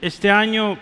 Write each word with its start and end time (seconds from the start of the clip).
este 0.00 0.30
año 0.30 0.78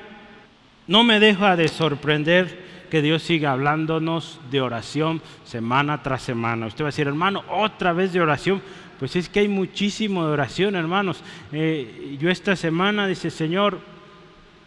no 0.86 1.05
me 1.05 1.21
deja 1.21 1.57
de 1.57 1.69
sorprender 1.69 2.69
que 2.91 3.02
Dios 3.02 3.23
siga 3.23 3.52
hablándonos 3.52 4.41
de 4.51 4.61
oración 4.61 5.21
semana 5.45 6.03
tras 6.03 6.22
semana. 6.22 6.67
Usted 6.67 6.85
va 6.85 6.88
a 6.88 6.93
decir, 6.93 7.06
hermano, 7.06 7.44
otra 7.50 7.92
vez 7.92 8.12
de 8.12 8.20
oración. 8.20 8.62
Pues 8.98 9.14
es 9.14 9.28
que 9.28 9.40
hay 9.40 9.48
muchísimo 9.48 10.26
de 10.26 10.32
oración, 10.32 10.74
hermanos. 10.74 11.22
Eh, 11.52 12.16
yo 12.18 12.30
esta 12.30 12.56
semana 12.56 13.06
dice, 13.06 13.30
Señor, 13.30 13.78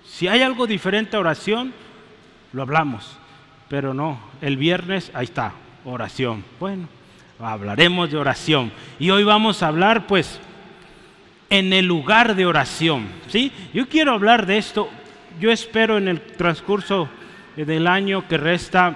si 0.06 0.28
hay 0.28 0.42
algo 0.42 0.68
diferente 0.68 1.18
a 1.18 1.20
oración, 1.20 1.74
lo 2.54 2.62
hablamos. 2.62 3.18
Pero 3.68 3.94
no, 3.94 4.20
el 4.42 4.58
viernes, 4.58 5.12
ahí 5.14 5.26
está, 5.26 5.54
oración. 5.84 6.44
Bueno, 6.60 6.88
hablaremos 7.40 8.12
de 8.12 8.18
oración. 8.18 8.72
Y 9.00 9.10
hoy 9.10 9.24
vamos 9.24 9.64
a 9.64 9.68
hablar, 9.68 10.08
pues, 10.08 10.40
en 11.52 11.74
el 11.74 11.86
lugar 11.86 12.36
de 12.36 12.48
oración. 12.48 13.10
¿sí? 13.28 13.52
Yo 13.74 13.88
quiero 13.88 14.14
hablar 14.14 14.48
de 14.48 14.58
esto. 14.58 14.90
Yo 15.40 15.52
espero 15.52 15.98
en 15.98 16.08
el 16.08 16.22
transcurso 16.22 17.10
del 17.56 17.88
año 17.88 18.28
que 18.28 18.38
resta, 18.38 18.96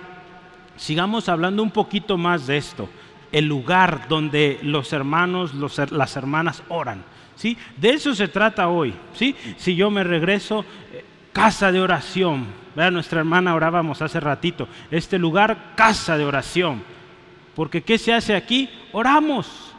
sigamos 0.77 1.27
hablando 1.29 1.61
un 1.61 1.71
poquito 1.71 2.17
más 2.17 2.47
de 2.47 2.57
esto. 2.57 2.89
El 3.31 3.45
lugar 3.45 4.07
donde 4.07 4.57
los 4.63 4.93
hermanos, 4.93 5.53
las 5.91 6.15
hermanas 6.15 6.63
oran. 6.69 7.03
¿sí? 7.35 7.57
De 7.75 7.89
eso 7.89 8.15
se 8.15 8.29
trata 8.29 8.69
hoy. 8.69 8.93
¿sí? 9.13 9.35
Si 9.57 9.75
yo 9.75 9.91
me 9.91 10.05
regreso, 10.05 10.63
eh, 10.93 11.03
casa 11.33 11.73
de 11.73 11.81
oración. 11.81 12.45
Vea, 12.73 12.89
nuestra 12.89 13.19
hermana 13.19 13.53
orábamos 13.53 14.01
hace 14.01 14.21
ratito. 14.21 14.69
Este 14.91 15.19
lugar, 15.19 15.73
casa 15.75 16.17
de 16.17 16.23
oración. 16.23 16.81
Porque 17.53 17.81
¿qué 17.81 17.97
se 17.97 18.13
hace 18.13 18.33
aquí? 18.33 18.69
Oramos. 18.93 19.73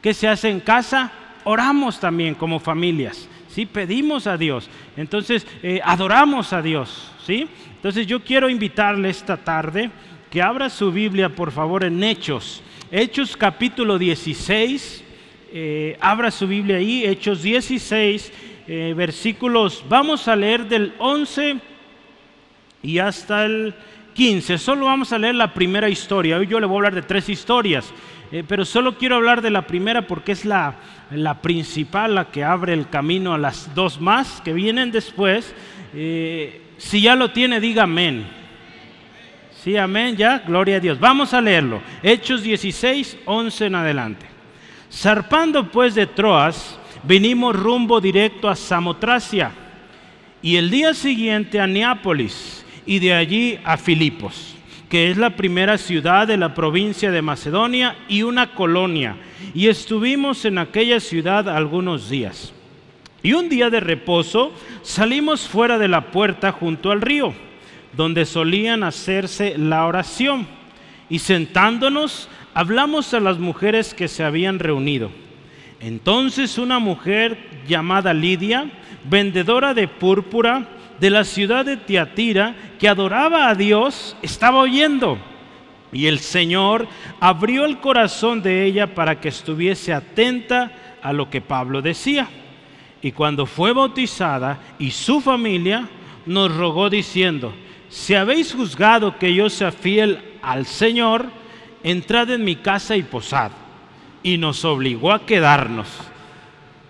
¿Qué 0.00 0.14
se 0.14 0.28
hace 0.28 0.48
en 0.48 0.60
casa? 0.60 1.12
Oramos 1.44 2.00
también 2.00 2.34
como 2.34 2.58
familias, 2.58 3.28
¿sí? 3.48 3.66
Pedimos 3.66 4.26
a 4.26 4.36
Dios, 4.36 4.68
entonces 4.96 5.46
eh, 5.62 5.80
adoramos 5.84 6.52
a 6.52 6.62
Dios, 6.62 7.12
¿sí? 7.24 7.46
Entonces 7.76 8.06
yo 8.06 8.24
quiero 8.24 8.48
invitarle 8.48 9.10
esta 9.10 9.36
tarde 9.36 9.90
que 10.30 10.42
abra 10.42 10.70
su 10.70 10.90
Biblia, 10.90 11.28
por 11.28 11.52
favor, 11.52 11.84
en 11.84 12.02
Hechos. 12.02 12.62
Hechos 12.90 13.36
capítulo 13.36 13.98
16, 13.98 15.04
eh, 15.52 15.96
abra 16.00 16.30
su 16.30 16.46
Biblia 16.46 16.76
ahí, 16.76 17.04
Hechos 17.04 17.42
16, 17.42 18.32
eh, 18.66 18.94
versículos, 18.96 19.84
vamos 19.88 20.26
a 20.26 20.36
leer 20.36 20.66
del 20.66 20.94
11 20.98 21.60
y 22.82 22.98
hasta 22.98 23.44
el 23.44 23.74
15. 24.14 24.58
Solo 24.58 24.86
vamos 24.86 25.12
a 25.12 25.18
leer 25.18 25.34
la 25.34 25.52
primera 25.52 25.88
historia. 25.88 26.38
Hoy 26.38 26.46
yo 26.46 26.60
le 26.60 26.66
voy 26.66 26.76
a 26.76 26.78
hablar 26.78 26.94
de 26.94 27.02
tres 27.02 27.28
historias, 27.28 27.92
pero 28.42 28.64
solo 28.64 28.98
quiero 28.98 29.14
hablar 29.14 29.42
de 29.42 29.50
la 29.50 29.66
primera 29.66 30.08
porque 30.08 30.32
es 30.32 30.44
la, 30.44 30.74
la 31.12 31.40
principal, 31.40 32.16
la 32.16 32.32
que 32.32 32.42
abre 32.42 32.72
el 32.72 32.88
camino 32.88 33.32
a 33.32 33.38
las 33.38 33.72
dos 33.76 34.00
más 34.00 34.40
que 34.40 34.52
vienen 34.52 34.90
después. 34.90 35.54
Eh, 35.94 36.60
si 36.76 37.02
ya 37.02 37.14
lo 37.14 37.30
tiene, 37.30 37.60
diga 37.60 37.84
amén. 37.84 38.26
Sí, 39.62 39.76
amén, 39.76 40.16
ya, 40.16 40.40
gloria 40.40 40.78
a 40.78 40.80
Dios. 40.80 40.98
Vamos 40.98 41.32
a 41.32 41.40
leerlo. 41.40 41.80
Hechos 42.02 42.42
16, 42.42 43.18
11 43.24 43.66
en 43.66 43.74
adelante. 43.76 44.26
Zarpando 44.90 45.70
pues 45.70 45.94
de 45.94 46.08
Troas, 46.08 46.78
vinimos 47.04 47.54
rumbo 47.54 48.00
directo 48.00 48.48
a 48.48 48.56
Samotracia 48.56 49.52
y 50.42 50.56
el 50.56 50.70
día 50.70 50.92
siguiente 50.92 51.60
a 51.60 51.66
Neápolis 51.68 52.66
y 52.84 52.98
de 52.98 53.14
allí 53.14 53.60
a 53.64 53.76
Filipos 53.76 54.53
que 54.88 55.10
es 55.10 55.16
la 55.16 55.30
primera 55.30 55.78
ciudad 55.78 56.26
de 56.26 56.36
la 56.36 56.54
provincia 56.54 57.10
de 57.10 57.22
Macedonia 57.22 57.96
y 58.08 58.22
una 58.22 58.54
colonia, 58.54 59.16
y 59.54 59.68
estuvimos 59.68 60.44
en 60.44 60.58
aquella 60.58 61.00
ciudad 61.00 61.48
algunos 61.48 62.08
días. 62.08 62.52
Y 63.22 63.32
un 63.32 63.48
día 63.48 63.70
de 63.70 63.80
reposo 63.80 64.52
salimos 64.82 65.48
fuera 65.48 65.78
de 65.78 65.88
la 65.88 66.10
puerta 66.10 66.52
junto 66.52 66.90
al 66.90 67.00
río, 67.00 67.34
donde 67.96 68.26
solían 68.26 68.82
hacerse 68.82 69.56
la 69.56 69.86
oración, 69.86 70.46
y 71.08 71.18
sentándonos 71.18 72.28
hablamos 72.52 73.14
a 73.14 73.20
las 73.20 73.38
mujeres 73.38 73.94
que 73.94 74.08
se 74.08 74.24
habían 74.24 74.58
reunido. 74.58 75.10
Entonces 75.80 76.58
una 76.58 76.78
mujer 76.78 77.38
llamada 77.66 78.14
Lidia, 78.14 78.70
vendedora 79.08 79.74
de 79.74 79.88
púrpura, 79.88 80.68
de 81.04 81.10
la 81.10 81.24
ciudad 81.24 81.66
de 81.66 81.76
Tiatira 81.76 82.56
que 82.78 82.88
adoraba 82.88 83.50
a 83.50 83.54
Dios 83.54 84.16
estaba 84.22 84.60
oyendo. 84.60 85.18
Y 85.92 86.06
el 86.06 86.18
Señor 86.18 86.88
abrió 87.20 87.66
el 87.66 87.78
corazón 87.78 88.40
de 88.40 88.64
ella 88.64 88.94
para 88.94 89.20
que 89.20 89.28
estuviese 89.28 89.92
atenta 89.92 90.72
a 91.02 91.12
lo 91.12 91.28
que 91.28 91.42
Pablo 91.42 91.82
decía. 91.82 92.26
Y 93.02 93.12
cuando 93.12 93.44
fue 93.44 93.74
bautizada 93.74 94.58
y 94.78 94.92
su 94.92 95.20
familia, 95.20 95.90
nos 96.24 96.56
rogó 96.56 96.88
diciendo, 96.88 97.52
si 97.90 98.14
habéis 98.14 98.54
juzgado 98.54 99.18
que 99.18 99.34
yo 99.34 99.50
sea 99.50 99.72
fiel 99.72 100.38
al 100.40 100.64
Señor, 100.64 101.26
entrad 101.82 102.30
en 102.30 102.44
mi 102.44 102.56
casa 102.56 102.96
y 102.96 103.02
posad. 103.02 103.50
Y 104.22 104.38
nos 104.38 104.64
obligó 104.64 105.12
a 105.12 105.26
quedarnos. 105.26 105.86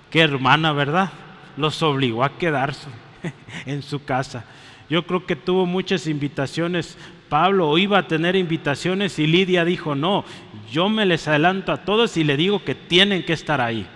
Qué 0.09 0.21
hermana, 0.21 0.73
¿verdad? 0.73 1.11
Los 1.57 1.83
obligó 1.83 2.23
a 2.23 2.39
quedarse. 2.39 3.04
en 3.67 3.83
su 3.83 4.05
casa. 4.05 4.45
Yo 4.89 5.07
creo 5.07 5.27
que 5.27 5.37
tuvo 5.37 5.67
muchas 5.67 6.07
invitaciones. 6.07 6.99
Pablo 7.29 7.77
iba 7.79 7.99
a 7.99 8.07
tener 8.07 8.37
invitaciones 8.37 9.19
y 9.19 9.27
Lidia 9.27 9.65
dijo, 9.65 9.95
no, 9.95 10.25
yo 10.71 10.89
me 10.89 11.07
les 11.07 11.27
adelanto 11.27 11.73
a 11.73 11.85
todos 11.85 12.17
y 12.17 12.25
le 12.25 12.37
digo 12.37 12.63
que 12.65 12.75
tienen 12.75 13.25
que 13.25 13.33
estar 13.33 13.61
ahí. 13.61 13.87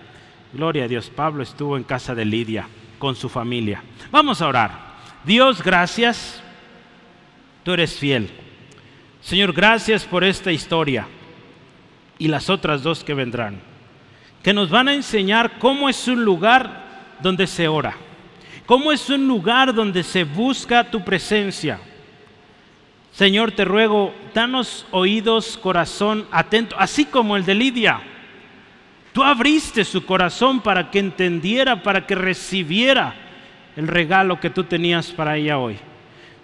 Gloria 0.53 0.85
a 0.85 0.89
Dios, 0.89 1.11
Pablo 1.15 1.43
estuvo 1.43 1.77
en 1.77 1.85
casa 1.85 2.15
de 2.15 2.25
Lidia 2.25 2.67
con 2.99 3.15
su 3.15 3.29
familia. 3.29 3.83
Vamos 4.11 4.41
a 4.41 4.49
orar. 4.49 4.89
Dios, 5.25 5.63
gracias. 5.63 6.43
Tú 7.63 7.73
eres 7.73 7.95
fiel. 7.95 8.31
Señor, 9.21 9.53
gracias 9.53 10.05
por 10.05 10.25
esta 10.25 10.51
historia 10.51 11.07
y 12.19 12.29
las 12.29 12.49
otras 12.49 12.83
dos 12.83 13.05
que 13.05 13.15
vendrán, 13.15 13.61
que 14.43 14.55
nos 14.55 14.71
van 14.71 14.89
a 14.89 14.95
enseñar 14.95 15.59
cómo 15.59 15.89
es 15.89 16.09
un 16.09 16.25
lugar 16.25 17.19
donde 17.21 17.47
se 17.47 17.69
ora 17.69 18.08
cómo 18.69 18.93
es 18.93 19.09
un 19.09 19.27
lugar 19.27 19.73
donde 19.73 20.03
se 20.03 20.25
busca 20.25 20.91
tu 20.91 21.03
presencia. 21.03 21.81
Señor, 23.13 23.53
te 23.53 23.65
ruego, 23.65 24.13
danos 24.35 24.87
oídos, 24.91 25.57
corazón 25.57 26.27
atento, 26.31 26.77
así 26.79 27.07
como 27.07 27.39
el 27.39 27.47
de 27.47 27.55
Lidia. 27.55 27.99
Tú 29.15 29.25
abriste 29.25 29.87
su 29.87 30.05
corazón 30.05 30.61
para 30.61 30.91
que 30.91 30.99
entendiera, 30.99 31.83
para 31.83 32.07
que 32.07 32.15
recibiera 32.15 33.15
el 33.75 33.89
regalo 33.89 34.39
que 34.39 34.51
tú 34.51 34.65
tenías 34.65 35.13
para 35.13 35.39
ella 35.39 35.57
hoy. 35.57 35.79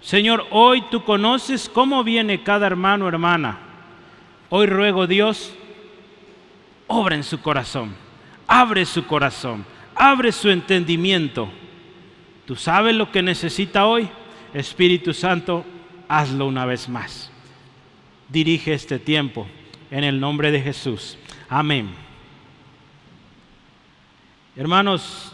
Señor, 0.01 0.47
hoy 0.49 0.83
tú 0.89 1.03
conoces 1.03 1.69
cómo 1.69 2.03
viene 2.03 2.41
cada 2.41 2.65
hermano 2.65 3.05
o 3.05 3.07
hermana. 3.07 3.59
Hoy 4.49 4.65
ruego, 4.65 5.05
Dios, 5.05 5.53
obra 6.87 7.17
en 7.17 7.23
su 7.23 7.39
corazón, 7.39 7.93
abre 8.47 8.83
su 8.87 9.05
corazón, 9.05 9.63
abre 9.93 10.31
su 10.31 10.49
entendimiento 10.49 11.51
Tú 12.45 12.55
sabes 12.55 12.95
lo 12.95 13.11
que 13.11 13.23
necesita 13.23 13.85
hoy. 13.85 14.09
Espíritu 14.53 15.13
Santo, 15.13 15.65
hazlo 16.07 16.45
una 16.45 16.65
vez 16.65 16.87
más. 16.87 17.31
Dirige 18.29 18.73
este 18.73 18.99
tiempo 18.99 19.47
en 19.91 20.03
el 20.03 20.19
nombre 20.19 20.51
de 20.51 20.61
Jesús. 20.61 21.17
Amén. 21.49 21.89
Hermanos, 24.55 25.33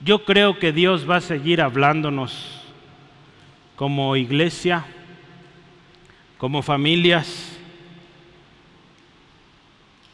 yo 0.00 0.24
creo 0.24 0.58
que 0.58 0.72
Dios 0.72 1.08
va 1.08 1.16
a 1.16 1.20
seguir 1.20 1.62
hablándonos 1.62 2.60
como 3.76 4.16
iglesia, 4.16 4.84
como 6.36 6.60
familias, 6.62 7.58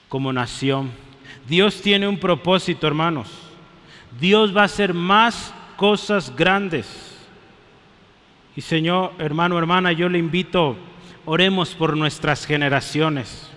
como 0.09 0.33
nación. 0.33 0.91
Dios 1.49 1.81
tiene 1.83 2.07
un 2.07 2.19
propósito, 2.19 2.87
hermanos. 2.87 3.29
Dios 4.21 4.57
va 4.57 4.65
a 4.65 4.69
ser 4.69 4.95
más 4.95 5.55
cosas 5.81 6.37
grandes. 6.37 7.17
Y 8.55 8.61
Señor, 8.61 9.15
hermano, 9.19 9.57
hermana, 9.57 9.93
yo 9.93 10.11
le 10.11 10.19
invito, 10.19 10.77
oremos 11.25 11.75
por 11.75 11.97
nuestras 11.97 12.45
generaciones, 12.45 13.51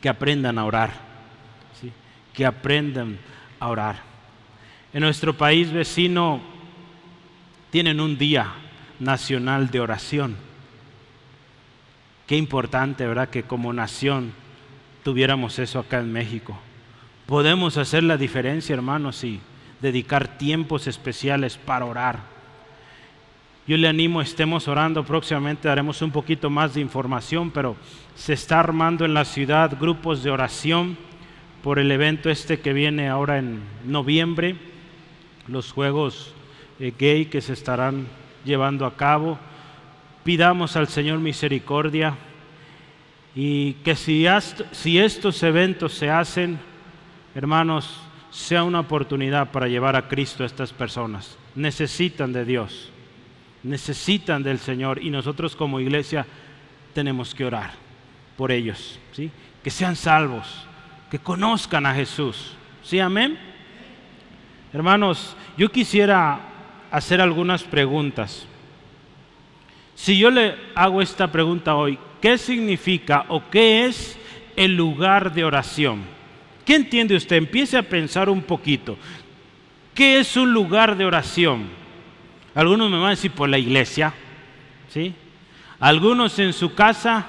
que 0.00 0.08
aprendan 0.08 0.60
a 0.60 0.64
orar, 0.64 0.92
que 2.32 2.46
aprendan 2.46 3.18
a 3.58 3.66
orar. 3.66 3.96
En 4.92 5.00
nuestro 5.00 5.36
país 5.36 5.72
vecino 5.72 6.40
tienen 7.70 7.98
un 7.98 8.16
día 8.16 8.52
nacional 9.00 9.72
de 9.72 9.80
oración. 9.80 10.36
Qué 12.28 12.36
importante, 12.36 13.08
¿verdad? 13.08 13.28
Que 13.28 13.42
como 13.42 13.72
nación 13.72 14.32
tuviéramos 15.02 15.58
eso 15.58 15.80
acá 15.80 15.98
en 15.98 16.12
México. 16.12 16.56
Podemos 17.26 17.76
hacer 17.76 18.04
la 18.04 18.16
diferencia, 18.16 18.72
hermanos, 18.72 19.24
y 19.24 19.40
dedicar 19.82 20.38
tiempos 20.38 20.86
especiales 20.86 21.58
para 21.58 21.84
orar. 21.84 22.20
Yo 23.66 23.76
le 23.76 23.88
animo, 23.88 24.22
estemos 24.22 24.68
orando, 24.68 25.04
próximamente 25.04 25.68
daremos 25.68 26.00
un 26.02 26.12
poquito 26.12 26.50
más 26.50 26.74
de 26.74 26.80
información, 26.80 27.50
pero 27.50 27.76
se 28.14 28.32
está 28.32 28.60
armando 28.60 29.04
en 29.04 29.12
la 29.12 29.24
ciudad 29.24 29.76
grupos 29.78 30.22
de 30.22 30.30
oración 30.30 30.96
por 31.62 31.78
el 31.78 31.90
evento 31.90 32.30
este 32.30 32.60
que 32.60 32.72
viene 32.72 33.08
ahora 33.08 33.38
en 33.38 33.60
noviembre, 33.84 34.56
los 35.48 35.72
juegos 35.72 36.32
eh, 36.80 36.92
gay 36.96 37.26
que 37.26 37.40
se 37.40 37.52
estarán 37.52 38.06
llevando 38.44 38.86
a 38.86 38.96
cabo. 38.96 39.38
Pidamos 40.24 40.76
al 40.76 40.88
Señor 40.88 41.18
misericordia 41.18 42.16
y 43.34 43.74
que 43.84 43.96
si, 43.96 44.26
si 44.72 44.98
estos 44.98 45.42
eventos 45.42 45.92
se 45.92 46.10
hacen, 46.10 46.58
hermanos, 47.34 48.00
sea 48.32 48.64
una 48.64 48.80
oportunidad 48.80 49.52
para 49.52 49.68
llevar 49.68 49.94
a 49.94 50.08
Cristo 50.08 50.42
a 50.42 50.46
estas 50.46 50.72
personas. 50.72 51.36
Necesitan 51.54 52.32
de 52.32 52.46
Dios, 52.46 52.90
necesitan 53.62 54.42
del 54.42 54.58
Señor 54.58 55.02
y 55.02 55.10
nosotros 55.10 55.54
como 55.54 55.78
iglesia 55.78 56.26
tenemos 56.94 57.34
que 57.34 57.44
orar 57.44 57.72
por 58.38 58.50
ellos, 58.50 58.98
¿sí? 59.12 59.30
que 59.62 59.70
sean 59.70 59.96
salvos, 59.96 60.66
que 61.10 61.18
conozcan 61.18 61.84
a 61.84 61.94
Jesús. 61.94 62.54
¿Sí, 62.82 62.98
amén? 62.98 63.38
Hermanos, 64.72 65.36
yo 65.58 65.70
quisiera 65.70 66.40
hacer 66.90 67.20
algunas 67.20 67.62
preguntas. 67.62 68.46
Si 69.94 70.18
yo 70.18 70.30
le 70.30 70.56
hago 70.74 71.02
esta 71.02 71.30
pregunta 71.30 71.74
hoy, 71.74 71.98
¿qué 72.22 72.38
significa 72.38 73.26
o 73.28 73.50
qué 73.50 73.84
es 73.84 74.18
el 74.56 74.74
lugar 74.74 75.34
de 75.34 75.44
oración? 75.44 76.21
¿Qué 76.64 76.76
entiende 76.76 77.16
usted? 77.16 77.36
Empiece 77.36 77.76
a 77.76 77.82
pensar 77.82 78.28
un 78.28 78.42
poquito. 78.42 78.96
¿Qué 79.94 80.20
es 80.20 80.36
un 80.36 80.52
lugar 80.52 80.96
de 80.96 81.04
oración? 81.04 81.68
Algunos 82.54 82.90
me 82.90 82.96
van 82.96 83.06
a 83.06 83.10
decir 83.10 83.30
por 83.30 83.48
la 83.48 83.58
iglesia, 83.58 84.12
¿sí? 84.88 85.14
Algunos 85.80 86.38
en 86.38 86.52
su 86.52 86.74
casa, 86.74 87.26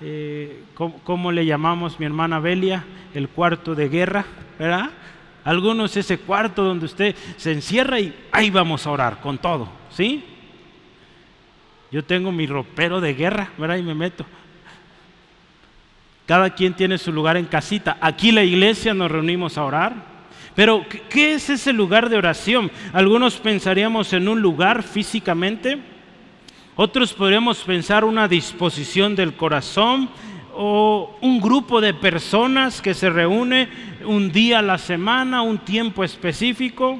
eh, 0.00 0.64
¿cómo, 0.74 1.30
le 1.30 1.44
llamamos 1.44 2.00
mi 2.00 2.06
hermana 2.06 2.40
Belia? 2.40 2.84
El 3.12 3.28
cuarto 3.28 3.74
de 3.74 3.88
guerra, 3.88 4.24
¿verdad? 4.58 4.90
Algunos 5.44 5.96
ese 5.96 6.18
cuarto 6.18 6.64
donde 6.64 6.86
usted 6.86 7.14
se 7.36 7.52
encierra 7.52 8.00
y 8.00 8.14
ahí 8.32 8.50
vamos 8.50 8.86
a 8.86 8.90
orar 8.90 9.20
con 9.20 9.38
todo, 9.38 9.68
¿sí? 9.90 10.24
Yo 11.92 12.04
tengo 12.04 12.32
mi 12.32 12.46
ropero 12.46 13.00
de 13.00 13.14
guerra, 13.14 13.50
¿verdad? 13.58 13.76
Y 13.76 13.82
me 13.82 13.94
meto. 13.94 14.24
Cada 16.26 16.50
quien 16.50 16.74
tiene 16.74 16.98
su 16.98 17.12
lugar 17.12 17.36
en 17.36 17.46
casita. 17.46 17.96
Aquí 18.00 18.32
la 18.32 18.42
iglesia 18.42 18.92
nos 18.92 19.10
reunimos 19.10 19.56
a 19.56 19.64
orar. 19.64 20.16
Pero, 20.56 20.84
¿qué 21.08 21.34
es 21.34 21.50
ese 21.50 21.72
lugar 21.72 22.08
de 22.08 22.16
oración? 22.16 22.70
Algunos 22.92 23.36
pensaríamos 23.36 24.12
en 24.12 24.26
un 24.26 24.40
lugar 24.40 24.82
físicamente. 24.82 25.78
Otros 26.74 27.12
podríamos 27.12 27.62
pensar 27.62 28.04
una 28.04 28.26
disposición 28.26 29.14
del 29.14 29.34
corazón 29.34 30.08
o 30.54 31.16
un 31.20 31.40
grupo 31.40 31.80
de 31.80 31.94
personas 31.94 32.80
que 32.80 32.94
se 32.94 33.10
reúne 33.10 33.68
un 34.04 34.32
día 34.32 34.60
a 34.60 34.62
la 34.62 34.78
semana, 34.78 35.42
un 35.42 35.58
tiempo 35.58 36.02
específico. 36.02 36.98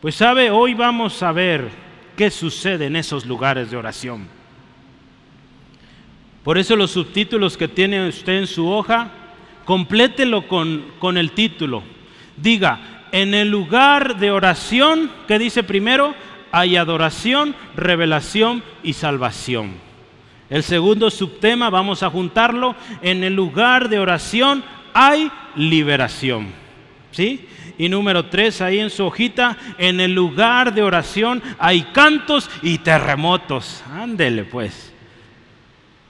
Pues 0.00 0.14
sabe, 0.14 0.50
hoy 0.50 0.74
vamos 0.74 1.22
a 1.22 1.32
ver 1.32 1.68
qué 2.16 2.30
sucede 2.30 2.86
en 2.86 2.96
esos 2.96 3.26
lugares 3.26 3.70
de 3.70 3.76
oración. 3.76 4.33
Por 6.44 6.58
eso 6.58 6.76
los 6.76 6.90
subtítulos 6.90 7.56
que 7.56 7.68
tiene 7.68 8.06
usted 8.06 8.34
en 8.34 8.46
su 8.46 8.68
hoja, 8.68 9.10
complételo 9.64 10.46
con, 10.46 10.84
con 10.98 11.16
el 11.16 11.32
título. 11.32 11.82
Diga, 12.36 13.06
en 13.12 13.32
el 13.32 13.48
lugar 13.50 14.18
de 14.18 14.30
oración, 14.30 15.10
que 15.26 15.38
dice 15.38 15.62
primero, 15.62 16.14
hay 16.52 16.76
adoración, 16.76 17.56
revelación 17.74 18.62
y 18.82 18.92
salvación. 18.92 19.72
El 20.50 20.62
segundo 20.62 21.10
subtema, 21.10 21.70
vamos 21.70 22.02
a 22.02 22.10
juntarlo, 22.10 22.76
en 23.02 23.24
el 23.24 23.34
lugar 23.34 23.88
de 23.88 23.98
oración 23.98 24.62
hay 24.92 25.30
liberación. 25.56 26.48
¿Sí? 27.10 27.48
Y 27.78 27.88
número 27.88 28.26
tres, 28.26 28.60
ahí 28.60 28.78
en 28.78 28.90
su 28.90 29.04
hojita, 29.04 29.56
en 29.78 29.98
el 29.98 30.14
lugar 30.14 30.74
de 30.74 30.82
oración 30.82 31.42
hay 31.58 31.82
cantos 31.92 32.50
y 32.62 32.78
terremotos. 32.78 33.82
Ándele 33.90 34.44
pues. 34.44 34.93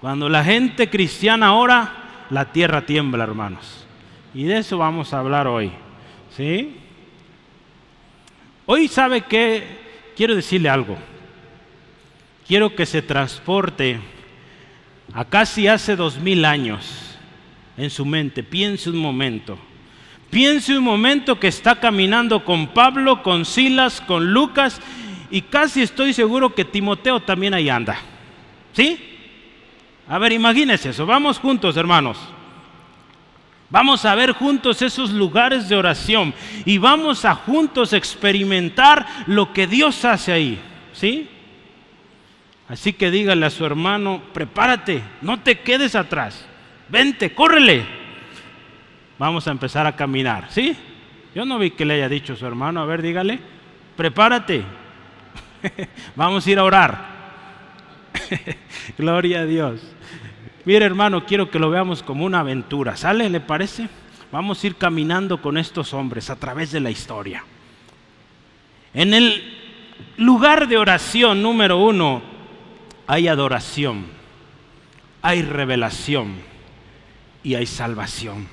Cuando 0.05 0.29
la 0.29 0.45
gente 0.45 0.91
cristiana 0.91 1.55
ora, 1.55 2.27
la 2.29 2.53
tierra 2.53 2.85
tiembla, 2.85 3.25
hermanos. 3.25 3.87
Y 4.35 4.45
de 4.45 4.59
eso 4.59 4.77
vamos 4.77 5.15
a 5.15 5.19
hablar 5.19 5.47
hoy. 5.47 5.73
¿Sí? 6.37 6.77
Hoy 8.67 8.87
sabe 8.87 9.23
que 9.23 9.65
quiero 10.15 10.37
decirle 10.37 10.69
algo. 10.69 10.99
Quiero 12.47 12.77
que 12.77 12.85
se 12.85 13.01
transporte 13.01 13.99
a 15.15 15.25
casi 15.25 15.69
hace 15.69 15.97
dos 15.97 16.19
mil 16.19 16.45
años 16.45 17.17
en 17.79 17.89
su 17.89 18.05
mente. 18.05 18.43
Piense 18.43 18.91
un 18.91 18.99
momento. 18.99 19.57
Piense 20.29 20.77
un 20.77 20.85
momento 20.85 21.41
que 21.41 21.49
está 21.49 21.81
caminando 21.81 22.45
con 22.45 22.75
Pablo, 22.75 23.23
con 23.23 23.47
Silas, 23.47 24.03
con 24.03 24.35
Lucas 24.35 24.83
y 25.31 25.41
casi 25.41 25.81
estoy 25.81 26.13
seguro 26.13 26.55
que 26.55 26.67
Timoteo 26.67 27.21
también 27.21 27.55
ahí 27.55 27.71
anda. 27.71 27.97
¿Sí? 28.75 29.13
A 30.09 30.19
ver, 30.19 30.33
imagínense 30.33 30.91
eso. 30.91 31.07
Vamos 31.07 31.39
juntos, 31.39 31.77
hermanos. 31.77 32.19
Vamos 33.71 34.05
a 34.05 34.15
ver 34.15 34.33
juntos 34.33 34.83
esos 34.83 35.11
lugares 35.11 35.69
de 35.69 35.77
oración 35.77 36.35
y 36.65 36.79
vamos 36.79 37.25
a 37.25 37.35
juntos 37.35 37.93
experimentar 37.93 39.07
lo 39.27 39.53
que 39.53 39.67
Dios 39.67 40.05
hace 40.05 40.33
ahí. 40.33 40.61
¿Sí? 40.93 41.29
Así 42.69 42.93
que 42.93 43.11
dígale 43.11 43.45
a 43.47 43.51
su 43.51 43.65
hermano, 43.65 44.23
prepárate, 44.33 45.03
no 45.23 45.41
te 45.41 45.61
quedes 45.61 45.95
atrás. 45.95 46.47
Vente, 46.89 47.35
córrele. 47.35 47.85
Vamos 49.19 49.47
a 49.47 49.51
empezar 49.51 49.87
a 49.87 49.97
caminar, 49.97 50.51
¿sí? 50.51 50.77
Yo 51.35 51.45
no 51.45 51.59
vi 51.59 51.73
que 51.73 51.85
le 51.85 51.95
haya 51.95 52.09
dicho 52.09 52.35
a 52.35 52.37
su 52.37 52.47
hermano, 52.47 52.81
a 52.81 52.87
ver, 52.87 53.03
dígale, 53.03 53.39
prepárate, 53.97 54.63
vamos 56.17 56.47
a 56.47 56.51
ir 56.51 56.59
a 56.59 56.65
orar. 56.65 57.15
Gloria 58.99 59.41
a 59.41 59.47
Dios. 59.47 59.94
Mire 60.65 60.87
hermano, 60.87 61.27
quiero 61.27 61.51
que 61.51 61.59
lo 61.59 61.71
veamos 61.71 62.03
como 62.03 62.25
una 62.25 62.41
aventura, 62.41 62.97
¿sale? 62.97 63.29
¿Le 63.29 63.41
parece? 63.41 63.89
Vamos 64.33 64.63
a 64.63 64.67
ir 64.67 64.77
caminando 64.77 65.43
con 65.43 65.59
estos 65.59 65.93
hombres 65.93 66.31
a 66.31 66.37
través 66.37 66.73
de 66.73 66.81
la 66.81 66.91
historia. 66.91 67.45
En 68.95 69.13
el 69.13 69.43
lugar 70.17 70.67
de 70.67 70.79
oración 70.79 71.43
número 71.43 71.79
uno 71.79 72.23
hay 73.07 73.29
adoración, 73.29 74.07
hay 75.21 75.43
revelación 75.43 76.35
y 77.43 77.55
hay 77.55 77.67
salvación. 77.67 78.49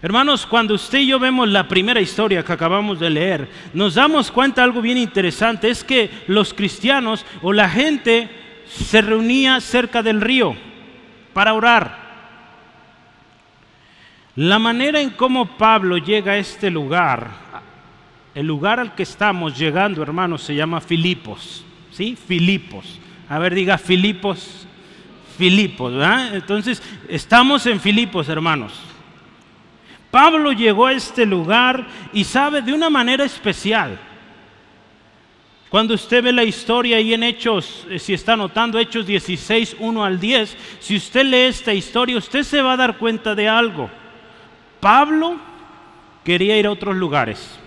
Hermanos, 0.00 0.46
cuando 0.46 0.74
usted 0.74 1.00
y 1.00 1.08
yo 1.08 1.18
vemos 1.18 1.48
la 1.48 1.68
primera 1.68 2.00
historia 2.00 2.42
que 2.42 2.52
acabamos 2.52 3.00
de 3.00 3.10
leer, 3.10 3.48
nos 3.74 3.94
damos 3.94 4.30
cuenta 4.30 4.60
de 4.60 4.64
algo 4.64 4.80
bien 4.80 4.98
interesante, 4.98 5.68
es 5.68 5.84
que 5.84 6.10
los 6.28 6.54
cristianos 6.54 7.26
o 7.42 7.52
la 7.52 7.68
gente 7.68 8.45
se 8.68 9.00
reunía 9.00 9.60
cerca 9.60 10.02
del 10.02 10.20
río 10.20 10.56
para 11.32 11.54
orar. 11.54 12.06
La 14.36 14.58
manera 14.58 15.00
en 15.00 15.10
cómo 15.10 15.56
Pablo 15.56 15.96
llega 15.96 16.32
a 16.32 16.38
este 16.38 16.70
lugar, 16.70 17.30
el 18.34 18.46
lugar 18.46 18.80
al 18.80 18.94
que 18.94 19.02
estamos 19.02 19.56
llegando, 19.56 20.02
hermanos, 20.02 20.42
se 20.42 20.54
llama 20.54 20.80
Filipos. 20.80 21.64
¿Sí? 21.90 22.16
Filipos. 22.16 23.00
A 23.28 23.38
ver, 23.38 23.54
diga 23.54 23.78
Filipos. 23.78 24.66
Filipos, 25.38 25.92
¿verdad? 25.92 26.34
Entonces, 26.34 26.82
estamos 27.08 27.66
en 27.66 27.80
Filipos, 27.80 28.28
hermanos. 28.28 28.72
Pablo 30.10 30.52
llegó 30.52 30.86
a 30.86 30.92
este 30.92 31.26
lugar 31.26 31.86
y 32.12 32.24
sabe 32.24 32.62
de 32.62 32.72
una 32.72 32.88
manera 32.88 33.24
especial. 33.24 33.98
Cuando 35.76 35.92
usted 35.92 36.24
ve 36.24 36.32
la 36.32 36.42
historia 36.42 36.96
ahí 36.96 37.12
en 37.12 37.22
Hechos, 37.22 37.86
eh, 37.90 37.98
si 37.98 38.14
está 38.14 38.34
notando 38.34 38.78
Hechos 38.78 39.04
16, 39.04 39.76
1 39.78 40.04
al 40.06 40.18
10, 40.18 40.56
si 40.80 40.96
usted 40.96 41.22
lee 41.26 41.48
esta 41.48 41.74
historia, 41.74 42.16
usted 42.16 42.44
se 42.44 42.62
va 42.62 42.72
a 42.72 42.76
dar 42.78 42.96
cuenta 42.96 43.34
de 43.34 43.46
algo. 43.46 43.90
Pablo 44.80 45.36
quería 46.24 46.56
ir 46.56 46.66
a 46.66 46.70
otros 46.70 46.96
lugares. 46.96 47.58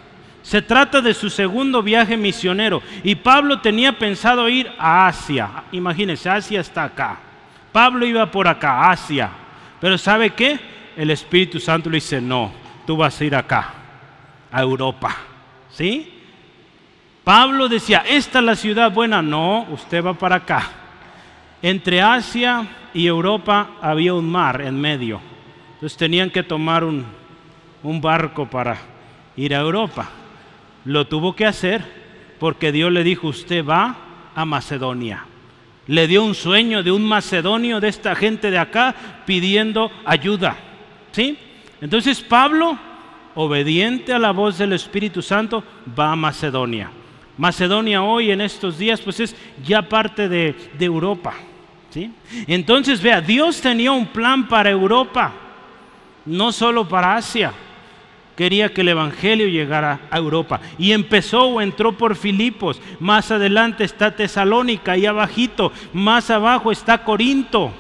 Se 0.42 0.64
trata 0.64 1.02
de 1.02 1.14
su 1.14 1.30
segundo 1.30 1.84
viaje 1.84 2.18
misionero 2.18 2.82
y 3.04 3.14
Pablo 3.14 3.62
tenía 3.62 4.00
pensado 4.00 4.50
ir 4.50 4.72
a 4.80 5.06
Asia. 5.06 5.66
Imagínense, 5.72 6.32
Asia 6.32 6.62
está 6.62 6.86
acá. 6.86 7.20
Pablo 7.72 8.08
iba 8.08 8.32
por 8.32 8.48
acá, 8.48 8.90
Asia. 8.90 9.30
Pero 9.80 10.00
¿sabe 10.00 10.32
qué? 10.32 10.60
el 10.98 11.12
Espíritu 11.12 11.60
Santo 11.60 11.92
le 11.92 11.98
dice, 11.98 12.20
no, 12.20 12.52
tú 12.88 12.98
vas 12.98 13.22
a 13.22 13.24
ir 13.24 13.36
acá, 13.36 13.72
a 14.52 14.62
Europa. 14.64 15.16
¿Sí? 15.70 16.19
Pablo 17.30 17.70
decía, 17.70 18.04
esta 18.08 18.40
es 18.40 18.46
la 18.46 18.56
ciudad 18.56 18.92
buena. 18.92 19.22
No, 19.22 19.68
usted 19.70 20.04
va 20.04 20.16
para 20.16 20.38
acá. 20.38 20.68
Entre 21.62 22.02
Asia 22.02 22.68
y 22.92 23.06
Europa 23.06 23.70
había 23.84 24.16
un 24.16 24.28
mar 24.28 24.62
en 24.62 24.82
medio. 24.82 25.22
Entonces 25.76 25.96
tenían 25.96 26.32
que 26.32 26.42
tomar 26.42 26.84
un, 26.84 27.06
barco 28.02 28.50
para 28.50 28.78
ir 29.36 29.54
a 29.54 29.60
Europa. 29.60 30.10
Lo 30.86 31.06
tuvo 31.06 31.36
que 31.36 31.46
hacer 31.46 31.86
porque 32.40 32.72
Dios 32.72 32.92
le 32.92 33.04
dijo, 33.04 33.28
usted 33.28 33.64
va 33.64 33.96
a 34.34 34.44
Macedonia. 34.44 35.24
Le 35.86 36.08
dio 36.08 36.24
un 36.24 36.34
sueño 36.34 36.82
de 36.82 36.92
un 36.92 37.08
macedonio 37.08 37.80
de 37.80 37.90
esta 37.90 38.16
gente 38.16 38.50
de 38.50 38.58
acá 38.58 38.96
pidiendo 39.28 39.92
ayuda. 40.04 40.58
¿Sí? 41.12 41.38
Entonces 41.80 42.22
Pablo 42.22 42.76
obediente 43.36 44.14
a 44.14 44.20
la 44.20 44.32
voz 44.32 44.58
del 44.58 44.74
Espíritu 44.74 45.22
Santo, 45.22 45.64
va 45.98 46.12
a 46.12 46.16
Macedonia. 46.16 46.90
Macedonia 47.40 48.04
hoy 48.04 48.32
en 48.32 48.42
estos 48.42 48.78
días 48.78 49.00
pues 49.00 49.22
es 49.22 49.34
ya 49.66 49.82
parte 49.82 50.28
de, 50.28 50.54
Europa. 50.78 51.36
¿sí? 51.90 52.12
Entonces 52.48 53.02
vea, 53.02 53.22
Dios 53.22 53.62
tenía 53.62 53.94
un 53.94 54.08
plan 54.08 54.46
para 54.50 54.70
Europa, 54.70 55.32
no 56.26 56.52
solo 56.52 56.86
para 56.86 57.16
Asia. 57.16 57.54
Quería 58.36 58.74
que 58.74 58.82
el 58.82 58.90
Evangelio 58.90 59.48
llegara 59.48 60.02
a 60.12 60.18
Europa. 60.18 60.60
Y 60.78 60.92
empezó 60.92 61.44
o 61.46 61.62
entró 61.62 61.98
por 61.98 62.18
Filipos. 62.18 62.82
Más 63.00 63.32
adelante 63.32 63.86
está 63.86 64.14
Tesalónica, 64.14 64.98
y 64.98 65.06
abajito. 65.06 65.72
Más 65.94 66.30
abajo 66.30 66.74
está 66.74 67.06
Corinto. 67.06 67.72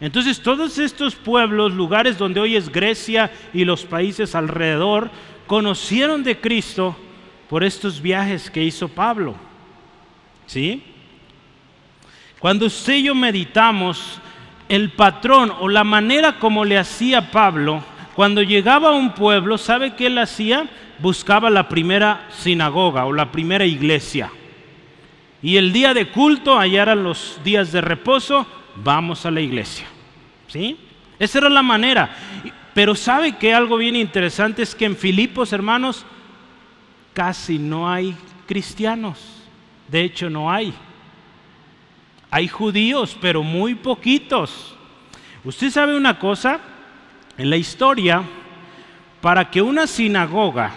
Entonces 0.00 0.40
todos 0.40 0.78
estos 0.78 1.16
pueblos, 1.16 1.72
lugares 1.72 2.16
donde 2.16 2.38
hoy 2.38 2.54
es 2.54 2.70
Grecia 2.70 3.32
y 3.52 3.64
los 3.64 3.84
países 3.84 4.36
alrededor, 4.36 5.10
conocieron 5.48 6.22
de 6.22 6.40
Cristo 6.40 6.96
por 7.50 7.64
estos 7.64 8.00
viajes 8.00 8.48
que 8.48 8.62
hizo 8.62 8.88
Pablo. 8.88 9.34
¿Sí? 10.46 10.84
Cuando 12.38 12.66
usted 12.66 12.94
y 12.94 13.02
yo 13.02 13.14
meditamos, 13.14 14.20
el 14.68 14.92
patrón 14.92 15.52
o 15.58 15.68
la 15.68 15.82
manera 15.82 16.38
como 16.38 16.64
le 16.64 16.78
hacía 16.78 17.32
Pablo, 17.32 17.82
cuando 18.14 18.40
llegaba 18.40 18.90
a 18.90 18.92
un 18.92 19.14
pueblo, 19.14 19.58
¿sabe 19.58 19.96
qué 19.96 20.06
él 20.06 20.18
hacía? 20.18 20.68
Buscaba 21.00 21.50
la 21.50 21.68
primera 21.68 22.28
sinagoga 22.30 23.04
o 23.04 23.12
la 23.12 23.32
primera 23.32 23.64
iglesia. 23.66 24.30
Y 25.42 25.56
el 25.56 25.72
día 25.72 25.92
de 25.92 26.08
culto, 26.08 26.56
allá 26.56 26.82
eran 26.82 27.02
los 27.02 27.40
días 27.42 27.72
de 27.72 27.80
reposo, 27.80 28.46
vamos 28.76 29.26
a 29.26 29.30
la 29.32 29.40
iglesia. 29.40 29.86
¿Sí? 30.46 30.76
Esa 31.18 31.38
era 31.38 31.48
la 31.48 31.62
manera. 31.62 32.14
Pero 32.74 32.94
sabe 32.94 33.36
que 33.36 33.52
algo 33.52 33.76
bien 33.76 33.96
interesante 33.96 34.62
es 34.62 34.72
que 34.72 34.84
en 34.84 34.96
Filipos, 34.96 35.52
hermanos, 35.52 36.06
casi 37.12 37.58
no 37.58 37.90
hay 37.90 38.16
cristianos. 38.46 39.18
De 39.88 40.02
hecho, 40.02 40.30
no 40.30 40.50
hay. 40.50 40.72
Hay 42.30 42.48
judíos, 42.48 43.16
pero 43.20 43.42
muy 43.42 43.74
poquitos. 43.74 44.74
Usted 45.42 45.70
sabe 45.70 45.96
una 45.96 46.18
cosa, 46.18 46.60
en 47.36 47.50
la 47.50 47.56
historia, 47.56 48.22
para 49.20 49.50
que 49.50 49.62
una 49.62 49.86
sinagoga 49.86 50.72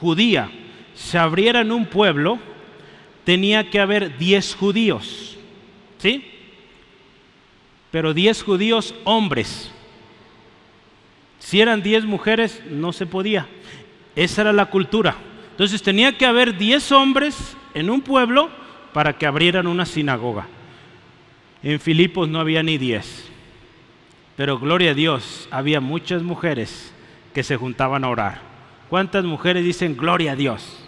judía 0.00 0.50
se 0.94 1.18
abriera 1.18 1.60
en 1.60 1.72
un 1.72 1.86
pueblo, 1.86 2.38
tenía 3.24 3.70
que 3.70 3.80
haber 3.80 4.16
10 4.18 4.54
judíos. 4.56 5.36
¿Sí? 5.98 6.30
Pero 7.90 8.12
10 8.12 8.42
judíos 8.42 8.94
hombres. 9.04 9.70
Si 11.38 11.60
eran 11.60 11.82
10 11.82 12.04
mujeres, 12.04 12.62
no 12.70 12.92
se 12.92 13.06
podía. 13.06 13.46
Esa 14.16 14.42
era 14.42 14.52
la 14.52 14.66
cultura. 14.66 15.16
Entonces 15.54 15.84
tenía 15.84 16.18
que 16.18 16.26
haber 16.26 16.58
10 16.58 16.90
hombres 16.90 17.56
en 17.74 17.88
un 17.88 18.00
pueblo 18.00 18.50
para 18.92 19.16
que 19.16 19.24
abrieran 19.24 19.68
una 19.68 19.86
sinagoga. 19.86 20.48
En 21.62 21.78
Filipos 21.78 22.28
no 22.28 22.40
había 22.40 22.64
ni 22.64 22.76
10. 22.76 23.30
Pero 24.36 24.58
gloria 24.58 24.90
a 24.90 24.94
Dios, 24.94 25.48
había 25.52 25.80
muchas 25.80 26.24
mujeres 26.24 26.92
que 27.32 27.44
se 27.44 27.56
juntaban 27.56 28.02
a 28.02 28.08
orar. 28.08 28.40
¿Cuántas 28.90 29.24
mujeres 29.24 29.62
dicen 29.62 29.96
gloria 29.96 30.32
a 30.32 30.36
Dios? 30.36 30.84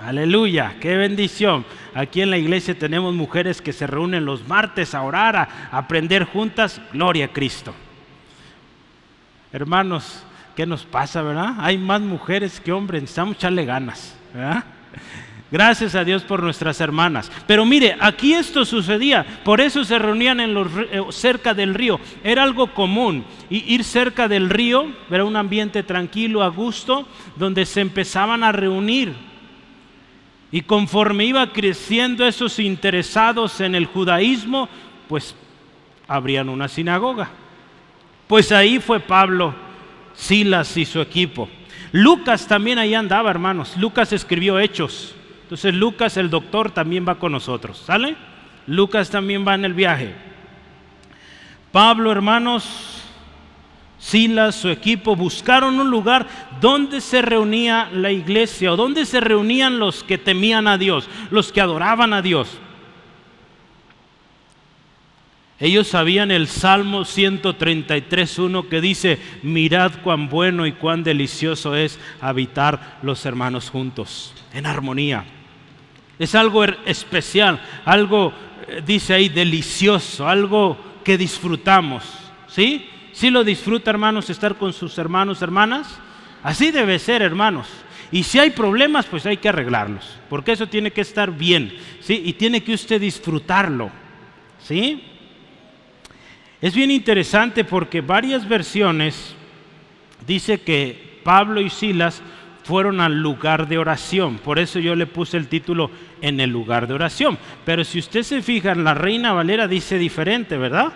Aleluya, 0.00 0.76
qué 0.80 0.96
bendición. 0.96 1.64
Aquí 1.94 2.20
en 2.20 2.30
la 2.30 2.38
iglesia 2.38 2.78
tenemos 2.78 3.12
mujeres 3.12 3.60
que 3.60 3.72
se 3.72 3.88
reúnen 3.88 4.24
los 4.24 4.46
martes 4.46 4.94
a 4.94 5.02
orar, 5.02 5.34
a 5.34 5.48
aprender 5.72 6.22
juntas. 6.26 6.80
Gloria 6.92 7.24
a 7.24 7.32
Cristo. 7.32 7.74
Hermanos, 9.52 10.22
¿Qué 10.54 10.66
nos 10.66 10.84
pasa, 10.84 11.22
verdad? 11.22 11.54
Hay 11.58 11.78
más 11.78 12.00
mujeres 12.00 12.60
que 12.60 12.72
hombres, 12.72 13.02
necesitamos 13.02 13.36
echarle 13.36 13.64
ganas, 13.64 14.16
¿verdad? 14.32 14.64
Gracias 15.50 15.94
a 15.94 16.04
Dios 16.04 16.22
por 16.22 16.42
nuestras 16.42 16.80
hermanas. 16.80 17.30
Pero 17.46 17.64
mire, 17.64 17.96
aquí 18.00 18.34
esto 18.34 18.64
sucedía, 18.64 19.24
por 19.44 19.60
eso 19.60 19.84
se 19.84 19.98
reunían 19.98 20.40
en 20.40 20.54
los, 20.54 20.68
eh, 20.90 21.00
cerca 21.10 21.54
del 21.54 21.74
río. 21.74 22.00
Era 22.24 22.42
algo 22.42 22.72
común. 22.74 23.24
Y 23.50 23.72
ir 23.72 23.84
cerca 23.84 24.26
del 24.26 24.50
río 24.50 24.86
era 25.10 25.24
un 25.24 25.36
ambiente 25.36 25.82
tranquilo, 25.82 26.42
a 26.42 26.48
gusto, 26.48 27.06
donde 27.36 27.66
se 27.66 27.80
empezaban 27.82 28.42
a 28.42 28.52
reunir. 28.52 29.14
Y 30.50 30.62
conforme 30.62 31.24
iba 31.24 31.52
creciendo 31.52 32.26
esos 32.26 32.58
interesados 32.58 33.60
en 33.60 33.74
el 33.74 33.86
judaísmo, 33.86 34.68
pues 35.08 35.36
abrían 36.08 36.48
una 36.48 36.68
sinagoga. 36.68 37.30
Pues 38.26 38.50
ahí 38.50 38.80
fue 38.80 38.98
Pablo 38.98 39.63
Silas 40.14 40.76
y 40.76 40.84
su 40.84 41.00
equipo. 41.00 41.48
Lucas 41.92 42.46
también 42.46 42.78
ahí 42.78 42.94
andaba, 42.94 43.30
hermanos. 43.30 43.76
Lucas 43.76 44.12
escribió 44.12 44.58
Hechos. 44.58 45.14
Entonces 45.42 45.74
Lucas, 45.74 46.16
el 46.16 46.30
doctor, 46.30 46.70
también 46.70 47.06
va 47.06 47.16
con 47.16 47.32
nosotros. 47.32 47.78
¿Sale? 47.78 48.16
Lucas 48.66 49.10
también 49.10 49.46
va 49.46 49.54
en 49.54 49.64
el 49.64 49.74
viaje. 49.74 50.14
Pablo, 51.70 52.10
hermanos, 52.10 53.02
Silas, 53.98 54.54
su 54.54 54.68
equipo, 54.68 55.16
buscaron 55.16 55.80
un 55.80 55.90
lugar 55.90 56.26
donde 56.60 57.00
se 57.00 57.22
reunía 57.22 57.88
la 57.92 58.10
iglesia 58.12 58.72
o 58.72 58.76
donde 58.76 59.06
se 59.06 59.20
reunían 59.20 59.78
los 59.78 60.04
que 60.04 60.18
temían 60.18 60.68
a 60.68 60.76
Dios, 60.76 61.08
los 61.30 61.52
que 61.52 61.60
adoraban 61.60 62.12
a 62.12 62.22
Dios. 62.22 62.48
Ellos 65.60 65.86
sabían 65.86 66.30
el 66.30 66.48
Salmo 66.48 67.02
133.1 67.02 68.68
que 68.68 68.80
dice, 68.80 69.20
mirad 69.42 69.92
cuán 70.02 70.28
bueno 70.28 70.66
y 70.66 70.72
cuán 70.72 71.04
delicioso 71.04 71.76
es 71.76 72.00
habitar 72.20 72.98
los 73.02 73.24
hermanos 73.24 73.70
juntos, 73.70 74.34
en 74.52 74.66
armonía. 74.66 75.24
Es 76.18 76.34
algo 76.34 76.64
er, 76.64 76.78
especial, 76.86 77.60
algo, 77.84 78.32
eh, 78.68 78.82
dice 78.84 79.14
ahí, 79.14 79.28
delicioso, 79.28 80.28
algo 80.28 80.76
que 81.04 81.16
disfrutamos. 81.16 82.04
¿Sí? 82.48 82.88
¿Sí 83.12 83.30
lo 83.30 83.44
disfruta, 83.44 83.90
hermanos, 83.90 84.30
estar 84.30 84.56
con 84.56 84.72
sus 84.72 84.98
hermanos, 84.98 85.40
hermanas? 85.40 86.00
Así 86.42 86.72
debe 86.72 86.98
ser, 86.98 87.22
hermanos. 87.22 87.68
Y 88.10 88.24
si 88.24 88.38
hay 88.38 88.50
problemas, 88.50 89.06
pues 89.06 89.24
hay 89.26 89.36
que 89.36 89.48
arreglarlos, 89.48 90.18
porque 90.28 90.52
eso 90.52 90.66
tiene 90.66 90.90
que 90.90 91.00
estar 91.00 91.32
bien, 91.32 91.76
¿sí? 92.00 92.22
Y 92.24 92.34
tiene 92.34 92.62
que 92.62 92.74
usted 92.74 93.00
disfrutarlo, 93.00 93.90
¿sí? 94.58 95.02
Es 96.64 96.74
bien 96.74 96.90
interesante 96.90 97.62
porque 97.62 98.00
varias 98.00 98.48
versiones 98.48 99.34
dice 100.26 100.62
que 100.62 101.20
Pablo 101.22 101.60
y 101.60 101.68
Silas 101.68 102.22
fueron 102.62 103.02
al 103.02 103.20
lugar 103.20 103.68
de 103.68 103.76
oración. 103.76 104.38
Por 104.38 104.58
eso 104.58 104.78
yo 104.78 104.94
le 104.94 105.06
puse 105.06 105.36
el 105.36 105.48
título 105.48 105.90
en 106.22 106.40
el 106.40 106.48
lugar 106.48 106.86
de 106.86 106.94
oración. 106.94 107.36
Pero 107.66 107.84
si 107.84 107.98
usted 107.98 108.22
se 108.22 108.40
fija 108.40 108.72
en 108.72 108.82
la 108.82 108.94
Reina 108.94 109.34
Valera 109.34 109.68
dice 109.68 109.98
diferente, 109.98 110.56
¿verdad? 110.56 110.90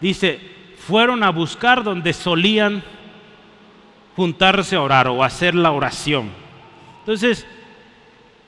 Dice, 0.00 0.40
fueron 0.76 1.22
a 1.22 1.30
buscar 1.30 1.84
donde 1.84 2.12
solían 2.12 2.82
juntarse 4.16 4.74
a 4.74 4.82
orar 4.82 5.06
o 5.06 5.22
hacer 5.22 5.54
la 5.54 5.70
oración. 5.70 6.30
Entonces, 6.98 7.46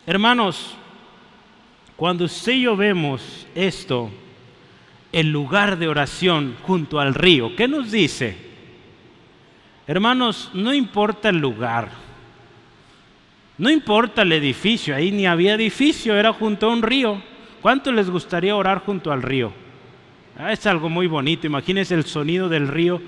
hermanos, 0.08 0.74
cuando 1.94 2.24
usted 2.24 2.54
y 2.54 2.62
yo 2.62 2.76
vemos 2.76 3.46
esto, 3.54 4.10
el 5.12 5.30
lugar 5.30 5.78
de 5.78 5.88
oración 5.88 6.56
junto 6.62 7.00
al 7.00 7.14
río. 7.14 7.54
¿Qué 7.56 7.68
nos 7.68 7.90
dice? 7.90 8.36
Hermanos, 9.86 10.50
no 10.52 10.74
importa 10.74 11.30
el 11.30 11.38
lugar, 11.38 11.88
no 13.56 13.70
importa 13.70 14.22
el 14.22 14.32
edificio, 14.32 14.94
ahí 14.94 15.10
ni 15.10 15.26
había 15.26 15.54
edificio, 15.54 16.14
era 16.14 16.32
junto 16.32 16.66
a 16.66 16.72
un 16.72 16.82
río. 16.82 17.22
¿Cuánto 17.62 17.90
les 17.90 18.08
gustaría 18.10 18.54
orar 18.54 18.80
junto 18.84 19.10
al 19.10 19.22
río? 19.22 19.52
Ah, 20.38 20.52
es 20.52 20.64
algo 20.66 20.88
muy 20.88 21.06
bonito, 21.06 21.46
imagínense 21.46 21.94
el 21.94 22.04
sonido 22.04 22.48
del 22.48 22.68
río, 22.68 23.00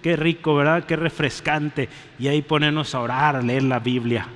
qué, 0.00 0.16
rico, 0.16 0.54
¿verdad? 0.54 0.84
Qué 0.84 0.96
refrescante. 0.96 1.88
Y 2.18 2.28
ahí 2.28 2.40
ponernos 2.40 2.94
a 2.94 3.00
orar, 3.00 3.36
a 3.36 3.42
leer 3.42 3.64
la 3.64 3.80
Biblia. 3.80 4.26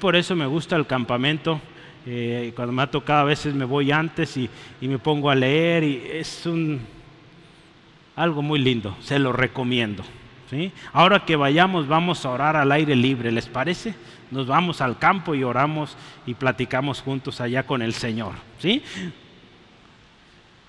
por 0.00 0.16
eso 0.16 0.34
me 0.34 0.46
gusta 0.46 0.74
el 0.74 0.86
campamento 0.86 1.60
eh, 2.06 2.52
cuando 2.54 2.72
me 2.72 2.82
ha 2.82 2.90
tocado 2.90 3.20
a 3.20 3.24
veces 3.24 3.54
me 3.54 3.64
voy 3.64 3.90
antes 3.90 4.36
y, 4.36 4.50
me 4.80 4.98
pongo 4.98 5.30
a 5.30 5.34
leer 5.34 5.84
y 5.84 6.02
es 6.12 6.44
un, 6.46 6.80
algo 8.16 8.42
muy 8.42 8.58
lindo, 8.58 8.96
se 9.00 9.18
lo 9.18 9.32
recomiendo. 9.32 10.04
¿sí? 10.50 10.70
Ahora 10.92 11.24
que 11.24 11.36
vayamos 11.36 11.88
vamos 11.88 12.24
a 12.24 12.30
orar 12.30 12.56
al 12.56 12.70
aire 12.72 12.94
libre, 12.94 13.32
¿les 13.32 13.46
parece? 13.46 13.94
Nos 14.30 14.46
vamos 14.46 14.80
al 14.80 14.98
campo 14.98 15.34
y 15.34 15.44
oramos 15.44 15.96
y 16.26 16.34
platicamos 16.34 17.00
juntos 17.00 17.40
allá 17.40 17.62
con 17.64 17.80
el 17.82 17.94
Señor. 17.94 18.34
¿sí? 18.58 18.82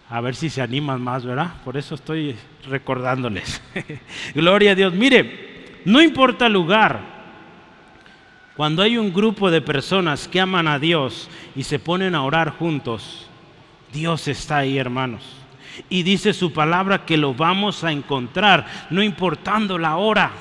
A 0.10 0.22
ver 0.22 0.36
si 0.36 0.50
se 0.50 0.62
animan 0.62 1.02
más, 1.02 1.26
¿verdad? 1.26 1.54
Por 1.64 1.78
eso 1.78 1.96
estoy 1.96 2.36
recordándoles. 2.70 3.62
Gloria 4.36 4.72
a 4.72 4.76
Dios. 4.76 4.94
Mire, 4.94 5.82
no 5.84 6.02
importa 6.02 6.48
el 6.48 6.54
lugar, 6.54 7.15
cuando 8.56 8.82
hay 8.82 8.98
un 8.98 9.14
grupo 9.14 9.52
de 9.52 9.62
personas 9.62 10.28
que 10.28 10.40
aman 10.40 10.68
a 10.68 10.80
Dios 10.80 11.30
y 11.56 11.64
se 11.64 11.78
ponen 11.78 12.16
a 12.16 12.24
orar 12.24 12.52
juntos, 12.52 13.28
Dios 13.92 14.28
está 14.28 14.60
ahí, 14.60 14.78
hermanos. 14.78 15.24
Y 15.90 16.04
dice 16.04 16.34
su 16.34 16.54
palabra 16.54 17.06
que 17.06 17.18
lo 17.18 17.34
vamos 17.34 17.84
a 17.84 17.92
encontrar, 17.92 18.66
no 18.90 19.04
importando 19.04 19.78
la 19.78 19.98
hora. 19.98 20.32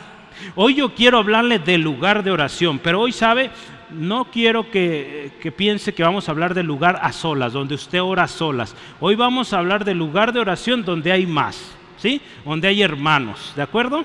Hoy 0.54 0.74
yo 0.74 0.94
quiero 0.94 1.18
hablarle 1.18 1.58
del 1.58 1.80
lugar 1.80 2.22
de 2.22 2.30
oración, 2.30 2.78
pero 2.78 3.00
hoy 3.00 3.10
sabe, 3.10 3.50
no 3.90 4.26
quiero 4.30 4.70
que, 4.70 5.32
que, 5.40 5.50
piense 5.50 5.92
que 5.92 6.04
vamos 6.04 6.28
a 6.28 6.32
hablar 6.32 6.54
del 6.54 6.66
lugar 6.66 7.00
a 7.02 7.12
solas, 7.12 7.52
donde 7.52 7.74
usted 7.74 8.00
ora 8.00 8.24
a 8.24 8.28
solas. 8.28 8.76
Hoy 9.00 9.16
vamos 9.16 9.52
a 9.52 9.58
hablar 9.58 9.84
del 9.84 9.98
lugar 9.98 10.32
de 10.32 10.38
oración 10.38 10.84
donde 10.84 11.10
hay 11.10 11.26
más, 11.26 11.76
¿sí? 11.96 12.20
Donde 12.44 12.68
hay 12.68 12.80
hermanos, 12.82 13.52
¿de 13.56 13.62
acuerdo? 13.62 14.04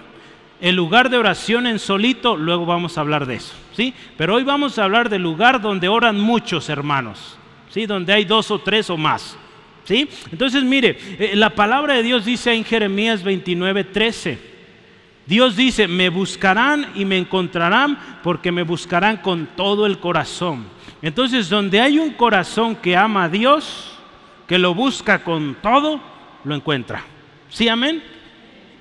El 0.61 0.75
lugar 0.75 1.09
de 1.09 1.17
oración 1.17 1.67
en 1.67 1.79
solito, 1.79 2.35
luego 2.35 2.65
vamos 2.65 2.97
a 2.97 3.01
hablar 3.01 3.25
de 3.25 3.35
eso, 3.35 3.53
¿sí? 3.73 3.93
Pero 4.17 4.35
hoy 4.35 4.43
vamos 4.43 4.77
a 4.77 4.83
hablar 4.83 5.09
del 5.09 5.23
lugar 5.23 5.61
donde 5.61 5.87
oran 5.87 6.19
muchos 6.19 6.67
hermanos, 6.67 7.37
¿sí? 7.69 7.85
Donde 7.85 8.11
hay 8.11 8.25
dos 8.25 8.51
o 8.51 8.59
tres 8.59 8.89
o 8.89 8.97
más, 8.97 9.37
¿sí? 9.85 10.09
Entonces, 10.31 10.63
mire, 10.63 10.97
eh, 11.17 11.31
la 11.35 11.51
palabra 11.51 11.93
de 11.93 12.03
Dios 12.03 12.25
dice 12.25 12.53
en 12.53 12.65
Jeremías 12.65 13.23
29, 13.23 13.85
13. 13.85 14.49
Dios 15.25 15.55
dice, 15.55 15.87
me 15.87 16.09
buscarán 16.09 16.91
y 16.95 17.05
me 17.05 17.17
encontrarán 17.17 17.97
porque 18.21 18.51
me 18.51 18.63
buscarán 18.63 19.17
con 19.17 19.47
todo 19.55 19.85
el 19.85 19.99
corazón. 19.99 20.65
Entonces, 21.01 21.47
donde 21.47 21.79
hay 21.79 21.99
un 21.99 22.11
corazón 22.11 22.75
que 22.75 22.97
ama 22.97 23.25
a 23.25 23.29
Dios, 23.29 23.97
que 24.47 24.57
lo 24.57 24.73
busca 24.73 25.23
con 25.23 25.55
todo, 25.61 26.01
lo 26.43 26.55
encuentra. 26.55 27.03
¿Sí, 27.47 27.69
amén? 27.69 28.03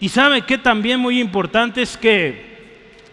Y 0.00 0.08
sabe 0.08 0.42
que 0.42 0.58
también 0.58 1.00
muy 1.00 1.20
importante 1.20 1.82
es 1.82 1.96
que 1.96 2.58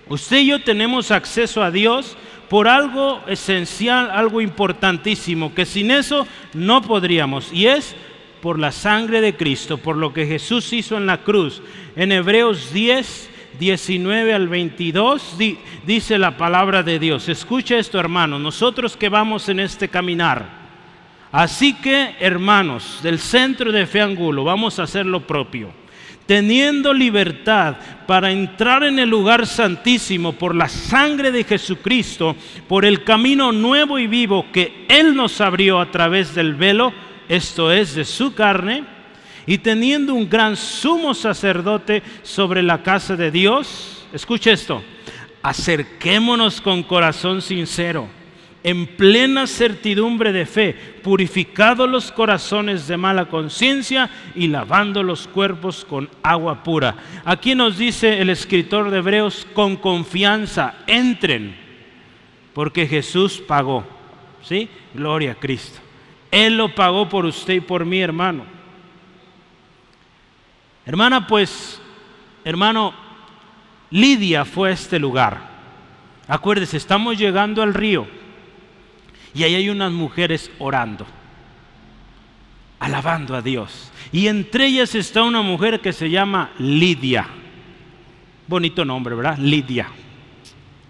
usted 0.08 0.38
y 0.39 0.48
yo 0.48 0.62
tenemos 0.62 1.12
acceso 1.12 1.63
a 1.63 1.72
Dios 1.72 2.18
por 2.50 2.68
algo 2.68 3.22
esencial, 3.27 4.12
algo 4.12 4.39
importantísimo, 4.39 5.54
que 5.56 5.65
sin 5.65 5.89
eso 5.89 6.27
no 6.54 6.82
podríamos. 6.82 7.51
Y 7.51 7.68
es 7.68 7.96
por 8.42 8.60
la 8.60 8.72
sangre 8.72 9.22
de 9.22 9.36
Cristo, 9.36 9.77
por 9.77 9.98
lo 9.98 10.13
que 10.13 10.27
Jesús 10.27 10.72
hizo 10.74 10.98
en 10.98 11.08
la 11.08 11.24
cruz. 11.24 11.63
En 11.96 12.12
Hebreos 12.12 12.72
10, 12.72 13.32
19 13.60 14.34
al 14.34 14.48
22 14.48 15.38
dice 15.86 16.18
la 16.20 16.38
palabra 16.38 16.84
de 16.84 17.00
Dios. 17.00 17.27
Escucha 17.30 17.77
esto, 17.77 18.00
hermano, 18.00 18.38
nosotros 18.38 18.96
que 18.96 19.10
vamos 19.10 19.50
en 19.50 19.60
este 19.60 19.89
caminar. 19.89 20.65
Así 21.32 21.74
que, 21.74 22.15
hermanos, 22.20 23.00
del 23.01 23.20
centro 23.20 23.72
de 23.72 23.88
Fe 23.88 24.01
Angulo, 24.01 24.44
vamos 24.44 24.80
a 24.80 24.84
hacer 24.84 25.06
lo 25.06 25.25
propio. 25.25 25.85
Teniendo 26.25 26.94
libertad 26.94 27.75
para 28.08 28.32
entrar 28.32 28.84
en 28.84 29.00
el 29.00 29.10
lugar 29.10 29.46
santísimo 29.46 30.34
por 30.34 30.55
la 30.55 30.67
sangre 30.67 31.32
de 31.32 31.44
Jesucristo, 31.44 32.36
por 32.67 32.84
el 32.84 33.03
camino 33.03 33.51
nuevo 33.51 34.00
y 34.00 34.08
vivo 34.08 34.48
que 34.51 34.86
Él 34.89 35.15
nos 35.15 35.39
abrió 35.41 35.79
a 35.79 35.91
través 35.91 36.34
del 36.34 36.55
velo, 36.55 36.94
esto 37.29 37.72
es 37.72 37.96
de 37.96 38.05
su 38.05 38.34
carne, 38.34 38.84
y 39.46 39.60
teniendo 39.60 40.13
un 40.15 40.29
gran 40.29 40.55
sumo 40.55 41.13
sacerdote 41.13 42.01
sobre 42.24 42.63
la 42.63 42.82
casa 42.82 43.15
de 43.15 43.29
Dios, 43.29 44.05
escuche 44.12 44.51
esto, 44.51 44.84
acerquémonos 45.44 46.60
con 46.62 46.82
corazón 46.82 47.41
sincero, 47.41 48.08
en 48.65 48.88
plena 48.88 49.45
certidumbre 49.45 50.31
de 50.31 50.48
fe, 50.48 50.74
purificados 51.03 51.88
los 51.88 52.12
corazones 52.12 52.88
de 52.88 52.98
mala 52.98 53.25
conciencia 53.25 54.10
y 54.34 54.48
lavando 54.48 55.03
los 55.03 55.27
cuerpos 55.27 55.86
con 55.86 56.10
agua 56.24 56.63
pura. 56.63 56.95
Aquí 57.25 57.53
nos 57.53 57.77
dice 57.77 58.19
el 58.19 58.31
escritor 58.31 58.89
de 58.89 58.98
Hebreos, 58.98 59.45
con 59.53 59.75
confianza, 59.75 60.77
entren, 60.88 61.55
porque 62.55 62.88
Jesús 62.88 63.38
pagó. 63.38 63.86
¿Sí? 64.41 64.67
Gloria 64.95 65.34
a 65.34 65.36
Cristo. 65.36 65.79
Él 66.31 66.57
lo 66.57 66.74
pagó 66.74 67.07
por 67.07 67.25
usted 67.25 67.53
y 67.53 67.60
por 67.60 67.86
mí, 67.86 68.00
hermano. 68.00 68.45
Hermana, 70.88 71.27
pues, 71.27 71.79
hermano, 72.43 72.95
Lidia 73.91 74.43
fue 74.43 74.69
a 74.69 74.74
este 74.74 74.98
lugar. 74.98 75.39
Acuérdese, 76.27 76.77
estamos 76.77 77.15
llegando 77.15 77.62
al 77.62 77.75
río 77.75 78.25
y 79.36 79.44
ahí 79.44 79.54
hay 79.54 79.70
unas 79.70 79.92
mujeres 79.92 80.50
orando, 80.60 81.06
alabando 82.80 83.36
a 83.36 83.41
Dios. 83.41 83.91
Y 84.13 84.28
entre 84.28 84.67
ellas 84.67 84.95
está 84.95 85.24
una 85.24 85.41
mujer 85.41 85.82
que 85.82 85.91
se 85.91 86.10
llama 86.10 86.52
Lidia. 86.58 87.28
Bonito 88.48 88.86
nombre, 88.86 89.13
¿verdad? 89.13 89.38
Lidia. 89.38 89.88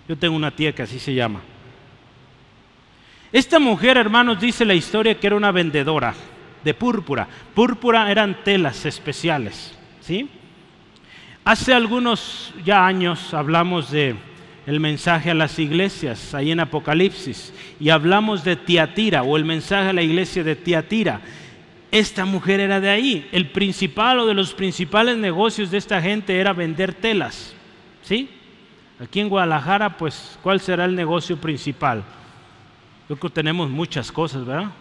Yo 0.07 0.15
tengo 0.15 0.35
una 0.35 0.51
tía 0.51 0.75
que 0.75 0.83
así 0.83 0.99
se 0.99 1.15
llama. 1.15 1.41
Esta 3.31 3.57
mujer, 3.57 3.97
hermanos, 3.97 4.39
dice 4.39 4.63
la 4.63 4.75
historia 4.75 5.19
que 5.19 5.25
era 5.25 5.35
una 5.35 5.51
vendedora 5.51 6.13
de 6.63 6.73
púrpura. 6.75 7.27
Púrpura 7.55 8.11
eran 8.11 8.43
telas 8.43 8.85
especiales, 8.85 9.75
¿sí? 10.01 10.29
Hace 11.43 11.73
algunos 11.73 12.53
ya 12.63 12.85
años 12.85 13.33
hablamos 13.33 13.89
de 13.89 14.15
el 14.65 14.79
mensaje 14.79 15.29
a 15.29 15.35
las 15.35 15.59
iglesias, 15.59 16.33
ahí 16.33 16.51
en 16.51 16.59
Apocalipsis, 16.59 17.53
y 17.79 17.89
hablamos 17.89 18.43
de 18.43 18.55
Tiatira 18.55 19.21
o 19.21 19.37
el 19.37 19.45
mensaje 19.45 19.89
a 19.89 19.93
la 19.93 20.01
iglesia 20.01 20.43
de 20.43 20.55
Tiatira. 20.55 21.21
Esta 21.91 22.25
mujer 22.25 22.59
era 22.59 22.79
de 22.79 22.89
ahí. 22.89 23.29
El 23.31 23.51
principal 23.51 24.19
o 24.19 24.25
de 24.25 24.33
los 24.33 24.53
principales 24.53 25.17
negocios 25.17 25.69
de 25.71 25.77
esta 25.77 26.01
gente 26.01 26.37
era 26.37 26.51
vender 26.51 26.93
telas, 26.93 27.53
¿sí? 28.01 28.29
Aquí 28.99 29.19
en 29.19 29.29
Guadalajara, 29.29 29.97
pues, 29.97 30.39
¿cuál 30.41 30.59
será 30.59 30.85
el 30.85 30.95
negocio 30.95 31.37
principal? 31.37 32.03
Creo 33.07 33.19
que 33.19 33.29
tenemos 33.29 33.69
muchas 33.69 34.11
cosas, 34.11 34.45
¿verdad? 34.45 34.71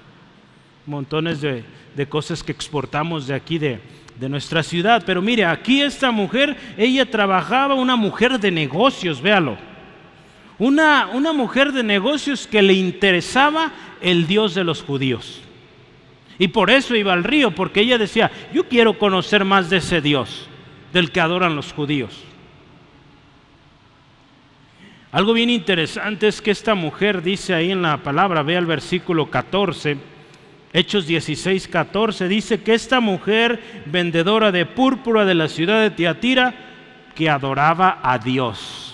Montones 0.86 1.40
de, 1.40 1.64
cosas 2.08 2.42
que 2.42 2.52
exportamos 2.52 3.26
de 3.26 3.34
aquí, 3.34 3.58
de, 3.58 3.80
de 4.18 4.28
nuestra 4.28 4.62
ciudad. 4.62 5.02
Pero 5.04 5.20
mire, 5.20 5.44
aquí 5.44 5.82
esta 5.82 6.10
mujer, 6.10 6.56
ella 6.78 7.10
trabajaba, 7.10 7.74
una 7.74 7.96
mujer 7.96 8.38
de 8.38 8.50
negocios, 8.50 9.20
véalo. 9.20 9.58
Una, 10.58 11.08
una 11.12 11.32
mujer 11.32 11.72
de 11.72 11.82
negocios 11.82 12.46
que 12.46 12.62
le 12.62 12.74
interesaba 12.74 13.72
el 14.00 14.26
Dios 14.26 14.54
de 14.54 14.64
los 14.64 14.82
judíos. 14.82 15.40
Y 16.38 16.48
por 16.48 16.70
eso 16.70 16.94
iba 16.96 17.12
al 17.12 17.24
río, 17.24 17.54
porque 17.54 17.80
ella 17.80 17.98
decía, 17.98 18.30
yo 18.52 18.68
quiero 18.68 18.98
conocer 18.98 19.44
más 19.44 19.70
de 19.70 19.78
ese 19.78 20.00
Dios, 20.00 20.48
del 20.92 21.10
que 21.10 21.20
adoran 21.20 21.56
los 21.56 21.72
judíos. 21.72 22.24
Algo 25.12 25.32
bien 25.32 25.48
interesante 25.48 26.26
es 26.26 26.42
que 26.42 26.50
esta 26.50 26.74
mujer 26.74 27.22
dice 27.22 27.54
ahí 27.54 27.70
en 27.70 27.82
la 27.82 27.98
palabra, 27.98 28.42
ve 28.42 28.56
al 28.56 28.66
versículo 28.66 29.30
14, 29.30 29.96
Hechos 30.72 31.06
16, 31.06 31.68
14, 31.68 32.26
dice 32.26 32.62
que 32.64 32.74
esta 32.74 32.98
mujer 32.98 33.84
vendedora 33.86 34.50
de 34.50 34.66
púrpura 34.66 35.24
de 35.24 35.36
la 35.36 35.46
ciudad 35.46 35.80
de 35.80 35.92
Tiatira, 35.92 36.52
que 37.14 37.30
adoraba 37.30 38.00
a 38.02 38.18
Dios. 38.18 38.93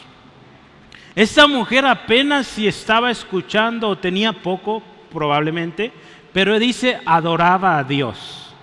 Esta 1.15 1.47
mujer 1.47 1.85
apenas 1.87 2.47
si 2.47 2.67
estaba 2.67 3.11
escuchando 3.11 3.89
o 3.89 3.99
tenía 3.99 4.33
poco, 4.33 4.83
probablemente, 5.13 5.93
pero 6.33 6.59
dice 6.59 7.01
adoraba 7.05 7.79
a 7.79 7.85
Dios. 7.85 8.55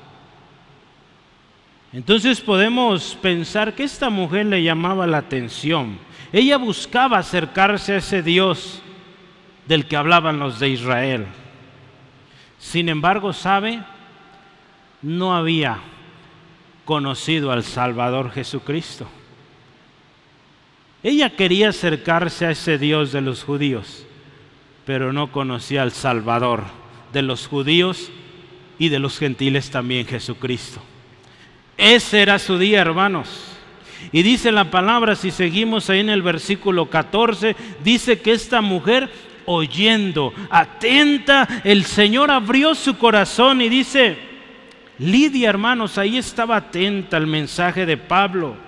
Entonces 1.94 2.42
podemos 2.42 3.18
pensar 3.22 3.74
que 3.74 3.84
esta 3.84 4.10
mujer 4.10 4.46
le 4.46 4.64
llamaba 4.64 5.08
la 5.08 5.18
atención 5.18 6.00
ella 6.32 6.58
buscaba 6.58 7.18
acercarse 7.18 7.94
a 7.94 7.98
ese 7.98 8.22
Dios 8.22 8.82
del 9.66 9.88
que 9.88 9.96
hablaban 9.96 10.40
los 10.40 10.60
de 10.60 10.70
Israel. 10.70 11.26
Sin 12.60 12.90
embargo, 12.90 13.32
¿sabe? 13.34 13.82
No 15.02 15.36
había 15.36 15.80
conocido 16.86 17.52
al 17.52 17.64
Salvador 17.64 18.32
Jesucristo. 18.32 19.08
Ella 21.04 21.30
quería 21.30 21.70
acercarse 21.70 22.46
a 22.46 22.52
ese 22.52 22.78
Dios 22.78 23.12
de 23.12 23.22
los 23.22 23.44
judíos, 23.44 24.06
pero 24.86 25.14
no 25.14 25.32
conocía 25.32 25.84
al 25.84 25.92
Salvador 25.92 26.64
de 27.14 27.22
los 27.22 27.48
judíos 27.48 28.10
y 28.80 28.90
de 28.90 29.00
los 29.00 29.18
gentiles 29.20 29.70
también, 29.70 30.06
Jesucristo. 30.06 30.82
Ese 31.78 32.22
era 32.22 32.40
su 32.40 32.58
día, 32.58 32.82
hermanos. 32.82 33.30
Y 34.12 34.24
dice 34.24 34.52
la 34.52 34.72
palabra, 34.72 35.16
si 35.16 35.32
seguimos 35.32 35.90
ahí 35.90 36.00
en 36.00 36.10
el 36.10 36.22
versículo 36.22 36.90
14, 36.90 37.56
dice 37.84 38.20
que 38.20 38.34
esta 38.34 38.62
mujer 38.62 39.10
oyendo, 39.46 40.34
atenta, 40.50 41.48
el 41.64 41.86
Señor 41.86 42.32
abrió 42.32 42.76
su 42.76 42.98
corazón 42.98 43.62
y 43.62 43.70
dice, 43.70 44.18
Lidia 45.00 45.50
hermanos, 45.50 45.98
ahí 45.98 46.18
estaba 46.18 46.58
atenta 46.58 47.18
al 47.18 47.28
mensaje 47.28 47.86
de 47.86 47.98
Pablo. 47.98 48.66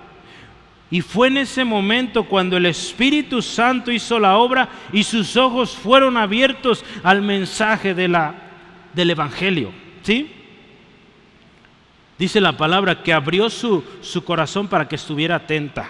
Y 0.90 1.02
fue 1.02 1.28
en 1.28 1.36
ese 1.36 1.64
momento 1.64 2.24
cuando 2.24 2.56
el 2.56 2.66
Espíritu 2.66 3.42
Santo 3.42 3.92
hizo 3.92 4.18
la 4.18 4.36
obra 4.36 4.68
y 4.92 5.04
sus 5.04 5.36
ojos 5.36 5.76
fueron 5.76 6.16
abiertos 6.16 6.84
al 7.04 7.22
mensaje 7.22 7.94
del 7.94 9.10
Evangelio. 9.10 9.70
¿Sí? 10.02 10.32
Dice 12.18 12.40
la 12.40 12.56
palabra 12.56 13.02
que 13.02 13.12
abrió 13.12 13.48
su, 13.48 13.84
su 14.00 14.24
corazón 14.24 14.66
para 14.66 14.88
que 14.88 14.96
estuviera 14.96 15.36
atenta. 15.36 15.88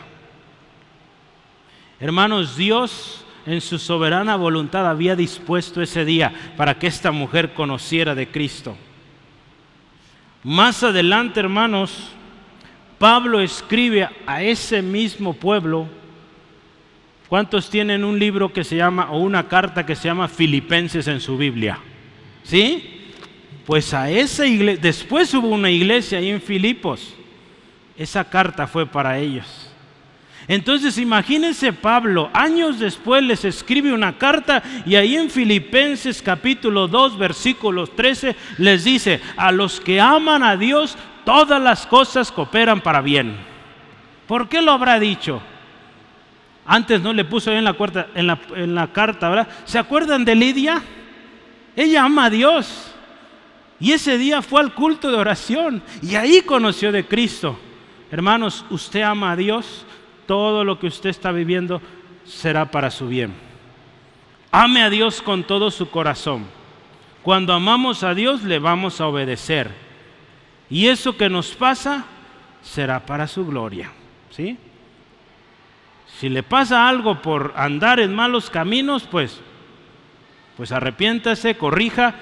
Hermanos, 1.99 2.57
Dios 2.57 3.25
en 3.47 3.61
su 3.61 3.79
soberana 3.79 4.37
voluntad 4.37 4.89
había 4.89 5.17
dispuesto 5.17 5.81
ese 5.81 6.05
día 6.05 6.33
para 6.57 6.79
que 6.79 6.87
esta 6.87 7.11
mujer 7.11 7.55
conociera 7.55 8.15
de 8.15 8.29
Cristo. 8.29 8.77
Más 10.43 10.83
adelante, 10.83 11.41
hermanos, 11.41 12.13
Pablo 13.01 13.41
escribe 13.41 14.09
a 14.27 14.45
ese 14.45 14.81
mismo 14.81 15.35
pueblo 15.35 15.89
¿Cuántos 17.31 17.71
tienen 17.71 18.03
un 18.03 18.19
libro 18.19 18.53
que 18.53 18.65
se 18.65 18.75
llama, 18.75 19.13
o 19.13 19.21
una 19.21 19.47
carta 19.47 19.87
que 19.87 19.95
se 19.95 20.09
llama 20.09 20.27
Filipenses 20.27 21.07
en 21.07 21.21
su 21.21 21.39
Biblia? 21.39 21.79
¿Sí? 22.43 23.07
Pues 23.65 23.95
a 23.95 24.11
esa 24.11 24.45
iglesia, 24.49 24.83
después 24.83 25.33
hubo 25.35 25.47
una 25.47 25.71
iglesia 25.71 26.19
ahí 26.19 26.29
en 26.29 26.43
Filipos. 26.43 27.15
Esa 27.97 28.29
carta 28.29 28.67
fue 28.67 28.85
para 28.85 29.17
ellos. 29.17 29.71
Entonces 30.49 30.99
imagínense 30.99 31.73
Pablo, 31.73 32.31
años 32.33 32.81
después 32.81 33.23
les 33.23 33.45
escribe 33.45 33.93
una 33.93 34.19
carta 34.19 34.65
y 34.85 34.97
ahí 34.97 35.15
en 35.15 35.31
Filipenses 35.31 36.21
capítulo 36.21 36.89
2 36.89 37.17
versículos 37.17 37.95
13 37.95 38.35
les 38.59 38.83
dice, 38.83 39.21
a 39.37 39.53
los 39.53 39.81
que 39.81 40.01
aman 40.01 40.43
a 40.43 40.57
Dios, 40.57 40.99
todas 41.25 41.61
las 41.61 41.87
cosas 41.87 42.31
cooperan 42.31 42.81
para 42.81 43.01
bien. 43.01 43.37
¿Por 44.27 44.49
qué 44.49 44.63
lo 44.63 44.73
habrá 44.73 44.99
dicho? 44.99 45.41
Antes 46.67 47.01
no 47.01 47.13
le 47.13 47.25
puso 47.25 47.51
en 47.53 47.65
la, 47.65 47.77
en 48.55 48.75
la, 48.75 48.87
carta. 48.93 49.49
¿Se 49.65 49.79
acuerdan 49.79 50.25
de 50.25 50.35
Lidia? 50.35 50.83
Ella 51.75 52.05
ama 52.05 52.27
a 52.27 52.31
Dios. 52.31 52.95
Y 53.81 53.93
ese 53.93 54.19
día 54.19 54.43
fue 54.43 54.61
al 54.61 54.75
culto 54.75 55.11
de 55.11 55.17
oración 55.17 55.83
y 56.03 56.15
ahí 56.15 56.43
conoció 56.43 56.93
de 56.93 57.07
Cristo. 57.07 57.59
Hermanos, 58.11 58.65
¿usted 58.71 59.03
ama 59.03 59.33
a 59.33 59.37
Dios? 59.37 59.87
todo 60.31 60.63
lo 60.63 60.79
que 60.79 60.87
usted 60.87 61.11
está 61.11 61.33
viviendo 61.33 61.83
será 62.25 62.71
para 62.71 62.93
su 62.93 63.09
bien. 63.09 63.33
Ame 64.53 64.81
a 64.85 64.89
Dios 64.89 65.23
con 65.23 65.43
todo 65.43 65.73
su 65.73 65.91
corazón. 65.91 66.45
Cuando 67.25 67.53
amamos 67.53 68.05
a 68.05 68.15
Dios 68.15 68.45
le 68.45 68.61
vamos 68.61 69.01
a 69.01 69.09
obedecer. 69.09 69.73
Y 70.71 70.87
eso 70.87 71.17
que 71.17 71.29
nos 71.29 71.51
pasa 71.55 72.05
será 72.63 73.05
para 73.05 73.27
su 73.27 73.45
gloria. 73.45 73.91
¿Sí? 74.31 74.57
Si 76.19 76.29
le 76.29 76.43
pasa 76.43 76.89
algo 76.89 77.21
por 77.21 77.53
andar 77.57 78.01
en 78.01 78.15
malos 78.15 78.51
caminos, 78.51 79.05
pues 79.11 79.41
pues 80.57 80.73
arrepiéntase, 80.73 81.57
corrija 81.57 82.15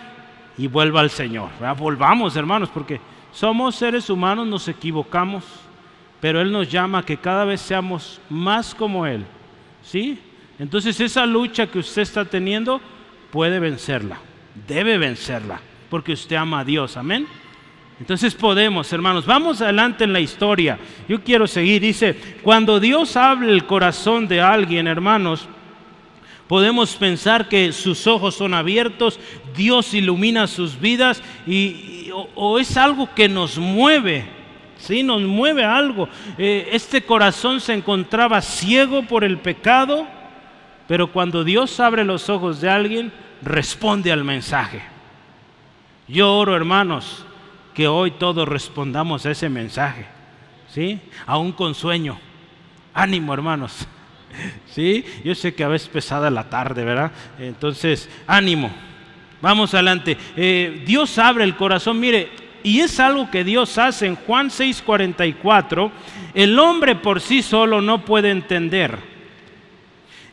y 0.56 0.68
vuelva 0.68 1.00
al 1.00 1.10
Señor. 1.10 1.50
Volvamos, 1.76 2.36
hermanos, 2.36 2.70
porque 2.72 3.00
somos 3.32 3.74
seres 3.74 4.08
humanos, 4.08 4.46
nos 4.46 4.68
equivocamos 4.68 5.44
pero 6.20 6.40
Él 6.40 6.50
nos 6.50 6.70
llama 6.70 6.98
a 6.98 7.02
que 7.04 7.16
cada 7.16 7.44
vez 7.44 7.60
seamos 7.60 8.20
más 8.28 8.74
como 8.74 9.06
Él. 9.06 9.24
¿Sí? 9.82 10.18
Entonces 10.58 11.00
esa 11.00 11.24
lucha 11.26 11.68
que 11.68 11.78
usted 11.78 12.02
está 12.02 12.24
teniendo 12.24 12.80
puede 13.30 13.60
vencerla, 13.60 14.18
debe 14.66 14.98
vencerla, 14.98 15.60
porque 15.88 16.12
usted 16.12 16.36
ama 16.36 16.60
a 16.60 16.64
Dios, 16.64 16.96
amén. 16.96 17.26
Entonces 18.00 18.34
podemos, 18.34 18.92
hermanos, 18.92 19.26
vamos 19.26 19.60
adelante 19.60 20.04
en 20.04 20.12
la 20.12 20.20
historia. 20.20 20.78
Yo 21.08 21.22
quiero 21.22 21.46
seguir, 21.46 21.82
dice, 21.82 22.16
cuando 22.42 22.78
Dios 22.78 23.16
habla 23.16 23.50
el 23.50 23.66
corazón 23.66 24.28
de 24.28 24.40
alguien, 24.40 24.86
hermanos, 24.86 25.48
podemos 26.46 26.94
pensar 26.94 27.48
que 27.48 27.72
sus 27.72 28.06
ojos 28.06 28.36
son 28.36 28.54
abiertos, 28.54 29.18
Dios 29.56 29.94
ilumina 29.94 30.46
sus 30.46 30.78
vidas 30.78 31.22
y, 31.46 32.10
o 32.34 32.58
es 32.58 32.76
algo 32.76 33.12
que 33.14 33.28
nos 33.28 33.58
mueve 33.58 34.38
¿sí? 34.78 35.02
Nos 35.02 35.22
mueve 35.22 35.64
algo. 35.64 36.08
Eh, 36.38 36.70
este 36.72 37.02
corazón 37.02 37.60
se 37.60 37.74
encontraba 37.74 38.40
ciego 38.40 39.02
por 39.02 39.24
el 39.24 39.38
pecado, 39.38 40.06
pero 40.86 41.12
cuando 41.12 41.44
Dios 41.44 41.78
abre 41.80 42.04
los 42.04 42.28
ojos 42.30 42.60
de 42.60 42.70
alguien, 42.70 43.12
responde 43.42 44.10
al 44.10 44.24
mensaje. 44.24 44.82
Yo 46.06 46.34
oro, 46.34 46.56
hermanos, 46.56 47.26
que 47.78 47.86
hoy 47.86 48.10
todos 48.10 48.48
respondamos 48.48 49.24
a 49.24 49.30
ese 49.30 49.48
mensaje, 49.48 50.04
¿sí? 50.68 50.98
Aún 51.26 51.52
con 51.52 51.76
sueño. 51.76 52.18
Ánimo, 52.92 53.32
hermanos. 53.32 53.86
¿Sí? 54.66 55.04
Yo 55.24 55.32
sé 55.36 55.54
que 55.54 55.62
a 55.62 55.68
veces 55.68 55.86
pesada 55.86 56.28
la 56.28 56.50
tarde, 56.50 56.82
¿verdad? 56.82 57.12
Entonces, 57.38 58.10
ánimo. 58.26 58.68
Vamos 59.40 59.74
adelante. 59.74 60.18
Eh, 60.36 60.82
Dios 60.84 61.20
abre 61.20 61.44
el 61.44 61.54
corazón. 61.54 62.00
Mire, 62.00 62.30
y 62.64 62.80
es 62.80 62.98
algo 62.98 63.30
que 63.30 63.44
Dios 63.44 63.78
hace 63.78 64.08
en 64.08 64.16
Juan 64.16 64.50
6:44, 64.50 65.92
el 66.34 66.58
hombre 66.58 66.96
por 66.96 67.20
sí 67.20 67.42
solo 67.42 67.80
no 67.80 68.04
puede 68.04 68.30
entender. 68.30 68.98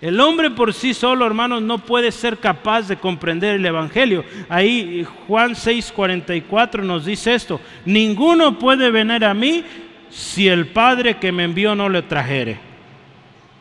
El 0.01 0.19
hombre 0.19 0.51
por 0.51 0.73
sí 0.73 0.93
solo, 0.93 1.25
hermanos, 1.25 1.62
no 1.62 1.79
puede 1.79 2.12
ser 2.12 2.38
capaz 2.38 2.88
de 2.88 2.97
comprender 2.97 3.55
el 3.55 3.65
Evangelio. 3.65 4.25
Ahí 4.49 5.05
Juan 5.27 5.55
6:44 5.55 6.84
nos 6.84 7.05
dice 7.05 7.34
esto, 7.34 7.62
ninguno 7.86 8.60
puede 8.60 8.91
venir 8.91 9.23
a 9.23 9.34
mí 9.34 9.63
si 10.10 10.47
el 10.47 10.67
Padre 10.67 11.17
que 11.17 11.31
me 11.31 11.43
envió 11.43 11.75
no 11.75 11.88
le 11.89 12.01
trajere. 12.01 12.60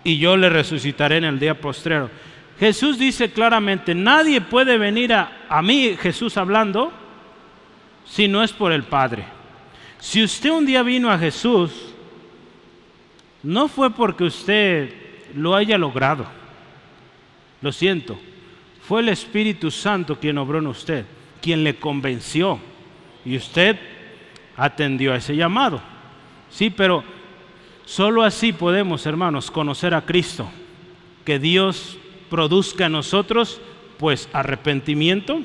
Y 0.02 0.18
yo 0.18 0.36
le 0.36 0.50
resucitaré 0.50 1.18
en 1.18 1.24
el 1.24 1.38
día 1.38 1.58
postrero. 1.58 2.10
Jesús 2.58 2.98
dice 2.98 3.30
claramente, 3.30 3.94
nadie 3.94 4.40
puede 4.40 4.76
venir 4.76 5.12
a, 5.12 5.46
a 5.48 5.62
mí, 5.62 5.96
Jesús 5.98 6.36
hablando, 6.36 6.92
si 8.04 8.28
no 8.28 8.42
es 8.42 8.52
por 8.52 8.72
el 8.72 8.82
Padre. 8.82 9.24
Si 9.98 10.22
usted 10.22 10.50
un 10.50 10.66
día 10.66 10.82
vino 10.82 11.10
a 11.10 11.18
Jesús, 11.18 11.94
no 13.42 13.68
fue 13.68 13.90
porque 13.90 14.24
usted 14.24 15.03
lo 15.34 15.54
haya 15.54 15.78
logrado. 15.78 16.26
Lo 17.60 17.72
siento. 17.72 18.18
Fue 18.86 19.00
el 19.00 19.08
Espíritu 19.08 19.70
Santo 19.70 20.18
quien 20.18 20.38
obró 20.38 20.58
en 20.58 20.66
usted, 20.66 21.06
quien 21.40 21.64
le 21.64 21.76
convenció. 21.76 22.58
Y 23.24 23.36
usted 23.36 23.78
atendió 24.56 25.12
a 25.12 25.16
ese 25.16 25.34
llamado. 25.34 25.80
Sí, 26.50 26.70
pero 26.70 27.02
solo 27.84 28.22
así 28.22 28.52
podemos, 28.52 29.06
hermanos, 29.06 29.50
conocer 29.50 29.94
a 29.94 30.04
Cristo. 30.04 30.50
Que 31.24 31.38
Dios 31.38 31.96
produzca 32.28 32.86
en 32.86 32.92
nosotros, 32.92 33.60
pues, 33.98 34.28
arrepentimiento 34.32 35.40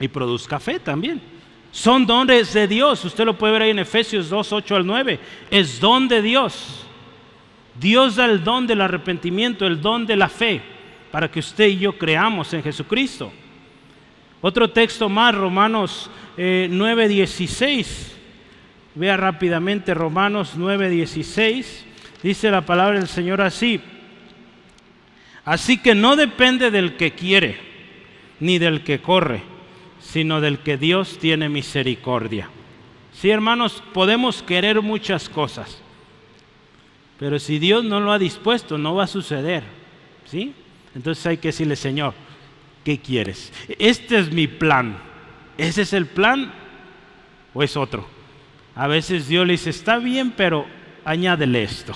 y 0.00 0.08
produzca 0.08 0.58
fe 0.58 0.80
también. 0.80 1.20
Son 1.70 2.06
dones 2.06 2.52
de 2.54 2.66
Dios. 2.66 3.04
Usted 3.04 3.24
lo 3.24 3.36
puede 3.36 3.52
ver 3.52 3.62
ahí 3.62 3.70
en 3.70 3.78
Efesios 3.78 4.28
2, 4.28 4.52
8 4.52 4.76
al 4.76 4.86
9. 4.86 5.20
Es 5.50 5.78
don 5.78 6.08
de 6.08 6.22
Dios. 6.22 6.85
Dios 7.80 8.16
da 8.16 8.24
el 8.24 8.42
don 8.42 8.66
del 8.66 8.80
arrepentimiento, 8.80 9.66
el 9.66 9.80
don 9.80 10.06
de 10.06 10.16
la 10.16 10.28
fe, 10.28 10.62
para 11.10 11.30
que 11.30 11.40
usted 11.40 11.68
y 11.68 11.78
yo 11.78 11.96
creamos 11.96 12.52
en 12.54 12.62
Jesucristo. 12.62 13.32
Otro 14.40 14.70
texto 14.70 15.08
más, 15.08 15.34
Romanos 15.34 16.10
9, 16.36 17.04
eh, 17.04 17.08
16. 17.08 18.16
Vea 18.94 19.16
rápidamente 19.16 19.92
Romanos 19.94 20.52
9, 20.56 20.88
16. 20.88 21.84
Dice 22.22 22.50
la 22.50 22.62
palabra 22.62 22.98
del 22.98 23.08
Señor 23.08 23.40
así. 23.40 23.80
Así 25.44 25.78
que 25.78 25.94
no 25.94 26.16
depende 26.16 26.70
del 26.70 26.96
que 26.96 27.12
quiere, 27.12 27.58
ni 28.40 28.58
del 28.58 28.82
que 28.82 29.00
corre 29.00 29.56
sino 30.06 30.40
del 30.40 30.58
que 30.58 30.76
Dios 30.76 31.18
tiene 31.18 31.48
misericordia. 31.48 32.48
Sí, 33.12 33.30
hermanos, 33.30 33.82
podemos 33.92 34.42
querer 34.42 34.80
muchas 34.80 35.28
cosas, 35.28 35.82
pero 37.18 37.38
si 37.38 37.58
Dios 37.58 37.84
no 37.84 38.00
lo 38.00 38.12
ha 38.12 38.18
dispuesto, 38.18 38.78
no 38.78 38.94
va 38.94 39.04
a 39.04 39.08
suceder. 39.08 39.62
¿Sí? 40.26 40.54
Entonces 40.94 41.24
hay 41.26 41.36
que 41.38 41.48
decirle, 41.48 41.76
Señor, 41.76 42.14
¿qué 42.84 42.98
quieres? 42.98 43.52
Este 43.78 44.18
es 44.18 44.32
mi 44.32 44.46
plan. 44.46 44.98
¿Ese 45.56 45.82
es 45.82 45.92
el 45.92 46.06
plan 46.06 46.52
o 47.54 47.62
es 47.62 47.76
otro? 47.76 48.06
A 48.74 48.86
veces 48.86 49.28
Dios 49.28 49.46
le 49.46 49.52
dice, 49.52 49.70
está 49.70 49.98
bien, 49.98 50.32
pero 50.36 50.66
añádele 51.04 51.62
esto. 51.62 51.94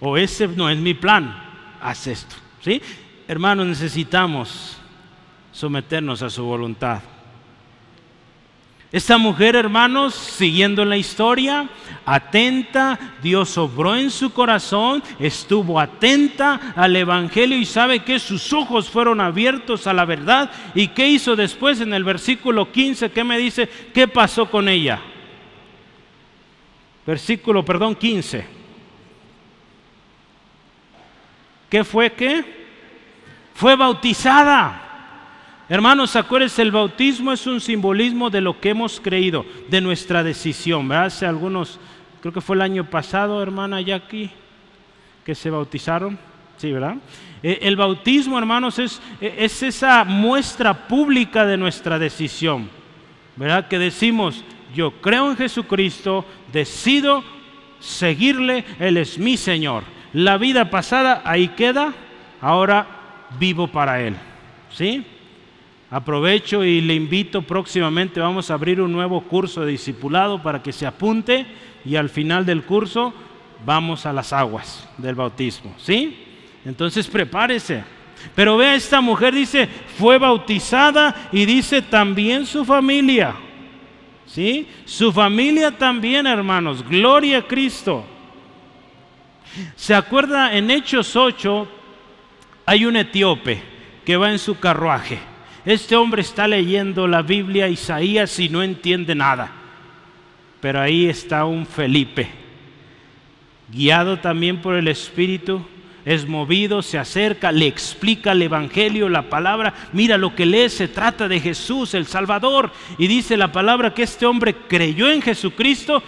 O 0.00 0.16
ese 0.16 0.48
no 0.48 0.70
es 0.70 0.78
mi 0.78 0.94
plan, 0.94 1.36
haz 1.80 2.06
esto. 2.06 2.36
¿Sí? 2.60 2.80
Hermanos, 3.28 3.66
necesitamos 3.66 4.78
someternos 5.52 6.22
a 6.22 6.30
su 6.30 6.44
voluntad. 6.44 7.02
Esta 8.92 9.18
mujer, 9.18 9.56
hermanos, 9.56 10.14
siguiendo 10.14 10.84
la 10.84 10.96
historia, 10.96 11.68
atenta, 12.04 12.98
Dios 13.20 13.58
obró 13.58 13.96
en 13.96 14.12
su 14.12 14.32
corazón, 14.32 15.02
estuvo 15.18 15.80
atenta 15.80 16.72
al 16.76 16.94
Evangelio 16.94 17.58
y 17.58 17.66
sabe 17.66 18.04
que 18.04 18.20
sus 18.20 18.52
ojos 18.52 18.88
fueron 18.88 19.20
abiertos 19.20 19.88
a 19.88 19.92
la 19.92 20.04
verdad. 20.04 20.50
¿Y 20.74 20.88
qué 20.88 21.08
hizo 21.08 21.34
después 21.34 21.80
en 21.80 21.92
el 21.94 22.04
versículo 22.04 22.70
15? 22.70 23.10
¿Qué 23.10 23.24
me 23.24 23.38
dice? 23.38 23.68
¿Qué 23.92 24.06
pasó 24.06 24.48
con 24.48 24.68
ella? 24.68 25.00
Versículo, 27.04 27.64
perdón, 27.64 27.96
15. 27.96 28.46
¿Qué 31.68 31.82
fue 31.82 32.12
qué? 32.12 32.66
Fue 33.52 33.74
bautizada. 33.74 34.85
Hermanos, 35.68 36.14
acuérdense, 36.14 36.62
el 36.62 36.70
bautismo 36.70 37.32
es 37.32 37.44
un 37.44 37.60
simbolismo 37.60 38.30
de 38.30 38.40
lo 38.40 38.60
que 38.60 38.70
hemos 38.70 39.00
creído, 39.00 39.44
de 39.68 39.80
nuestra 39.80 40.22
decisión. 40.22 40.92
Hace 40.92 41.26
algunos, 41.26 41.80
creo 42.20 42.32
que 42.32 42.40
fue 42.40 42.54
el 42.54 42.62
año 42.62 42.88
pasado, 42.88 43.42
hermana 43.42 43.80
Jackie, 43.80 44.30
que 45.24 45.34
se 45.34 45.50
bautizaron. 45.50 46.16
Sí, 46.56 46.70
¿verdad? 46.70 46.96
Eh, 47.42 47.58
el 47.62 47.74
bautismo, 47.74 48.38
hermanos, 48.38 48.78
es, 48.78 49.02
es 49.20 49.60
esa 49.64 50.04
muestra 50.04 50.86
pública 50.86 51.44
de 51.44 51.56
nuestra 51.56 51.98
decisión. 51.98 52.70
¿Verdad? 53.34 53.66
Que 53.66 53.80
decimos, 53.80 54.44
yo 54.72 54.92
creo 55.00 55.28
en 55.28 55.36
Jesucristo, 55.36 56.24
decido 56.52 57.24
seguirle, 57.80 58.64
Él 58.78 58.98
es 58.98 59.18
mi 59.18 59.36
Señor. 59.36 59.82
La 60.12 60.38
vida 60.38 60.70
pasada 60.70 61.22
ahí 61.24 61.48
queda 61.48 61.92
ahora 62.40 62.86
vivo 63.40 63.66
para 63.66 64.00
Él. 64.00 64.14
¿Sí? 64.70 65.04
Aprovecho 65.90 66.64
y 66.64 66.80
le 66.80 66.94
invito 66.94 67.42
próximamente, 67.42 68.18
vamos 68.18 68.50
a 68.50 68.54
abrir 68.54 68.80
un 68.80 68.90
nuevo 68.90 69.20
curso 69.20 69.60
de 69.60 69.70
discipulado 69.72 70.42
para 70.42 70.60
que 70.60 70.72
se 70.72 70.86
apunte 70.86 71.46
y 71.84 71.94
al 71.94 72.08
final 72.08 72.44
del 72.44 72.64
curso 72.64 73.14
vamos 73.64 74.04
a 74.04 74.12
las 74.12 74.32
aguas 74.32 74.88
del 74.98 75.14
bautismo. 75.14 75.74
¿Sí? 75.78 76.24
Entonces 76.64 77.06
prepárese. 77.06 77.84
Pero 78.34 78.56
vea, 78.56 78.74
esta 78.74 79.00
mujer 79.00 79.34
dice, 79.34 79.68
fue 79.98 80.18
bautizada 80.18 81.28
y 81.30 81.44
dice 81.44 81.82
también 81.82 82.46
su 82.46 82.64
familia. 82.64 83.36
¿Sí? 84.26 84.66
Su 84.84 85.12
familia 85.12 85.70
también, 85.70 86.26
hermanos. 86.26 86.84
Gloria 86.88 87.38
a 87.38 87.46
Cristo. 87.46 88.04
¿Se 89.76 89.94
acuerda 89.94 90.52
en 90.56 90.70
Hechos 90.70 91.14
8? 91.14 91.68
Hay 92.66 92.84
un 92.84 92.96
etíope 92.96 93.62
que 94.04 94.16
va 94.16 94.32
en 94.32 94.40
su 94.40 94.58
carruaje. 94.58 95.35
Este 95.66 95.96
hombre 95.96 96.22
está 96.22 96.46
leyendo 96.46 97.08
la 97.08 97.22
Biblia, 97.22 97.68
Isaías, 97.68 98.38
y 98.38 98.48
no 98.48 98.62
entiende 98.62 99.16
nada. 99.16 99.50
Pero 100.60 100.80
ahí 100.80 101.06
está 101.06 101.44
un 101.44 101.66
Felipe, 101.66 102.28
guiado 103.68 104.20
también 104.20 104.62
por 104.62 104.76
el 104.76 104.86
Espíritu, 104.86 105.66
es 106.04 106.24
movido, 106.24 106.82
se 106.82 106.98
acerca, 106.98 107.50
le 107.50 107.66
explica 107.66 108.30
el 108.30 108.42
Evangelio, 108.42 109.08
la 109.08 109.28
palabra. 109.28 109.74
Mira 109.92 110.16
lo 110.16 110.36
que 110.36 110.46
lee, 110.46 110.68
se 110.68 110.86
trata 110.86 111.26
de 111.26 111.40
Jesús, 111.40 111.94
el 111.94 112.06
Salvador. 112.06 112.70
Y 112.96 113.08
dice 113.08 113.36
la 113.36 113.50
palabra 113.50 113.92
que 113.92 114.04
este 114.04 114.24
hombre 114.24 114.54
creyó 114.68 115.10
en 115.10 115.20
Jesucristo 115.20 116.00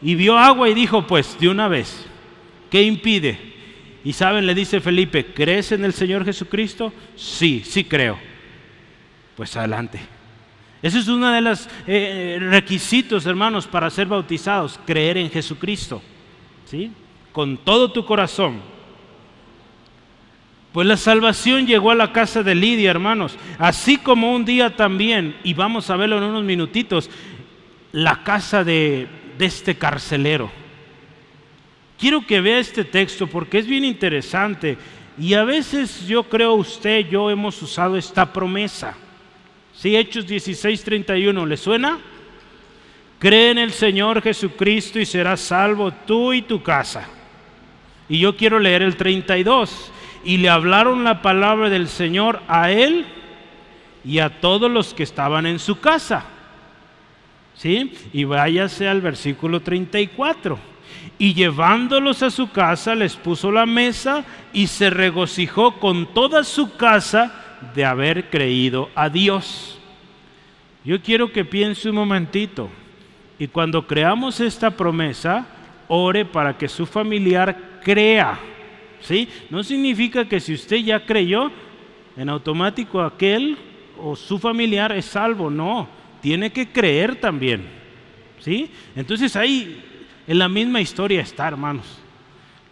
y 0.00 0.14
vio 0.14 0.38
agua 0.38 0.68
y 0.68 0.74
dijo, 0.74 1.04
pues, 1.04 1.36
de 1.40 1.48
una 1.48 1.66
vez, 1.66 2.06
¿qué 2.70 2.84
impide? 2.84 3.40
Y 4.04 4.12
saben, 4.12 4.46
le 4.46 4.54
dice 4.54 4.80
Felipe, 4.80 5.26
¿crees 5.34 5.72
en 5.72 5.84
el 5.84 5.94
Señor 5.94 6.24
Jesucristo? 6.24 6.92
Sí, 7.16 7.62
sí 7.64 7.82
creo. 7.82 8.33
Pues 9.36 9.56
adelante. 9.56 10.00
Ese 10.82 10.98
es 10.98 11.08
uno 11.08 11.30
de 11.30 11.40
los 11.40 11.68
eh, 11.86 12.38
requisitos, 12.40 13.24
hermanos, 13.24 13.66
para 13.66 13.88
ser 13.88 14.06
bautizados, 14.06 14.78
creer 14.86 15.16
en 15.16 15.30
Jesucristo. 15.30 16.02
¿Sí? 16.66 16.92
Con 17.32 17.56
todo 17.56 17.90
tu 17.90 18.04
corazón. 18.04 18.60
Pues 20.72 20.86
la 20.86 20.96
salvación 20.96 21.66
llegó 21.66 21.90
a 21.90 21.94
la 21.94 22.12
casa 22.12 22.42
de 22.42 22.54
Lidia, 22.54 22.90
hermanos. 22.90 23.36
Así 23.58 23.96
como 23.96 24.34
un 24.34 24.44
día 24.44 24.76
también, 24.76 25.36
y 25.42 25.54
vamos 25.54 25.88
a 25.88 25.96
verlo 25.96 26.18
en 26.18 26.24
unos 26.24 26.44
minutitos, 26.44 27.08
la 27.92 28.22
casa 28.22 28.62
de, 28.62 29.08
de 29.38 29.46
este 29.46 29.76
carcelero. 29.76 30.50
Quiero 31.98 32.26
que 32.26 32.40
vea 32.40 32.58
este 32.58 32.84
texto 32.84 33.26
porque 33.26 33.58
es 33.58 33.66
bien 33.66 33.84
interesante. 33.84 34.76
Y 35.16 35.34
a 35.34 35.44
veces 35.44 36.06
yo 36.06 36.24
creo 36.24 36.54
usted, 36.54 37.08
yo 37.08 37.30
hemos 37.30 37.62
usado 37.62 37.96
esta 37.96 38.32
promesa. 38.32 38.96
¿Sí? 39.84 39.94
Hechos 39.94 40.26
16, 40.26 40.82
31, 40.82 41.44
¿le 41.44 41.58
suena? 41.58 41.98
Cree 43.18 43.50
en 43.50 43.58
el 43.58 43.70
Señor 43.70 44.22
Jesucristo 44.22 44.98
y 44.98 45.04
serás 45.04 45.40
salvo 45.40 45.92
tú 45.92 46.32
y 46.32 46.40
tu 46.40 46.62
casa. 46.62 47.06
Y 48.08 48.18
yo 48.18 48.34
quiero 48.34 48.58
leer 48.58 48.80
el 48.80 48.96
32 48.96 49.92
y 50.24 50.38
le 50.38 50.48
hablaron 50.48 51.04
la 51.04 51.20
palabra 51.20 51.68
del 51.68 51.88
Señor 51.88 52.40
a 52.48 52.70
él 52.70 53.04
y 54.06 54.20
a 54.20 54.40
todos 54.40 54.70
los 54.70 54.94
que 54.94 55.02
estaban 55.02 55.44
en 55.44 55.58
su 55.58 55.78
casa. 55.78 56.24
¿Sí? 57.54 57.92
Y 58.14 58.24
váyase 58.24 58.88
al 58.88 59.02
versículo 59.02 59.60
34. 59.60 60.58
Y 61.18 61.34
llevándolos 61.34 62.22
a 62.22 62.30
su 62.30 62.50
casa 62.50 62.94
les 62.94 63.16
puso 63.16 63.52
la 63.52 63.66
mesa 63.66 64.24
y 64.54 64.66
se 64.66 64.88
regocijó 64.88 65.78
con 65.78 66.14
toda 66.14 66.42
su 66.42 66.74
casa 66.74 67.43
de 67.74 67.84
haber 67.84 68.30
creído 68.30 68.90
a 68.94 69.08
Dios. 69.08 69.78
Yo 70.84 71.00
quiero 71.00 71.32
que 71.32 71.44
piense 71.44 71.88
un 71.88 71.96
momentito 71.96 72.68
y 73.38 73.48
cuando 73.48 73.86
creamos 73.86 74.40
esta 74.40 74.70
promesa, 74.70 75.46
ore 75.88 76.24
para 76.24 76.56
que 76.56 76.68
su 76.68 76.86
familiar 76.86 77.80
crea 77.82 78.38
¿sí? 79.04 79.28
No 79.50 79.62
significa 79.62 80.26
que 80.26 80.40
si 80.40 80.54
usted 80.54 80.78
ya 80.78 81.04
creyó, 81.04 81.50
en 82.16 82.28
automático 82.28 83.00
aquel 83.00 83.56
o 83.98 84.16
su 84.16 84.38
familiar 84.38 84.92
es 84.92 85.04
salvo, 85.04 85.50
no, 85.50 85.88
tiene 86.20 86.50
que 86.50 86.68
creer 86.68 87.16
también, 87.16 87.66
¿sí? 88.40 88.70
Entonces 88.96 89.36
ahí 89.36 89.82
en 90.26 90.38
la 90.38 90.48
misma 90.48 90.80
historia 90.80 91.20
está, 91.20 91.46
hermanos. 91.46 91.98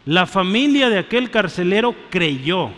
La 0.04 0.26
familia 0.26 0.88
de 0.88 0.98
aquel 0.98 1.30
carcelero 1.30 1.94
creyó, 2.10 2.70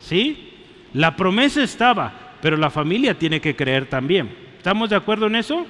¿sí? 0.00 0.53
La 0.94 1.16
promesa 1.16 1.62
estaba, 1.62 2.12
pero 2.40 2.56
la 2.56 2.70
familia 2.70 3.18
tiene 3.18 3.40
que 3.40 3.54
creer 3.54 3.86
también. 3.86 4.34
¿Estamos 4.56 4.88
de 4.90 4.96
acuerdo 4.96 5.26
en 5.26 5.36
eso? 5.36 5.66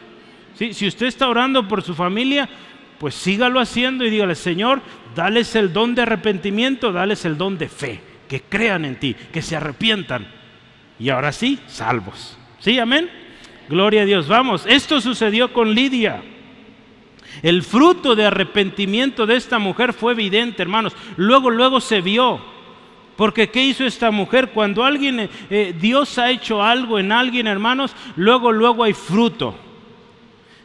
¿Sí? 0.54 0.72
Si 0.72 0.86
usted 0.86 1.06
está 1.06 1.28
orando 1.28 1.66
por 1.66 1.82
su 1.82 1.94
familia, 1.94 2.48
pues 2.98 3.14
sígalo 3.14 3.58
haciendo 3.58 4.04
y 4.04 4.10
dígale, 4.10 4.34
Señor, 4.34 4.82
dales 5.14 5.56
el 5.56 5.72
don 5.72 5.94
de 5.94 6.02
arrepentimiento, 6.02 6.92
dales 6.92 7.24
el 7.24 7.36
don 7.36 7.58
de 7.58 7.68
fe, 7.68 8.00
que 8.28 8.42
crean 8.42 8.84
en 8.84 8.96
ti, 8.96 9.16
que 9.32 9.42
se 9.42 9.56
arrepientan. 9.56 10.26
Y 10.98 11.08
ahora 11.08 11.32
sí, 11.32 11.58
salvos. 11.66 12.38
¿Sí, 12.60 12.78
amén? 12.78 13.10
Gloria 13.68 14.02
a 14.02 14.06
Dios. 14.06 14.28
Vamos, 14.28 14.64
esto 14.66 15.00
sucedió 15.00 15.52
con 15.52 15.74
Lidia. 15.74 16.22
El 17.42 17.62
fruto 17.62 18.14
de 18.14 18.26
arrepentimiento 18.26 19.26
de 19.26 19.36
esta 19.36 19.58
mujer 19.58 19.92
fue 19.92 20.12
evidente, 20.12 20.62
hermanos. 20.62 20.94
Luego, 21.16 21.50
luego 21.50 21.80
se 21.80 22.00
vio. 22.00 22.53
Porque 23.16 23.48
¿qué 23.48 23.64
hizo 23.64 23.84
esta 23.84 24.10
mujer? 24.10 24.50
Cuando 24.50 24.84
alguien, 24.84 25.20
eh, 25.20 25.30
eh, 25.50 25.74
Dios 25.78 26.18
ha 26.18 26.30
hecho 26.30 26.62
algo 26.62 26.98
en 26.98 27.12
alguien, 27.12 27.46
hermanos, 27.46 27.94
luego, 28.16 28.50
luego 28.50 28.82
hay 28.82 28.92
fruto. 28.92 29.54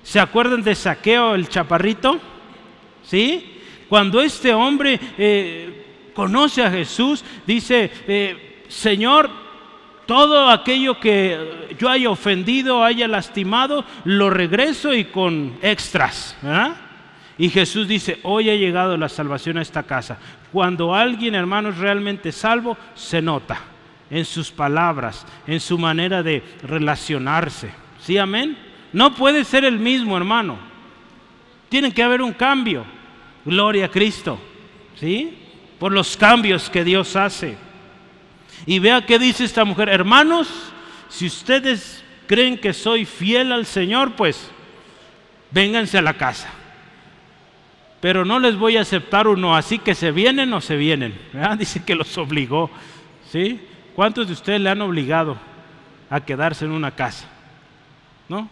¿Se 0.02 0.20
acuerdan 0.20 0.64
de 0.64 0.74
Saqueo 0.74 1.36
el 1.36 1.48
chaparrito? 1.48 2.20
¿Sí? 3.04 3.58
Cuando 3.88 4.22
este 4.22 4.54
hombre 4.54 5.00
eh, 5.18 6.12
conoce 6.14 6.64
a 6.64 6.72
Jesús, 6.72 7.24
dice, 7.46 7.92
Señor, 8.68 9.30
todo 10.06 10.50
aquello 10.50 11.00
que 11.00 11.76
yo 11.78 11.90
haya 11.90 12.10
ofendido, 12.10 12.84
haya 12.84 13.08
lastimado, 13.08 13.86
lo 14.06 14.30
regreso 14.30 14.94
y 14.94 15.06
con 15.06 15.58
extras. 15.62 16.36
Y 17.40 17.50
Jesús 17.50 17.88
dice, 17.88 18.20
hoy 18.24 18.50
ha 18.50 18.56
llegado 18.56 18.98
la 18.98 19.08
salvación 19.08 19.58
a 19.58 19.62
esta 19.62 19.84
casa. 19.84 20.18
Cuando 20.52 20.94
alguien, 20.94 21.36
hermano, 21.36 21.70
es 21.70 21.78
realmente 21.78 22.34
salvo, 22.34 22.78
se 22.96 23.22
nota 23.22 23.62
en 24.10 24.26
sus 24.26 24.52
palabras, 24.52 25.26
en 25.48 25.62
su 25.62 25.78
manera 25.78 26.22
de 26.22 26.44
relacionarse. 26.64 27.72
¿Sí, 28.02 28.18
amén? 28.18 28.58
No 28.92 29.16
puede 29.16 29.46
ser 29.46 29.64
el 29.64 29.80
mismo, 29.80 30.18
hermano. 30.18 30.58
Tiene 31.70 31.94
que 31.94 32.04
haber 32.04 32.22
un 32.22 32.34
cambio. 32.34 32.84
Gloria 33.46 33.86
a 33.86 33.90
Cristo. 33.90 34.38
¿Sí? 35.00 35.38
Por 35.80 35.94
los 35.94 36.18
cambios 36.18 36.70
que 36.70 36.84
Dios 36.84 37.16
hace. 37.16 37.56
Y 38.66 38.80
vea 38.80 39.06
qué 39.06 39.18
dice 39.18 39.46
esta 39.46 39.64
mujer. 39.64 39.88
Hermanos, 39.88 40.50
si 41.08 41.28
ustedes 41.28 42.04
creen 42.28 42.58
que 42.58 42.74
soy 42.74 43.06
fiel 43.06 43.54
al 43.54 43.66
Señor, 43.66 44.18
pues 44.18 44.52
vénganse 45.52 45.98
a 45.98 46.02
la 46.02 46.16
casa. 46.16 46.59
Pero 48.02 48.24
no 48.24 48.40
les 48.40 48.58
voy 48.58 48.78
a 48.78 48.82
aceptar 48.82 49.28
uno, 49.28 49.56
así 49.56 49.78
que 49.80 49.94
se 49.94 50.12
vienen 50.12 50.54
o 50.54 50.62
se 50.62 50.78
vienen. 50.78 51.20
Dice 51.58 51.84
que 51.84 51.96
los 51.96 52.18
obligó. 52.18 52.70
¿Sí? 53.30 53.60
¿Cuántos 53.96 54.28
de 54.28 54.34
ustedes 54.34 54.62
le 54.62 54.70
han 54.70 54.82
obligado 54.82 55.38
a 56.10 56.22
quedarse 56.22 56.66
en 56.66 56.72
una 56.72 56.92
casa? 56.92 57.28
¿No? 58.30 58.50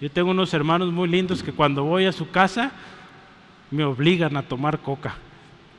Yo 0.00 0.10
tengo 0.10 0.30
unos 0.30 0.52
hermanos 0.52 0.92
muy 0.92 1.08
lindos 1.08 1.42
que 1.42 1.52
cuando 1.52 1.84
voy 1.84 2.04
a 2.04 2.12
su 2.12 2.30
casa 2.30 2.72
me 3.70 3.84
obligan 3.84 4.36
a 4.36 4.42
tomar 4.42 4.80
coca 4.80 5.14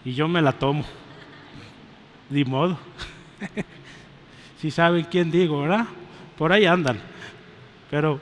y 0.03 0.13
yo 0.13 0.27
me 0.27 0.41
la 0.41 0.53
tomo. 0.53 0.83
De 2.29 2.43
modo. 2.43 2.77
si 4.57 4.71
saben 4.71 5.05
quién 5.05 5.29
digo, 5.29 5.61
¿verdad? 5.61 5.85
Por 6.37 6.51
ahí 6.51 6.65
andan. 6.65 6.99
Pero, 7.91 8.19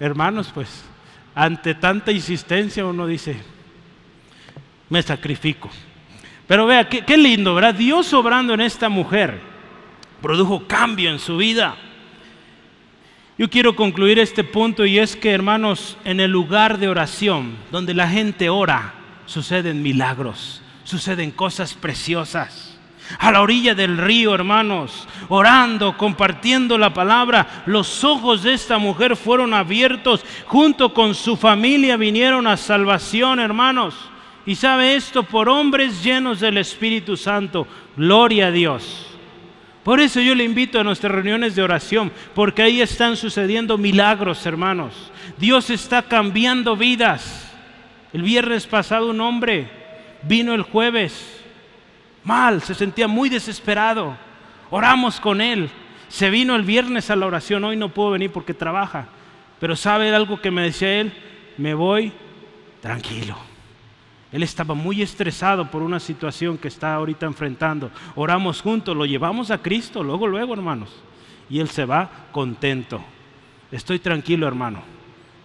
hermanos, 0.00 0.50
pues, 0.52 0.84
ante 1.34 1.74
tanta 1.74 2.12
insistencia 2.12 2.84
uno 2.84 3.06
dice, 3.06 3.36
me 4.88 5.02
sacrifico. 5.02 5.70
Pero 6.46 6.66
vea, 6.66 6.88
qué, 6.88 7.04
qué 7.04 7.16
lindo, 7.16 7.54
¿verdad? 7.54 7.74
Dios 7.74 8.12
obrando 8.12 8.54
en 8.54 8.60
esta 8.60 8.88
mujer 8.88 9.40
produjo 10.24 10.66
cambio 10.66 11.10
en 11.10 11.18
su 11.18 11.36
vida. 11.36 11.76
Yo 13.36 13.50
quiero 13.50 13.76
concluir 13.76 14.18
este 14.18 14.42
punto 14.42 14.86
y 14.86 14.98
es 14.98 15.16
que, 15.16 15.32
hermanos, 15.32 15.98
en 16.04 16.18
el 16.18 16.30
lugar 16.30 16.78
de 16.78 16.88
oración, 16.88 17.56
donde 17.70 17.92
la 17.92 18.08
gente 18.08 18.48
ora, 18.48 18.94
suceden 19.26 19.82
milagros, 19.82 20.62
suceden 20.84 21.30
cosas 21.30 21.74
preciosas. 21.74 22.73
A 23.18 23.30
la 23.30 23.42
orilla 23.42 23.74
del 23.74 23.98
río, 23.98 24.34
hermanos, 24.34 25.06
orando, 25.28 25.96
compartiendo 25.96 26.78
la 26.78 26.94
palabra, 26.94 27.64
los 27.66 28.02
ojos 28.02 28.42
de 28.42 28.54
esta 28.54 28.78
mujer 28.78 29.16
fueron 29.16 29.54
abiertos, 29.54 30.24
junto 30.46 30.94
con 30.94 31.14
su 31.14 31.36
familia 31.36 31.96
vinieron 31.96 32.46
a 32.46 32.56
salvación, 32.56 33.40
hermanos. 33.40 33.94
Y 34.46 34.54
sabe 34.56 34.96
esto 34.96 35.22
por 35.22 35.48
hombres 35.48 36.02
llenos 36.02 36.40
del 36.40 36.58
Espíritu 36.58 37.16
Santo. 37.16 37.66
Gloria 37.96 38.48
a 38.48 38.50
Dios. 38.50 39.06
Por 39.82 40.00
eso 40.00 40.20
yo 40.20 40.34
le 40.34 40.44
invito 40.44 40.80
a 40.80 40.84
nuestras 40.84 41.12
reuniones 41.12 41.54
de 41.54 41.62
oración, 41.62 42.10
porque 42.34 42.62
ahí 42.62 42.80
están 42.80 43.16
sucediendo 43.18 43.76
milagros, 43.76 44.44
hermanos. 44.46 45.12
Dios 45.36 45.68
está 45.68 46.02
cambiando 46.02 46.74
vidas. 46.74 47.52
El 48.12 48.22
viernes 48.22 48.66
pasado 48.66 49.10
un 49.10 49.20
hombre 49.20 49.68
vino 50.22 50.54
el 50.54 50.62
jueves, 50.62 51.43
mal, 52.24 52.62
se 52.62 52.74
sentía 52.74 53.06
muy 53.06 53.28
desesperado. 53.28 54.16
Oramos 54.70 55.20
con 55.20 55.40
él. 55.40 55.70
Se 56.08 56.30
vino 56.30 56.54
el 56.56 56.62
viernes 56.62 57.10
a 57.10 57.16
la 57.16 57.26
oración, 57.26 57.64
hoy 57.64 57.76
no 57.76 57.90
puedo 57.90 58.10
venir 58.10 58.32
porque 58.32 58.54
trabaja. 58.54 59.06
Pero 59.60 59.76
sabe 59.76 60.14
algo 60.14 60.40
que 60.40 60.50
me 60.50 60.62
decía 60.62 61.00
él, 61.00 61.12
me 61.56 61.74
voy 61.74 62.12
tranquilo. 62.80 63.36
Él 64.30 64.42
estaba 64.42 64.74
muy 64.74 65.00
estresado 65.00 65.70
por 65.70 65.82
una 65.82 66.00
situación 66.00 66.58
que 66.58 66.68
está 66.68 66.94
ahorita 66.94 67.24
enfrentando. 67.24 67.90
Oramos 68.16 68.60
juntos, 68.60 68.96
lo 68.96 69.06
llevamos 69.06 69.50
a 69.50 69.58
Cristo, 69.58 70.02
luego, 70.02 70.26
luego, 70.26 70.54
hermanos. 70.54 70.90
Y 71.48 71.60
él 71.60 71.68
se 71.68 71.84
va 71.84 72.10
contento. 72.32 73.00
Estoy 73.70 74.00
tranquilo, 74.00 74.48
hermano. 74.48 74.82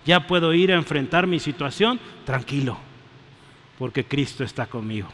Ya 0.06 0.26
puedo 0.26 0.54
ir 0.54 0.72
a 0.72 0.76
enfrentar 0.76 1.28
mi 1.28 1.40
situación 1.40 2.00
tranquilo, 2.26 2.78
porque 3.78 4.06
Cristo 4.06 4.44
está 4.44 4.66
conmigo. 4.66 5.08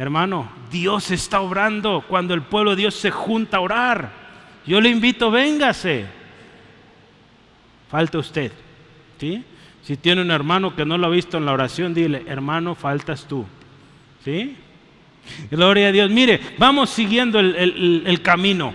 Hermano, 0.00 0.50
Dios 0.70 1.10
está 1.10 1.42
obrando 1.42 2.02
cuando 2.08 2.32
el 2.32 2.40
pueblo 2.40 2.70
de 2.70 2.76
Dios 2.76 2.94
se 2.94 3.10
junta 3.10 3.58
a 3.58 3.60
orar. 3.60 4.10
Yo 4.66 4.80
le 4.80 4.88
invito, 4.88 5.30
véngase. 5.30 6.06
Falta 7.90 8.16
usted. 8.16 8.50
¿sí? 9.18 9.44
Si 9.82 9.98
tiene 9.98 10.22
un 10.22 10.30
hermano 10.30 10.74
que 10.74 10.86
no 10.86 10.96
lo 10.96 11.06
ha 11.06 11.10
visto 11.10 11.36
en 11.36 11.44
la 11.44 11.52
oración, 11.52 11.92
dile, 11.92 12.24
hermano, 12.26 12.74
faltas 12.74 13.28
tú. 13.28 13.44
¿Sí? 14.24 14.56
Gloria 15.50 15.88
a 15.88 15.92
Dios. 15.92 16.10
Mire, 16.10 16.40
vamos 16.56 16.88
siguiendo 16.88 17.38
el, 17.38 18.02
el 18.06 18.22
camino. 18.22 18.72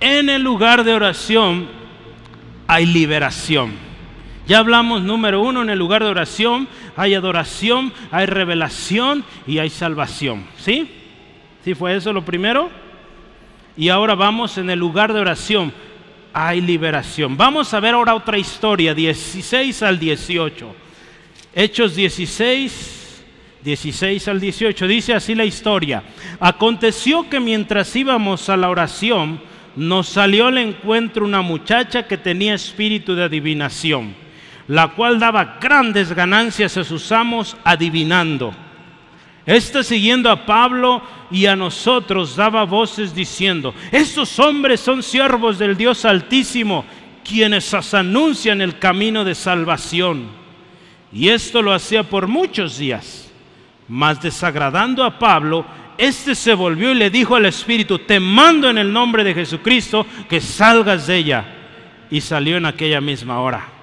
En 0.00 0.30
el 0.30 0.40
lugar 0.40 0.82
de 0.82 0.94
oración 0.94 1.68
hay 2.66 2.86
liberación. 2.86 3.72
Ya 4.46 4.60
hablamos, 4.60 5.02
número 5.02 5.42
uno, 5.42 5.60
en 5.60 5.68
el 5.68 5.78
lugar 5.78 6.02
de 6.02 6.08
oración 6.08 6.68
hay 6.96 7.14
adoración, 7.14 7.92
hay 8.10 8.26
revelación 8.26 9.24
y 9.46 9.58
hay 9.58 9.70
salvación. 9.70 10.44
¿Sí? 10.58 10.88
¿Sí 11.64 11.74
fue 11.74 11.96
eso 11.96 12.12
lo 12.12 12.24
primero? 12.24 12.70
Y 13.76 13.88
ahora 13.88 14.14
vamos 14.14 14.58
en 14.58 14.70
el 14.70 14.78
lugar 14.78 15.12
de 15.12 15.20
oración 15.20 15.72
hay 16.32 16.60
liberación. 16.60 17.36
Vamos 17.36 17.74
a 17.74 17.80
ver 17.80 17.94
ahora 17.94 18.14
otra 18.14 18.38
historia, 18.38 18.94
16 18.94 19.82
al 19.82 19.98
18. 19.98 20.74
Hechos 21.54 21.94
16, 21.94 23.24
16 23.62 24.28
al 24.28 24.40
18. 24.40 24.86
Dice 24.86 25.14
así 25.14 25.34
la 25.34 25.44
historia. 25.44 26.02
Aconteció 26.40 27.28
que 27.28 27.40
mientras 27.40 27.94
íbamos 27.94 28.48
a 28.48 28.56
la 28.56 28.70
oración, 28.70 29.40
nos 29.76 30.08
salió 30.08 30.46
al 30.46 30.58
encuentro 30.58 31.24
una 31.24 31.42
muchacha 31.42 32.06
que 32.06 32.16
tenía 32.16 32.54
espíritu 32.54 33.14
de 33.14 33.24
adivinación, 33.24 34.14
la 34.68 34.88
cual 34.88 35.18
daba 35.18 35.58
grandes 35.60 36.12
ganancias 36.12 36.76
a 36.76 36.84
sus 36.84 37.10
amos 37.12 37.56
adivinando. 37.64 38.54
Esta 39.44 39.82
siguiendo 39.82 40.30
a 40.30 40.46
Pablo 40.46 41.02
y 41.30 41.46
a 41.46 41.56
nosotros 41.56 42.36
daba 42.36 42.64
voces 42.64 43.14
diciendo, 43.14 43.74
estos 43.90 44.38
hombres 44.38 44.80
son 44.80 45.02
siervos 45.02 45.58
del 45.58 45.76
Dios 45.76 46.04
Altísimo, 46.04 46.84
quienes 47.24 47.72
os 47.74 47.92
anuncian 47.94 48.60
el 48.60 48.78
camino 48.78 49.24
de 49.24 49.34
salvación. 49.34 50.28
Y 51.12 51.28
esto 51.28 51.60
lo 51.60 51.72
hacía 51.72 52.04
por 52.04 52.28
muchos 52.28 52.78
días. 52.78 53.30
Mas 53.88 54.22
desagradando 54.22 55.04
a 55.04 55.18
Pablo, 55.18 55.66
éste 55.98 56.34
se 56.34 56.54
volvió 56.54 56.92
y 56.92 56.94
le 56.94 57.10
dijo 57.10 57.36
al 57.36 57.46
Espíritu, 57.46 57.98
te 57.98 58.20
mando 58.20 58.70
en 58.70 58.78
el 58.78 58.92
nombre 58.92 59.24
de 59.24 59.34
Jesucristo 59.34 60.06
que 60.28 60.40
salgas 60.40 61.06
de 61.08 61.16
ella. 61.16 61.44
Y 62.10 62.20
salió 62.20 62.56
en 62.56 62.66
aquella 62.66 63.00
misma 63.00 63.40
hora. 63.40 63.81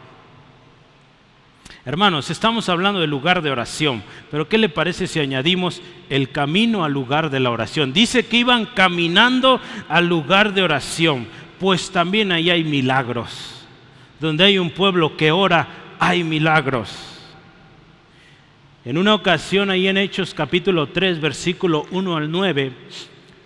Hermanos, 1.90 2.30
estamos 2.30 2.70
hablando 2.70 3.00
del 3.00 3.10
lugar 3.10 3.42
de 3.42 3.50
oración, 3.50 4.04
pero 4.30 4.48
¿qué 4.48 4.60
le 4.60 4.70
parece 4.70 5.08
si 5.08 5.20
añadimos 5.20 5.82
el 6.12 6.30
camino 6.30 6.84
al 6.84 6.92
lugar 6.92 7.32
de 7.32 7.40
la 7.40 7.50
oración? 7.50 7.94
Dice 7.94 8.28
que 8.28 8.38
iban 8.38 8.68
caminando 8.68 9.60
al 9.88 10.08
lugar 10.08 10.54
de 10.54 10.62
oración, 10.62 11.26
pues 11.60 11.90
también 11.90 12.32
ahí 12.32 12.52
hay 12.52 12.64
milagros. 12.64 13.66
Donde 14.20 14.44
hay 14.44 14.60
un 14.60 14.70
pueblo 14.70 15.18
que 15.18 15.32
ora, 15.32 15.68
hay 15.98 16.24
milagros. 16.24 16.96
En 18.86 18.96
una 19.00 19.16
ocasión, 19.16 19.72
ahí 19.72 19.88
en 19.88 19.98
Hechos 19.98 20.36
capítulo 20.36 20.90
3, 20.90 21.20
versículo 21.20 21.88
1 21.90 22.18
al 22.18 22.30
9, 22.30 22.72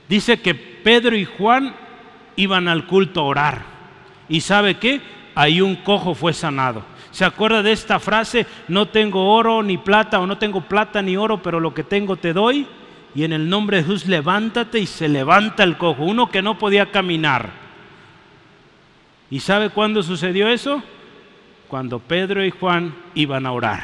dice 0.09 0.41
que 0.41 0.53
Pedro 0.53 1.15
y 1.15 1.23
Juan 1.23 1.73
iban 2.35 2.67
al 2.67 2.87
culto 2.87 3.21
a 3.21 3.23
orar. 3.23 3.61
¿Y 4.27 4.41
sabe 4.41 4.75
qué? 4.75 4.99
Ahí 5.33 5.61
un 5.61 5.77
cojo 5.77 6.13
fue 6.13 6.33
sanado. 6.33 6.91
¿Se 7.13 7.23
acuerda 7.23 7.61
de 7.61 7.71
esta 7.71 7.99
frase? 7.99 8.47
No 8.67 8.87
tengo 8.87 9.35
oro 9.35 9.61
ni 9.61 9.77
plata 9.77 10.19
o 10.19 10.25
no 10.25 10.39
tengo 10.39 10.61
plata 10.61 10.99
ni 11.03 11.15
oro, 11.15 11.43
pero 11.43 11.59
lo 11.59 11.71
que 11.71 11.83
tengo 11.83 12.15
te 12.15 12.33
doy. 12.33 12.67
Y 13.13 13.23
en 13.23 13.33
el 13.33 13.47
nombre 13.47 13.77
de 13.77 13.83
Jesús 13.83 14.07
levántate 14.07 14.79
y 14.79 14.87
se 14.87 15.07
levanta 15.07 15.63
el 15.63 15.77
cojo, 15.77 16.03
uno 16.03 16.31
que 16.31 16.41
no 16.41 16.57
podía 16.57 16.91
caminar. 16.91 17.51
¿Y 19.29 19.39
sabe 19.41 19.69
cuándo 19.69 20.01
sucedió 20.01 20.47
eso? 20.47 20.81
Cuando 21.67 21.99
Pedro 21.99 22.43
y 22.43 22.49
Juan 22.49 22.95
iban 23.13 23.45
a 23.45 23.51
orar. 23.51 23.83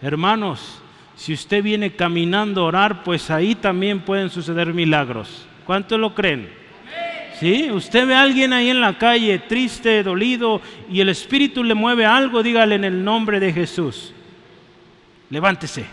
Hermanos, 0.00 0.80
si 1.14 1.34
usted 1.34 1.62
viene 1.62 1.94
caminando 1.94 2.62
a 2.62 2.64
orar, 2.64 3.02
pues 3.04 3.30
ahí 3.30 3.54
también 3.54 4.00
pueden 4.00 4.30
suceder 4.30 4.72
milagros. 4.72 5.46
¿Cuánto 5.66 5.98
lo 5.98 6.14
creen? 6.14 6.61
Usted 7.72 8.06
ve 8.06 8.14
a 8.14 8.22
alguien 8.22 8.52
ahí 8.52 8.70
en 8.70 8.80
la 8.80 8.96
calle 8.96 9.38
triste, 9.40 10.02
dolido, 10.04 10.62
y 10.88 11.00
el 11.00 11.08
Espíritu 11.08 11.64
le 11.64 11.74
mueve 11.74 12.06
algo, 12.06 12.42
dígale 12.42 12.76
en 12.76 12.84
el 12.84 13.02
nombre 13.02 13.40
de 13.40 13.52
Jesús. 13.52 14.12
Levántese, 15.28 15.84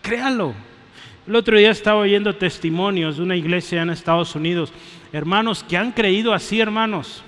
créalo. 0.00 0.54
El 1.26 1.36
otro 1.36 1.56
día 1.56 1.70
estaba 1.70 2.00
oyendo 2.00 2.34
testimonios 2.34 3.16
de 3.16 3.22
una 3.22 3.36
iglesia 3.36 3.82
en 3.82 3.90
Estados 3.90 4.34
Unidos, 4.34 4.72
hermanos 5.12 5.62
que 5.62 5.76
han 5.76 5.92
creído 5.92 6.34
así, 6.34 6.60
hermanos, 6.60 7.22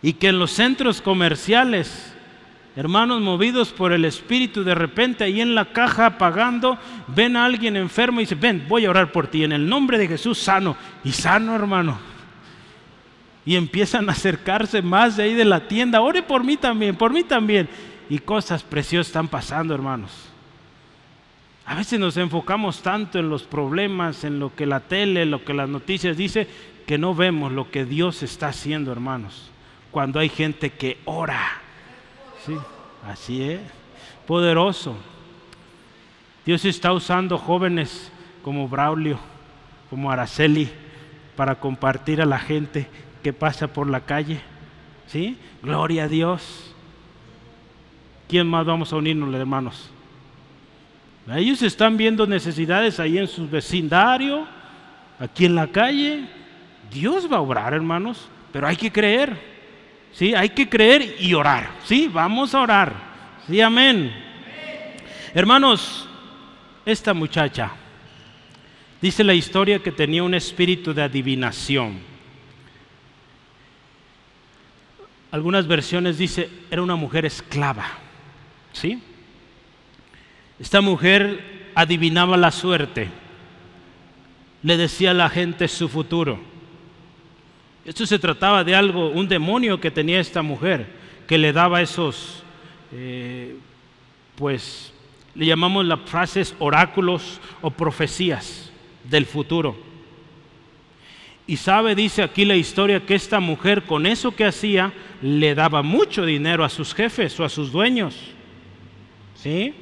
y 0.00 0.14
que 0.14 0.28
en 0.28 0.38
los 0.38 0.52
centros 0.52 1.02
comerciales 1.02 2.15
hermanos 2.76 3.22
movidos 3.22 3.70
por 3.70 3.92
el 3.92 4.04
Espíritu, 4.04 4.62
de 4.62 4.74
repente 4.74 5.24
ahí 5.24 5.40
en 5.40 5.54
la 5.54 5.72
caja 5.72 6.18
pagando, 6.18 6.78
ven 7.08 7.34
a 7.36 7.46
alguien 7.46 7.74
enfermo 7.74 8.20
y 8.20 8.24
dice, 8.24 8.34
ven, 8.34 8.66
voy 8.68 8.84
a 8.84 8.90
orar 8.90 9.10
por 9.10 9.28
ti, 9.28 9.42
en 9.42 9.52
el 9.52 9.66
nombre 9.66 9.96
de 9.96 10.06
Jesús 10.06 10.38
sano, 10.38 10.76
y 11.02 11.12
sano 11.12 11.56
hermano. 11.56 11.98
Y 13.46 13.56
empiezan 13.56 14.08
a 14.08 14.12
acercarse 14.12 14.82
más 14.82 15.16
de 15.16 15.22
ahí 15.22 15.34
de 15.34 15.46
la 15.46 15.66
tienda, 15.66 16.02
ore 16.02 16.22
por 16.22 16.44
mí 16.44 16.56
también, 16.56 16.96
por 16.96 17.12
mí 17.12 17.24
también. 17.24 17.68
Y 18.10 18.18
cosas 18.18 18.62
preciosas 18.62 19.08
están 19.08 19.28
pasando, 19.28 19.74
hermanos. 19.74 20.10
A 21.64 21.74
veces 21.74 21.98
nos 21.98 22.16
enfocamos 22.16 22.82
tanto 22.82 23.18
en 23.18 23.28
los 23.28 23.44
problemas, 23.44 24.22
en 24.24 24.38
lo 24.38 24.54
que 24.54 24.66
la 24.66 24.80
tele, 24.80 25.24
lo 25.26 25.44
que 25.44 25.54
las 25.54 25.68
noticias 25.68 26.16
dice, 26.16 26.46
que 26.86 26.98
no 26.98 27.14
vemos 27.14 27.52
lo 27.52 27.70
que 27.70 27.84
Dios 27.84 28.22
está 28.22 28.48
haciendo, 28.48 28.92
hermanos. 28.92 29.50
Cuando 29.90 30.20
hay 30.20 30.28
gente 30.28 30.70
que 30.70 30.98
ora 31.04 31.62
Sí, 32.46 32.56
así 33.04 33.42
es. 33.42 33.60
Poderoso. 34.26 34.96
Dios 36.44 36.64
está 36.64 36.92
usando 36.92 37.38
jóvenes 37.38 38.12
como 38.42 38.68
Braulio, 38.68 39.18
como 39.90 40.12
Araceli, 40.12 40.70
para 41.34 41.56
compartir 41.56 42.22
a 42.22 42.26
la 42.26 42.38
gente 42.38 42.88
que 43.24 43.32
pasa 43.32 43.66
por 43.66 43.90
la 43.90 44.00
calle. 44.02 44.40
¿Sí? 45.08 45.36
Gloria 45.60 46.04
a 46.04 46.08
Dios. 46.08 46.72
¿Quién 48.28 48.46
más 48.46 48.64
vamos 48.64 48.92
a 48.92 48.96
unirnos, 48.96 49.34
hermanos? 49.34 49.90
Ellos 51.34 51.62
están 51.62 51.96
viendo 51.96 52.28
necesidades 52.28 53.00
ahí 53.00 53.18
en 53.18 53.26
su 53.26 53.48
vecindario, 53.48 54.46
aquí 55.18 55.46
en 55.46 55.56
la 55.56 55.66
calle. 55.66 56.28
Dios 56.92 57.30
va 57.30 57.38
a 57.38 57.40
obrar, 57.40 57.74
hermanos, 57.74 58.28
pero 58.52 58.68
hay 58.68 58.76
que 58.76 58.92
creer. 58.92 59.55
¿Sí? 60.16 60.34
Hay 60.34 60.48
que 60.50 60.68
creer 60.68 61.16
y 61.20 61.34
orar, 61.34 61.70
¿sí? 61.84 62.08
Vamos 62.12 62.54
a 62.54 62.60
orar, 62.60 62.94
¿sí? 63.46 63.60
Amén. 63.60 64.12
Hermanos, 65.34 66.08
esta 66.86 67.12
muchacha, 67.12 67.70
dice 69.00 69.22
la 69.22 69.34
historia 69.34 69.78
que 69.80 69.92
tenía 69.92 70.22
un 70.22 70.34
espíritu 70.34 70.94
de 70.94 71.02
adivinación. 71.02 71.98
Algunas 75.30 75.66
versiones 75.66 76.16
dice, 76.16 76.48
era 76.70 76.82
una 76.82 76.96
mujer 76.96 77.26
esclava, 77.26 77.86
¿sí? 78.72 79.02
Esta 80.58 80.80
mujer 80.80 81.72
adivinaba 81.74 82.38
la 82.38 82.50
suerte, 82.50 83.10
le 84.62 84.78
decía 84.78 85.10
a 85.10 85.14
la 85.14 85.28
gente 85.28 85.68
su 85.68 85.90
futuro 85.90 86.55
esto 87.86 88.04
se 88.04 88.18
trataba 88.18 88.64
de 88.64 88.74
algo, 88.74 89.10
un 89.10 89.28
demonio 89.28 89.80
que 89.80 89.92
tenía 89.92 90.18
esta 90.18 90.42
mujer, 90.42 90.86
que 91.28 91.38
le 91.38 91.52
daba 91.52 91.80
esos, 91.80 92.42
eh, 92.92 93.56
pues, 94.34 94.92
le 95.36 95.46
llamamos 95.46 95.84
las 95.84 96.00
frases 96.00 96.56
oráculos 96.58 97.40
o 97.62 97.70
profecías 97.70 98.72
del 99.04 99.24
futuro. 99.24 99.76
Y 101.46 101.58
sabe, 101.58 101.94
dice 101.94 102.24
aquí 102.24 102.44
la 102.44 102.56
historia, 102.56 103.06
que 103.06 103.14
esta 103.14 103.38
mujer 103.38 103.84
con 103.84 104.04
eso 104.04 104.34
que 104.34 104.44
hacía 104.44 104.92
le 105.22 105.54
daba 105.54 105.82
mucho 105.82 106.26
dinero 106.26 106.64
a 106.64 106.68
sus 106.68 106.92
jefes 106.92 107.38
o 107.38 107.44
a 107.44 107.48
sus 107.48 107.70
dueños. 107.70 108.16
¿Sí? 109.36 109.74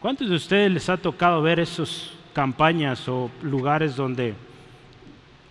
¿Cuántos 0.00 0.28
de 0.28 0.34
ustedes 0.34 0.72
les 0.72 0.88
ha 0.88 0.96
tocado 0.96 1.40
ver 1.42 1.60
esas 1.60 2.10
campañas 2.32 3.08
o 3.08 3.30
lugares 3.40 3.94
donde 3.94 4.34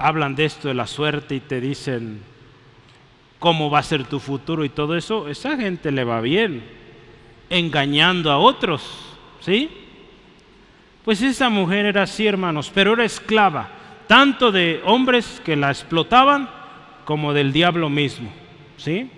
hablan 0.03 0.35
de 0.35 0.43
esto 0.43 0.67
de 0.67 0.73
la 0.73 0.85
suerte 0.85 1.33
y 1.33 1.39
te 1.39 1.61
dicen 1.61 2.21
cómo 3.39 3.69
va 3.69 3.79
a 3.79 3.83
ser 3.83 4.03
tu 4.03 4.19
futuro 4.19 4.65
y 4.65 4.69
todo 4.69 4.97
eso? 4.97 5.29
Esa 5.29 5.55
gente 5.55 5.93
le 5.93 6.03
va 6.03 6.19
bien, 6.19 6.61
engañando 7.49 8.29
a 8.29 8.37
otros, 8.37 8.83
¿sí? 9.39 9.69
Pues 11.05 11.21
esa 11.21 11.47
mujer 11.47 11.85
era 11.85 12.03
así, 12.03 12.27
hermanos, 12.27 12.69
pero 12.73 12.93
era 12.93 13.05
esclava, 13.05 13.69
tanto 14.05 14.51
de 14.51 14.81
hombres 14.83 15.41
que 15.45 15.55
la 15.55 15.69
explotaban 15.69 16.49
como 17.05 17.31
del 17.31 17.53
diablo 17.53 17.89
mismo, 17.89 18.29
¿sí? 18.75 19.09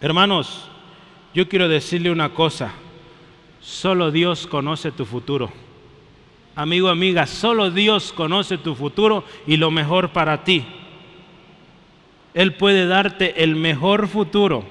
Hermanos, 0.00 0.70
yo 1.34 1.48
quiero 1.48 1.68
decirle 1.68 2.12
una 2.12 2.28
cosa, 2.28 2.72
solo 3.60 4.12
Dios 4.12 4.46
conoce 4.46 4.92
tu 4.92 5.04
futuro. 5.04 5.63
Amigo, 6.56 6.88
amiga, 6.88 7.26
solo 7.26 7.70
Dios 7.70 8.12
conoce 8.12 8.58
tu 8.58 8.74
futuro 8.74 9.24
y 9.46 9.56
lo 9.56 9.70
mejor 9.70 10.10
para 10.10 10.44
ti. 10.44 10.64
Él 12.32 12.54
puede 12.54 12.86
darte 12.86 13.42
el 13.42 13.56
mejor 13.56 14.06
futuro. 14.06 14.64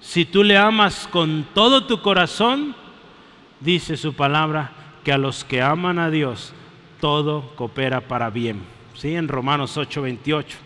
Si 0.00 0.24
tú 0.24 0.42
le 0.42 0.56
amas 0.56 1.06
con 1.06 1.46
todo 1.54 1.84
tu 1.84 2.00
corazón, 2.00 2.74
dice 3.60 3.96
su 3.96 4.14
palabra, 4.14 4.72
que 5.04 5.12
a 5.12 5.18
los 5.18 5.44
que 5.44 5.62
aman 5.62 5.98
a 5.98 6.10
Dios, 6.10 6.52
todo 7.00 7.52
coopera 7.56 8.00
para 8.00 8.30
bien. 8.30 8.62
¿Sí? 8.94 9.14
En 9.14 9.28
Romanos 9.28 9.76
8:28. 9.76 10.56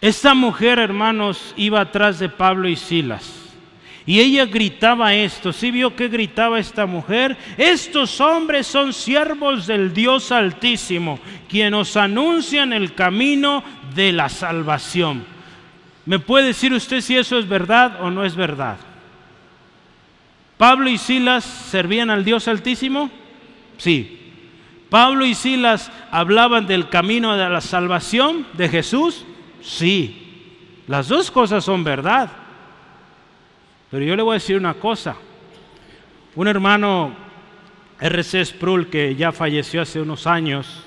Esta 0.00 0.34
mujer, 0.34 0.78
hermanos, 0.78 1.54
iba 1.56 1.80
atrás 1.80 2.18
de 2.18 2.28
Pablo 2.28 2.68
y 2.68 2.76
Silas. 2.76 3.41
Y 4.04 4.18
ella 4.18 4.46
gritaba 4.46 5.14
esto, 5.14 5.52
¿sí 5.52 5.70
vio 5.70 5.94
que 5.94 6.08
gritaba 6.08 6.58
esta 6.58 6.86
mujer? 6.86 7.36
Estos 7.56 8.20
hombres 8.20 8.66
son 8.66 8.92
siervos 8.92 9.66
del 9.66 9.94
Dios 9.94 10.32
Altísimo, 10.32 11.20
quien 11.48 11.70
nos 11.70 11.96
anuncian 11.96 12.72
el 12.72 12.94
camino 12.94 13.62
de 13.94 14.12
la 14.12 14.28
salvación. 14.28 15.24
¿Me 16.04 16.18
puede 16.18 16.48
decir 16.48 16.72
usted 16.72 17.00
si 17.00 17.16
eso 17.16 17.38
es 17.38 17.48
verdad 17.48 18.02
o 18.02 18.10
no 18.10 18.24
es 18.24 18.34
verdad? 18.34 18.76
¿Pablo 20.56 20.90
y 20.90 20.98
Silas 20.98 21.44
servían 21.44 22.10
al 22.10 22.24
Dios 22.24 22.48
Altísimo? 22.48 23.08
Sí. 23.78 24.18
¿Pablo 24.90 25.24
y 25.24 25.34
Silas 25.34 25.92
hablaban 26.10 26.66
del 26.66 26.88
camino 26.88 27.36
de 27.36 27.48
la 27.48 27.60
salvación 27.60 28.46
de 28.54 28.68
Jesús? 28.68 29.24
Sí. 29.62 30.82
Las 30.88 31.06
dos 31.06 31.30
cosas 31.30 31.64
son 31.64 31.84
verdad. 31.84 32.41
Pero 33.92 34.06
yo 34.06 34.16
le 34.16 34.22
voy 34.22 34.32
a 34.32 34.40
decir 34.40 34.56
una 34.56 34.72
cosa. 34.74 35.14
Un 36.34 36.48
hermano 36.48 37.14
R.C. 38.00 38.42
Sproul 38.46 38.88
que 38.88 39.14
ya 39.14 39.32
falleció 39.32 39.82
hace 39.82 40.00
unos 40.00 40.26
años, 40.26 40.84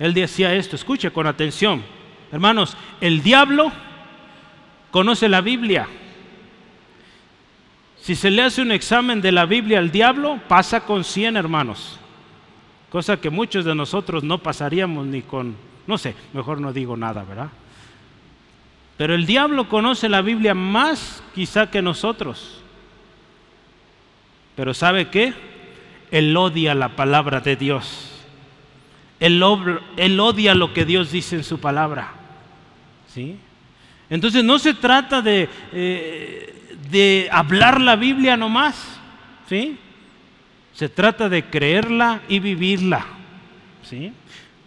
él 0.00 0.12
decía 0.12 0.52
esto, 0.52 0.74
escuche 0.74 1.12
con 1.12 1.28
atención. 1.28 1.84
Hermanos, 2.32 2.76
el 3.00 3.22
diablo 3.22 3.70
conoce 4.90 5.28
la 5.28 5.40
Biblia. 5.40 5.86
Si 8.00 8.16
se 8.16 8.28
le 8.28 8.42
hace 8.42 8.60
un 8.60 8.72
examen 8.72 9.20
de 9.20 9.30
la 9.30 9.46
Biblia 9.46 9.78
al 9.78 9.92
diablo, 9.92 10.40
pasa 10.48 10.80
con 10.80 11.04
100 11.04 11.36
hermanos. 11.36 12.00
Cosa 12.90 13.20
que 13.20 13.30
muchos 13.30 13.64
de 13.64 13.76
nosotros 13.76 14.24
no 14.24 14.38
pasaríamos 14.38 15.06
ni 15.06 15.22
con, 15.22 15.54
no 15.86 15.96
sé, 15.96 16.16
mejor 16.32 16.60
no 16.60 16.72
digo 16.72 16.96
nada, 16.96 17.22
¿verdad? 17.22 17.50
Pero 18.98 19.14
el 19.14 19.26
diablo 19.26 19.68
conoce 19.68 20.08
la 20.08 20.22
Biblia 20.22 20.54
más 20.54 21.22
quizá 21.32 21.70
que 21.70 21.80
nosotros. 21.80 22.60
Pero 24.56 24.74
¿sabe 24.74 25.08
qué? 25.08 25.32
Él 26.10 26.36
odia 26.36 26.74
la 26.74 26.96
palabra 26.96 27.38
de 27.38 27.54
Dios. 27.54 28.10
Él, 29.20 29.40
odia 29.40 30.54
lo 30.54 30.74
que 30.74 30.84
Dios 30.84 31.12
dice 31.12 31.36
en 31.36 31.44
su 31.44 31.60
palabra. 31.60 32.12
¿Sí? 33.06 33.36
Entonces 34.10 34.42
no 34.42 34.58
se 34.58 34.74
trata 34.74 35.22
de, 35.22 35.48
eh, 35.72 36.76
de 36.90 37.28
hablar 37.30 37.80
la 37.80 37.94
Biblia 37.94 38.36
nomás. 38.36 38.98
¿Sí? 39.48 39.78
Se 40.72 40.88
trata 40.88 41.28
de 41.28 41.44
creerla 41.44 42.22
y 42.28 42.40
vivirla. 42.40 43.06
¿Sí? 43.84 44.12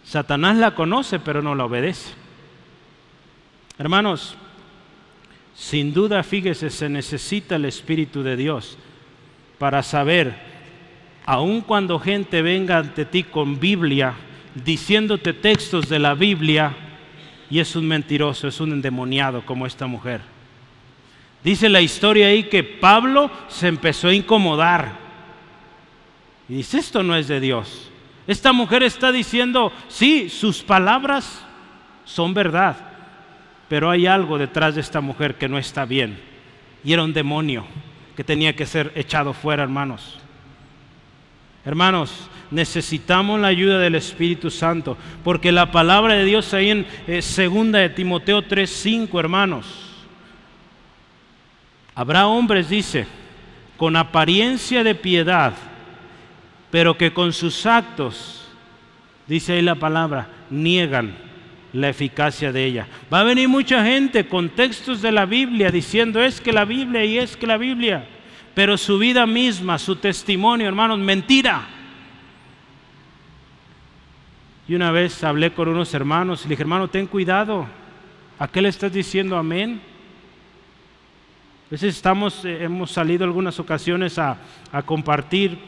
Satanás 0.04 0.56
la 0.56 0.74
conoce 0.74 1.18
pero 1.18 1.42
no 1.42 1.54
la 1.54 1.66
obedece. 1.66 2.21
Hermanos, 3.82 4.36
sin 5.56 5.92
duda, 5.92 6.22
fíjese, 6.22 6.70
se 6.70 6.88
necesita 6.88 7.56
el 7.56 7.64
Espíritu 7.64 8.22
de 8.22 8.36
Dios 8.36 8.78
para 9.58 9.82
saber, 9.82 10.36
aun 11.26 11.62
cuando 11.62 11.98
gente 11.98 12.42
venga 12.42 12.78
ante 12.78 13.04
ti 13.04 13.24
con 13.24 13.58
Biblia, 13.58 14.14
diciéndote 14.54 15.32
textos 15.32 15.88
de 15.88 15.98
la 15.98 16.14
Biblia, 16.14 16.76
y 17.50 17.58
es 17.58 17.74
un 17.74 17.88
mentiroso, 17.88 18.46
es 18.46 18.60
un 18.60 18.70
endemoniado 18.70 19.44
como 19.44 19.66
esta 19.66 19.88
mujer. 19.88 20.20
Dice 21.42 21.68
la 21.68 21.80
historia 21.80 22.28
ahí 22.28 22.44
que 22.44 22.62
Pablo 22.62 23.32
se 23.48 23.66
empezó 23.66 24.06
a 24.06 24.14
incomodar. 24.14 24.96
Y 26.48 26.54
dice, 26.54 26.78
esto 26.78 27.02
no 27.02 27.16
es 27.16 27.26
de 27.26 27.40
Dios. 27.40 27.90
Esta 28.28 28.52
mujer 28.52 28.84
está 28.84 29.10
diciendo, 29.10 29.72
sí, 29.88 30.28
sus 30.28 30.62
palabras 30.62 31.44
son 32.04 32.32
verdad, 32.32 32.91
pero 33.72 33.88
hay 33.88 34.06
algo 34.06 34.36
detrás 34.36 34.74
de 34.74 34.82
esta 34.82 35.00
mujer 35.00 35.36
que 35.36 35.48
no 35.48 35.56
está 35.56 35.86
bien. 35.86 36.18
Y 36.84 36.92
era 36.92 37.04
un 37.04 37.14
demonio 37.14 37.64
que 38.14 38.22
tenía 38.22 38.54
que 38.54 38.66
ser 38.66 38.92
echado 38.94 39.32
fuera, 39.32 39.62
hermanos. 39.62 40.18
Hermanos, 41.64 42.28
necesitamos 42.50 43.40
la 43.40 43.48
ayuda 43.48 43.78
del 43.78 43.94
Espíritu 43.94 44.50
Santo, 44.50 44.98
porque 45.24 45.52
la 45.52 45.70
palabra 45.70 46.12
de 46.12 46.26
Dios 46.26 46.52
ahí 46.52 46.68
en 46.68 46.86
eh, 47.06 47.22
segunda 47.22 47.78
de 47.78 47.88
Timoteo 47.88 48.42
3:5, 48.42 49.18
hermanos. 49.18 49.64
Habrá 51.94 52.26
hombres, 52.26 52.68
dice, 52.68 53.06
con 53.78 53.96
apariencia 53.96 54.84
de 54.84 54.94
piedad, 54.94 55.54
pero 56.70 56.98
que 56.98 57.14
con 57.14 57.32
sus 57.32 57.64
actos, 57.64 58.46
dice 59.26 59.54
ahí 59.54 59.62
la 59.62 59.76
palabra, 59.76 60.28
niegan 60.50 61.31
la 61.72 61.88
eficacia 61.88 62.52
de 62.52 62.64
ella. 62.64 62.86
Va 63.12 63.20
a 63.20 63.24
venir 63.24 63.48
mucha 63.48 63.84
gente 63.84 64.28
con 64.28 64.50
textos 64.50 65.00
de 65.00 65.12
la 65.12 65.24
Biblia 65.24 65.70
diciendo 65.70 66.22
es 66.22 66.40
que 66.40 66.52
la 66.52 66.64
Biblia 66.64 67.04
y 67.04 67.18
es 67.18 67.36
que 67.36 67.46
la 67.46 67.56
Biblia, 67.56 68.06
pero 68.54 68.76
su 68.76 68.98
vida 68.98 69.26
misma, 69.26 69.78
su 69.78 69.96
testimonio, 69.96 70.68
hermanos, 70.68 70.98
mentira. 70.98 71.66
Y 74.68 74.74
una 74.74 74.90
vez 74.90 75.24
hablé 75.24 75.52
con 75.52 75.68
unos 75.68 75.92
hermanos 75.94 76.42
y 76.42 76.44
le 76.44 76.50
dije, 76.50 76.62
hermano, 76.62 76.88
ten 76.88 77.06
cuidado, 77.06 77.66
¿a 78.38 78.48
qué 78.48 78.60
le 78.60 78.68
estás 78.68 78.92
diciendo 78.92 79.36
amén? 79.36 79.80
A 81.68 81.70
veces 81.72 81.96
estamos, 81.96 82.44
eh, 82.44 82.64
hemos 82.64 82.90
salido 82.90 83.24
algunas 83.24 83.58
ocasiones 83.58 84.18
a, 84.18 84.36
a 84.70 84.82
compartir 84.82 85.58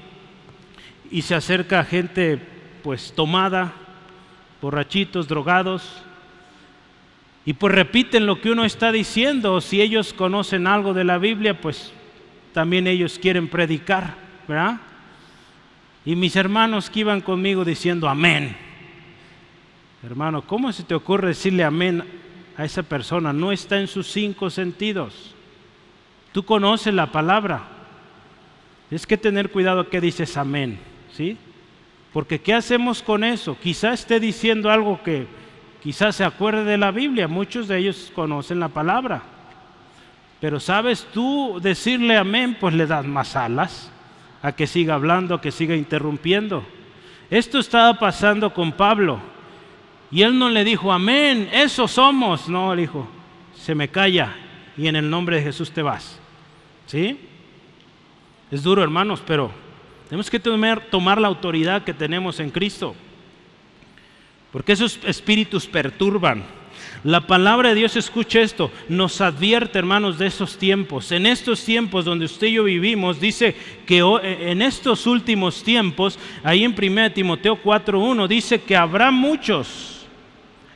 y 1.10 1.22
se 1.22 1.34
acerca 1.34 1.82
gente 1.82 2.38
pues 2.82 3.14
tomada 3.14 3.72
borrachitos, 4.64 5.28
drogados, 5.28 5.82
y 7.44 7.52
pues 7.52 7.74
repiten 7.74 8.24
lo 8.24 8.40
que 8.40 8.50
uno 8.50 8.64
está 8.64 8.92
diciendo, 8.92 9.60
si 9.60 9.82
ellos 9.82 10.14
conocen 10.14 10.66
algo 10.66 10.94
de 10.94 11.04
la 11.04 11.18
Biblia, 11.18 11.60
pues 11.60 11.92
también 12.54 12.86
ellos 12.86 13.18
quieren 13.18 13.48
predicar, 13.48 14.14
¿verdad? 14.48 14.80
Y 16.06 16.16
mis 16.16 16.34
hermanos 16.34 16.88
que 16.88 17.00
iban 17.00 17.20
conmigo 17.20 17.62
diciendo 17.62 18.08
amén. 18.08 18.56
Hermano, 20.02 20.40
¿cómo 20.40 20.72
se 20.72 20.82
te 20.82 20.94
ocurre 20.94 21.28
decirle 21.28 21.62
amén 21.62 22.02
a 22.56 22.64
esa 22.64 22.82
persona? 22.82 23.34
No 23.34 23.52
está 23.52 23.78
en 23.78 23.86
sus 23.86 24.06
cinco 24.06 24.48
sentidos. 24.48 25.34
Tú 26.32 26.42
conoces 26.42 26.94
la 26.94 27.12
palabra. 27.12 27.68
Es 28.90 29.06
que 29.06 29.18
tener 29.18 29.50
cuidado 29.50 29.90
que 29.90 30.00
dices 30.00 30.38
amén, 30.38 30.78
¿sí? 31.12 31.36
Porque 32.14 32.40
¿qué 32.40 32.54
hacemos 32.54 33.02
con 33.02 33.24
eso? 33.24 33.58
Quizás 33.60 34.00
esté 34.00 34.20
diciendo 34.20 34.70
algo 34.70 35.02
que 35.02 35.26
quizás 35.82 36.14
se 36.14 36.24
acuerde 36.24 36.62
de 36.62 36.78
la 36.78 36.92
Biblia. 36.92 37.26
Muchos 37.26 37.66
de 37.66 37.76
ellos 37.76 38.12
conocen 38.14 38.60
la 38.60 38.68
palabra. 38.68 39.20
Pero 40.40 40.60
sabes 40.60 41.08
tú 41.12 41.58
decirle 41.60 42.16
amén, 42.16 42.56
pues 42.60 42.72
le 42.72 42.86
das 42.86 43.04
más 43.04 43.34
alas 43.34 43.90
a 44.42 44.52
que 44.52 44.68
siga 44.68 44.94
hablando, 44.94 45.34
a 45.34 45.40
que 45.40 45.50
siga 45.50 45.74
interrumpiendo. 45.74 46.64
Esto 47.30 47.58
estaba 47.58 47.98
pasando 47.98 48.54
con 48.54 48.70
Pablo. 48.70 49.18
Y 50.12 50.22
él 50.22 50.38
no 50.38 50.50
le 50.50 50.62
dijo, 50.62 50.92
amén, 50.92 51.48
eso 51.52 51.88
somos. 51.88 52.48
No, 52.48 52.76
le 52.76 52.82
dijo, 52.82 53.08
se 53.56 53.74
me 53.74 53.88
calla 53.88 54.36
y 54.76 54.86
en 54.86 54.94
el 54.94 55.10
nombre 55.10 55.38
de 55.38 55.42
Jesús 55.42 55.72
te 55.72 55.82
vas. 55.82 56.20
¿Sí? 56.86 57.18
Es 58.52 58.62
duro, 58.62 58.84
hermanos, 58.84 59.20
pero 59.26 59.63
tenemos 60.08 60.30
que 60.30 60.38
tomar, 60.38 61.20
la 61.20 61.28
autoridad 61.28 61.84
que 61.84 61.94
tenemos 61.94 62.40
en 62.40 62.50
Cristo. 62.50 62.94
Porque 64.52 64.72
esos 64.72 64.98
espíritus 65.04 65.66
perturban. 65.66 66.44
La 67.02 67.20
palabra 67.26 67.70
de 67.70 67.74
Dios, 67.74 67.96
escucha 67.96 68.40
esto, 68.40 68.70
nos 68.88 69.20
advierte, 69.20 69.78
hermanos, 69.78 70.18
de 70.18 70.26
esos 70.26 70.56
tiempos. 70.56 71.12
En 71.12 71.26
estos 71.26 71.64
tiempos 71.64 72.04
donde 72.04 72.24
usted 72.24 72.46
y 72.46 72.52
yo 72.52 72.64
vivimos, 72.64 73.20
dice 73.20 73.54
que 73.86 73.98
e, 73.98 74.50
en 74.50 74.62
estos 74.62 75.06
últimos 75.06 75.62
tiempos, 75.62 76.18
ahí 76.42 76.64
en 76.64 76.74
1 76.78 77.12
Timoteo 77.12 77.60
4.1, 77.62 78.28
dice 78.28 78.62
que 78.62 78.76
habrá 78.76 79.10
muchos 79.10 80.06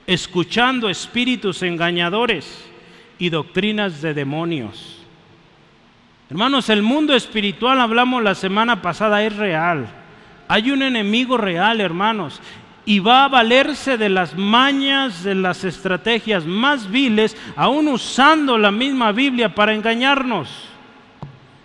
escuchando 0.07 0.89
espíritus 0.89 1.62
engañadores 1.62 2.64
y 3.18 3.29
doctrinas 3.31 4.01
de 4.01 4.14
demonios. 4.14 4.97
Hermanos, 6.31 6.68
el 6.68 6.83
mundo 6.83 7.14
espiritual, 7.14 7.81
hablamos 7.81 8.22
la 8.22 8.35
semana 8.35 8.83
pasada, 8.83 9.22
es 9.22 9.35
real. 9.37 9.87
Hay 10.49 10.70
un 10.70 10.83
enemigo 10.83 11.37
real, 11.37 11.81
hermanos 11.81 12.41
y 12.89 13.01
va 13.01 13.24
a 13.24 13.29
valerse 13.29 13.99
de 13.99 14.09
las 14.09 14.35
mañas, 14.35 15.22
de 15.22 15.35
las 15.35 15.62
estrategias 15.62 16.47
más 16.47 16.91
viles, 16.91 17.37
aún 17.55 17.87
usando 17.87 18.57
la 18.57 18.70
misma 18.70 19.12
Biblia 19.12 19.55
para 19.55 19.74
engañarnos. 19.74 20.49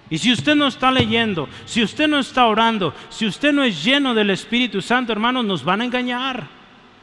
Y 0.09 0.17
si 0.17 0.33
usted 0.33 0.53
no 0.53 0.67
está 0.67 0.91
leyendo, 0.91 1.47
si 1.63 1.81
usted 1.81 2.09
no 2.09 2.19
está 2.19 2.45
orando, 2.47 2.93
si 3.07 3.25
usted 3.25 3.53
no 3.53 3.63
es 3.63 3.81
lleno 3.81 4.13
del 4.13 4.31
Espíritu 4.31 4.81
Santo, 4.81 5.13
hermanos, 5.13 5.45
nos 5.45 5.63
van 5.63 5.79
a 5.79 5.85
engañar. 5.85 6.45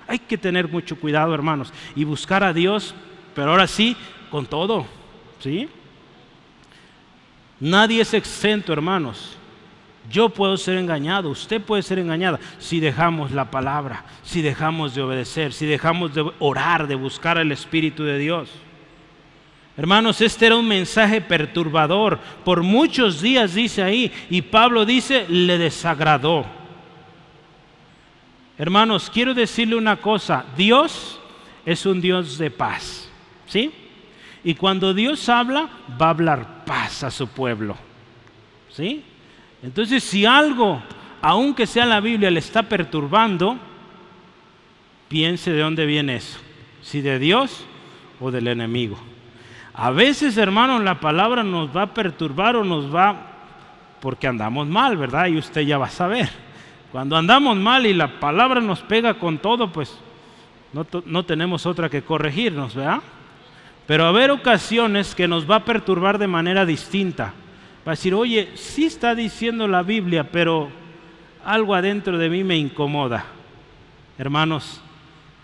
Hay 0.07 0.19
que 0.19 0.37
tener 0.37 0.69
mucho 0.69 1.01
cuidado, 1.01 1.33
hermanos, 1.33 1.73
y 1.97 2.05
buscar 2.05 2.45
a 2.45 2.53
Dios, 2.53 2.95
pero 3.35 3.53
ahora 3.53 3.67
sí, 3.67 3.97
con 4.31 4.45
todo, 4.45 4.85
¿sí? 5.39 5.67
Nadie 7.61 8.01
es 8.01 8.15
exento, 8.15 8.73
hermanos. 8.73 9.37
Yo 10.11 10.31
puedo 10.31 10.57
ser 10.57 10.79
engañado, 10.79 11.29
usted 11.29 11.61
puede 11.61 11.83
ser 11.83 11.99
engañada 11.99 12.41
si 12.59 12.81
dejamos 12.81 13.31
la 13.31 13.51
palabra, 13.51 14.05
si 14.23 14.43
dejamos 14.43 14.95
de 14.95 15.03
obedecer, 15.03 15.53
si 15.53 15.67
dejamos 15.67 16.15
de 16.15 16.29
orar, 16.41 16.89
de 16.89 16.95
buscar 16.95 17.39
al 17.39 17.53
Espíritu 17.53 18.03
de 18.03 18.19
Dios. 18.19 18.51
Hermanos, 19.77 20.21
este 20.21 20.47
era 20.47 20.57
un 20.57 20.67
mensaje 20.67 21.21
perturbador. 21.21 22.19
Por 22.45 22.63
muchos 22.63 23.21
días 23.21 23.55
dice 23.55 23.83
ahí, 23.83 24.13
y 24.29 24.43
Pablo 24.43 24.85
dice, 24.85 25.27
le 25.29 25.59
desagradó. 25.59 26.45
Hermanos, 28.59 29.11
quiero 29.11 29.33
decirle 29.33 29.77
una 29.77 29.97
cosa, 29.97 30.45
Dios 30.57 31.21
es 31.65 31.87
un 31.87 32.01
Dios 32.01 32.37
de 32.37 32.51
paz, 32.51 33.09
¿sí? 33.47 33.73
Y 34.43 34.55
cuando 34.55 34.95
Dios 34.95 35.29
habla, 35.29 35.69
va 36.01 36.07
a 36.07 36.11
hablar 36.11 36.65
paz 36.65 37.05
a 37.05 37.11
su 37.11 37.29
pueblo, 37.29 37.77
¿sí? 38.71 39.05
Entonces, 39.63 40.03
si 40.03 40.25
algo, 40.25 40.83
aunque 41.21 41.67
sea 41.67 41.85
la 41.85 42.01
Biblia, 42.01 42.31
le 42.31 42.39
está 42.39 42.63
perturbando, 42.63 43.59
piense 45.09 45.53
de 45.53 45.61
dónde 45.61 45.85
viene 45.85 46.17
eso. 46.17 46.39
Si 46.83 47.03
de 47.03 47.19
Dios 47.19 47.67
o 48.19 48.31
del 48.31 48.49
enemigo. 48.49 48.99
A 49.75 49.91
veces, 49.91 50.37
hermanos, 50.39 50.83
la 50.83 51.01
palabra 51.01 51.43
nos 51.43 51.75
va 51.77 51.83
a 51.83 51.95
perturbar 51.95 52.57
o 52.57 52.65
nos 52.65 52.95
va 52.95 53.27
porque 54.01 54.27
andamos 54.27 54.67
mal, 54.67 54.97
¿verdad? 54.97 55.27
Y 55.27 55.37
usted 55.37 55.61
ya 55.63 55.77
va 55.77 55.87
a 55.87 55.91
saber. 55.91 56.31
Cuando 56.91 57.17
andamos 57.17 57.57
mal 57.57 57.85
y 57.87 57.93
la 57.93 58.19
palabra 58.19 58.61
nos 58.63 58.81
pega 58.81 59.15
con 59.15 59.39
todo, 59.39 59.71
pues 59.71 59.99
no, 60.73 60.87
no 61.05 61.25
tenemos 61.25 61.67
otra 61.67 61.91
que 61.91 62.03
corregirnos, 62.03 62.75
¿verdad? 62.75 63.01
Pero 63.91 64.07
haber 64.07 64.31
ocasiones 64.31 65.17
que 65.17 65.27
nos 65.27 65.51
va 65.51 65.57
a 65.57 65.65
perturbar 65.65 66.17
de 66.17 66.29
manera 66.29 66.65
distinta. 66.65 67.35
Va 67.85 67.91
a 67.91 67.97
decir, 67.97 68.15
oye, 68.15 68.51
sí 68.55 68.85
está 68.85 69.17
diciendo 69.17 69.67
la 69.67 69.83
Biblia, 69.83 70.31
pero 70.31 70.71
algo 71.45 71.75
adentro 71.75 72.17
de 72.17 72.31
mí 72.31 72.45
me 72.45 72.57
incomoda. 72.57 73.25
Hermanos, 74.17 74.81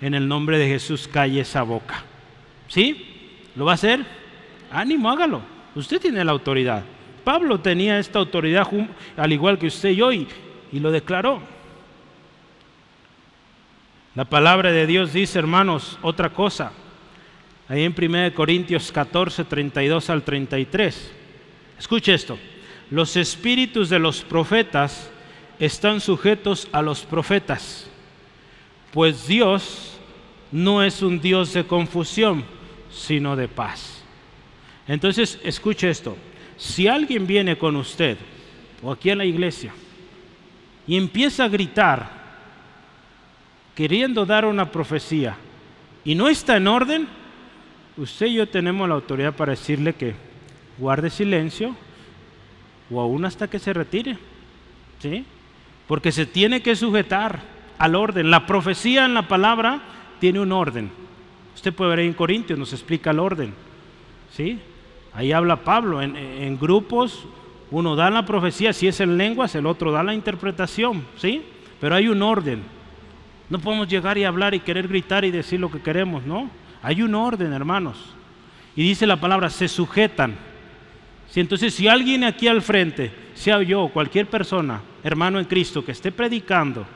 en 0.01 0.15
el 0.15 0.29
nombre 0.29 0.59
de 0.59 0.69
Jesús 0.69 1.09
calle 1.09 1.41
esa 1.41 1.65
boca. 1.65 2.05
¿Sí? 2.69 3.41
¿Lo 3.57 3.65
va 3.65 3.73
a 3.73 3.75
hacer? 3.75 4.07
Ánimo, 4.71 5.11
hágalo. 5.11 5.41
Usted 5.75 6.01
tiene 6.01 6.25
la 6.25 6.31
autoridad. 6.31 6.85
Pablo 7.25 7.59
tenía 7.59 7.99
esta 7.99 8.21
autoridad 8.21 8.69
al 9.17 9.33
igual 9.33 9.59
que 9.59 9.67
usted 9.67 9.89
y 9.89 10.03
hoy, 10.03 10.29
y 10.71 10.79
lo 10.79 10.93
declaró. 10.93 11.43
La 14.15 14.25
palabra 14.25 14.71
de 14.71 14.87
Dios 14.87 15.13
dice, 15.13 15.37
hermanos, 15.37 15.99
otra 16.01 16.29
cosa. 16.31 16.71
Ahí 17.69 17.83
en 17.83 17.95
1 17.97 18.35
Corintios 18.35 18.93
14, 18.93 19.45
32 19.45 20.11
al 20.11 20.23
33. 20.23 21.13
Escuche 21.79 22.15
esto. 22.15 22.39
Los 22.91 23.17
espíritus 23.17 23.89
de 23.89 23.99
los 23.99 24.23
profetas 24.23 25.11
están 25.59 26.01
sujetos 26.01 26.69
a 26.71 26.83
los 26.83 27.03
profetas, 27.03 27.89
pues 28.93 29.27
Dios 29.27 29.99
no 30.53 30.83
es 30.83 31.03
un 31.03 31.21
Dios 31.21 31.53
de 31.55 31.67
confusión, 31.67 32.45
sino 32.91 33.35
de 33.35 33.49
paz. 33.49 34.05
Entonces, 34.87 35.41
escuche 35.43 35.91
esto. 35.91 36.17
Si 36.57 36.87
alguien 36.87 37.27
viene 37.27 37.59
con 37.59 37.77
usted, 37.77 38.17
o 38.83 38.93
aquí 38.93 39.11
en 39.11 39.19
la 39.19 39.25
iglesia, 39.25 39.73
y 40.87 40.97
empieza 40.97 41.45
a 41.45 41.49
gritar, 41.49 42.09
queriendo 43.75 44.25
dar 44.25 44.45
una 44.45 44.71
profecía, 44.71 45.37
y 46.05 46.15
no 46.15 46.29
está 46.29 46.57
en 46.57 46.69
orden, 46.69 47.09
usted 47.97 48.27
y 48.27 48.35
yo 48.35 48.49
tenemos 48.49 48.89
la 48.89 48.95
autoridad 48.95 49.35
para 49.35 49.53
decirle 49.53 49.95
que 49.95 50.15
guarde 50.79 51.11
silencio 51.11 51.75
o 52.91 53.01
aún 53.01 53.25
hasta 53.25 53.49
que 53.49 53.59
se 53.59 53.73
retire. 53.73 54.19
¿Sí? 54.99 55.25
Porque 55.87 56.13
se 56.13 56.27
tiene 56.27 56.63
que 56.63 56.75
sujetar 56.75 57.41
al 57.79 57.95
orden. 57.95 58.31
La 58.31 58.47
profecía 58.47 59.05
en 59.05 59.15
la 59.15 59.29
palabra 59.29 59.81
tiene 60.21 60.41
un 60.41 60.53
orden. 60.53 60.91
Usted 61.55 61.73
puede 61.73 61.91
ver 61.91 61.99
ahí 62.01 62.07
en 62.07 62.13
Corintios, 62.13 62.59
nos 62.59 62.73
explica 62.73 63.11
el 63.11 63.19
orden. 63.19 63.55
¿Sí? 64.33 64.59
Ahí 65.15 65.33
habla 65.33 65.57
Pablo, 65.57 66.03
en, 66.03 66.17
en, 66.17 66.59
grupos 66.59 67.27
uno 67.71 67.97
da 67.97 68.11
la 68.11 68.27
profecía, 68.27 68.73
si 68.73 68.87
es 68.87 69.01
en 69.01 69.17
lenguas, 69.17 69.55
el 69.55 69.67
otro 69.67 69.91
da 69.91 70.03
la 70.03 70.13
interpretación, 70.15 71.05
¿sí? 71.17 71.43
Pero 71.81 71.95
hay 71.95 72.09
un 72.09 72.23
orden. 72.23 72.63
No 73.49 73.59
podemos 73.59 73.89
llegar 73.89 74.19
y 74.19 74.25
hablar 74.25 74.55
y 74.55 74.61
querer 74.61 74.89
gritar 74.89 75.25
y 75.25 75.31
decir 75.31 75.59
lo 75.59 75.71
que 75.71 75.81
queremos, 75.81 76.25
¿no? 76.25 76.51
Hay 76.83 77.03
un 77.03 77.15
orden, 77.15 77.53
hermanos. 77.53 77.97
Y 78.75 78.83
dice 78.83 79.07
la 79.07 79.21
palabra, 79.21 79.51
se 79.51 79.69
sujetan 79.69 80.37
entonces, 81.41 81.75
si 81.75 81.89
alguien 81.89 82.25
aquí 82.25 82.49
al 82.49 82.63
frente, 82.63 83.13
sea 83.35 83.63
yo 83.63 83.89
cualquier 83.89 84.27
persona, 84.27 84.81
hermano 85.03 85.39
en 85.39 85.45
Cristo, 85.45 85.85
que 85.85 85.93
esté 85.93 86.13
predicando, 86.13 86.87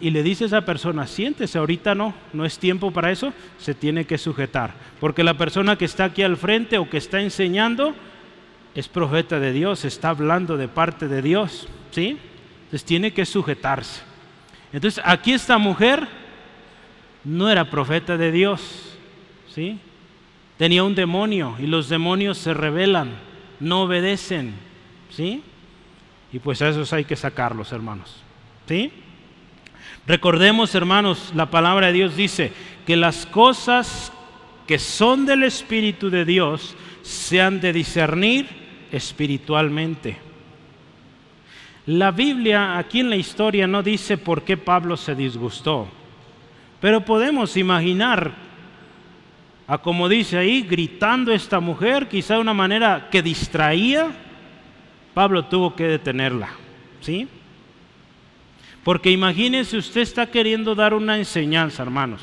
y 0.00 0.10
le 0.10 0.22
dice 0.22 0.44
a 0.44 0.46
esa 0.48 0.60
persona, 0.64 1.06
siéntese, 1.06 1.58
ahorita 1.58 1.94
no, 1.94 2.14
no 2.32 2.44
es 2.44 2.58
tiempo 2.58 2.90
para 2.90 3.10
eso, 3.10 3.32
se 3.58 3.74
tiene 3.74 4.04
que 4.04 4.18
sujetar. 4.18 4.74
Porque 5.00 5.24
la 5.24 5.38
persona 5.38 5.76
que 5.76 5.84
está 5.84 6.04
aquí 6.04 6.22
al 6.22 6.36
frente 6.36 6.78
o 6.78 6.90
que 6.90 6.98
está 6.98 7.20
enseñando 7.20 7.94
es 8.74 8.88
profeta 8.88 9.38
de 9.38 9.52
Dios, 9.52 9.84
está 9.84 10.10
hablando 10.10 10.56
de 10.56 10.68
parte 10.68 11.08
de 11.08 11.22
Dios, 11.22 11.68
¿sí? 11.90 12.18
Entonces 12.64 12.84
tiene 12.84 13.12
que 13.12 13.24
sujetarse. 13.24 14.02
Entonces, 14.72 15.02
aquí 15.04 15.32
esta 15.32 15.58
mujer 15.58 16.06
no 17.24 17.50
era 17.50 17.70
profeta 17.70 18.16
de 18.16 18.32
Dios, 18.32 18.96
¿sí? 19.48 19.78
tenía 20.62 20.84
un 20.84 20.94
demonio 20.94 21.56
y 21.58 21.66
los 21.66 21.88
demonios 21.88 22.38
se 22.38 22.54
rebelan, 22.54 23.10
no 23.58 23.82
obedecen, 23.82 24.54
¿sí? 25.10 25.42
Y 26.32 26.38
pues 26.38 26.62
a 26.62 26.68
esos 26.68 26.92
hay 26.92 27.04
que 27.04 27.16
sacarlos, 27.16 27.72
hermanos, 27.72 28.22
¿sí? 28.68 28.92
Recordemos, 30.06 30.72
hermanos, 30.76 31.32
la 31.34 31.50
palabra 31.50 31.88
de 31.88 31.94
Dios 31.94 32.14
dice 32.14 32.52
que 32.86 32.96
las 32.96 33.26
cosas 33.26 34.12
que 34.68 34.78
son 34.78 35.26
del 35.26 35.42
Espíritu 35.42 36.10
de 36.10 36.24
Dios 36.24 36.76
se 37.02 37.40
han 37.40 37.60
de 37.60 37.72
discernir 37.72 38.46
espiritualmente. 38.92 40.18
La 41.86 42.12
Biblia 42.12 42.78
aquí 42.78 43.00
en 43.00 43.10
la 43.10 43.16
historia 43.16 43.66
no 43.66 43.82
dice 43.82 44.16
por 44.16 44.42
qué 44.42 44.56
Pablo 44.56 44.96
se 44.96 45.16
disgustó, 45.16 45.88
pero 46.82 47.04
podemos 47.04 47.56
imaginar 47.56 48.32
a 49.68 49.78
como 49.78 50.08
dice 50.08 50.36
ahí, 50.36 50.62
gritando 50.62 51.32
esta 51.32 51.60
mujer, 51.60 52.08
quizá 52.08 52.34
de 52.34 52.40
una 52.40 52.52
manera 52.52 53.08
que 53.08 53.22
distraía, 53.22 54.10
Pablo 55.14 55.44
tuvo 55.44 55.76
que 55.76 55.84
detenerla. 55.84 56.48
¿Sí? 57.00 57.28
Porque 58.82 59.12
imagínese, 59.12 59.76
usted 59.76 60.00
está 60.00 60.26
queriendo 60.26 60.74
dar 60.74 60.92
una 60.92 61.16
enseñanza, 61.16 61.84
hermanos, 61.84 62.20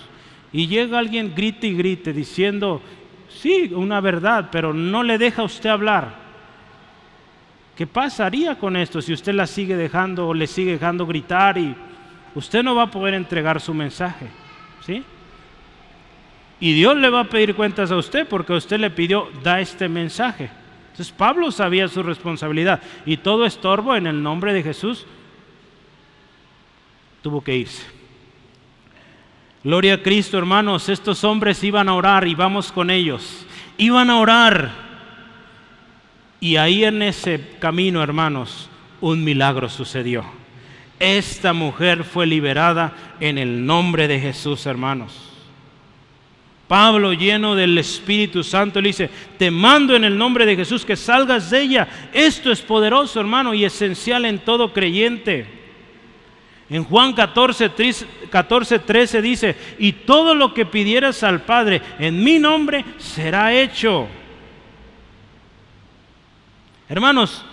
y 0.51 0.67
llega 0.67 0.99
alguien, 0.99 1.33
grite 1.33 1.67
y 1.67 1.75
grite, 1.75 2.11
diciendo, 2.11 2.81
sí, 3.29 3.71
una 3.73 4.01
verdad, 4.01 4.49
pero 4.51 4.73
no 4.73 5.03
le 5.03 5.17
deja 5.17 5.41
a 5.41 5.45
usted 5.45 5.69
hablar. 5.69 6.13
¿Qué 7.77 7.87
pasaría 7.87 8.59
con 8.59 8.75
esto 8.75 9.01
si 9.01 9.13
usted 9.13 9.33
la 9.33 9.47
sigue 9.47 9.77
dejando 9.77 10.27
o 10.27 10.33
le 10.33 10.47
sigue 10.47 10.73
dejando 10.73 11.07
gritar 11.07 11.57
y 11.57 11.73
usted 12.35 12.61
no 12.61 12.75
va 12.75 12.83
a 12.83 12.91
poder 12.91 13.13
entregar 13.13 13.61
su 13.61 13.73
mensaje? 13.73 14.38
Y 16.59 16.73
Dios 16.73 16.97
le 16.97 17.09
va 17.09 17.21
a 17.21 17.29
pedir 17.29 17.55
cuentas 17.55 17.91
a 17.91 17.97
usted 17.97 18.27
porque 18.27 18.53
usted 18.53 18.79
le 18.79 18.89
pidió, 18.89 19.29
da 19.43 19.61
este 19.61 19.87
mensaje. 19.87 20.49
Entonces 20.91 21.11
Pablo 21.11 21.51
sabía 21.51 21.87
su 21.87 22.03
responsabilidad 22.03 22.81
y 23.05 23.17
todo 23.17 23.45
estorbo 23.45 23.95
en 23.95 24.07
el 24.07 24.21
nombre 24.21 24.53
de 24.53 24.63
Jesús 24.63 25.05
tuvo 27.21 27.41
que 27.41 27.55
irse. 27.55 27.85
Gloria 29.63 29.95
a 29.95 30.03
Cristo, 30.03 30.37
hermanos, 30.37 30.87
estos 30.87 31.23
hombres 31.23 31.63
iban 31.63 31.89
a 31.89 31.93
orar 31.93 32.27
y 32.27 32.35
vamos 32.35 32.71
con 32.71 32.89
ellos. 32.89 33.45
Iban 33.77 34.09
a 34.09 34.19
orar. 34.19 34.71
Y 36.39 36.55
ahí 36.55 36.85
en 36.85 37.01
ese 37.01 37.57
camino, 37.59 38.01
hermanos, 38.01 38.69
un 39.01 39.23
milagro 39.23 39.67
sucedió. 39.67 40.38
Esta 40.99 41.53
mujer 41.53 42.03
fue 42.03 42.27
liberada 42.27 42.93
en 43.19 43.37
el 43.37 43.65
nombre 43.65 44.07
de 44.07 44.19
Jesús, 44.19 44.65
hermanos. 44.65 45.29
Pablo, 46.67 47.13
lleno 47.13 47.55
del 47.55 47.77
Espíritu 47.77 48.43
Santo, 48.43 48.79
le 48.79 48.89
dice, 48.89 49.09
te 49.39 49.49
mando 49.49 49.95
en 49.95 50.03
el 50.03 50.15
nombre 50.15 50.45
de 50.45 50.55
Jesús 50.55 50.85
que 50.85 50.95
salgas 50.95 51.49
de 51.49 51.61
ella. 51.61 51.87
Esto 52.13 52.51
es 52.51 52.61
poderoso, 52.61 53.19
hermano, 53.19 53.55
y 53.55 53.65
esencial 53.65 54.25
en 54.25 54.37
todo 54.39 54.71
creyente. 54.71 55.47
En 56.69 56.83
Juan 56.83 57.13
14, 57.13 57.69
13 57.69 59.21
dice, 59.23 59.55
y 59.79 59.93
todo 59.93 60.35
lo 60.35 60.53
que 60.53 60.67
pidieras 60.67 61.23
al 61.23 61.41
Padre 61.41 61.81
en 61.97 62.23
mi 62.23 62.37
nombre 62.37 62.85
será 62.99 63.51
hecho. 63.51 64.07
Hermanos, 66.87 67.43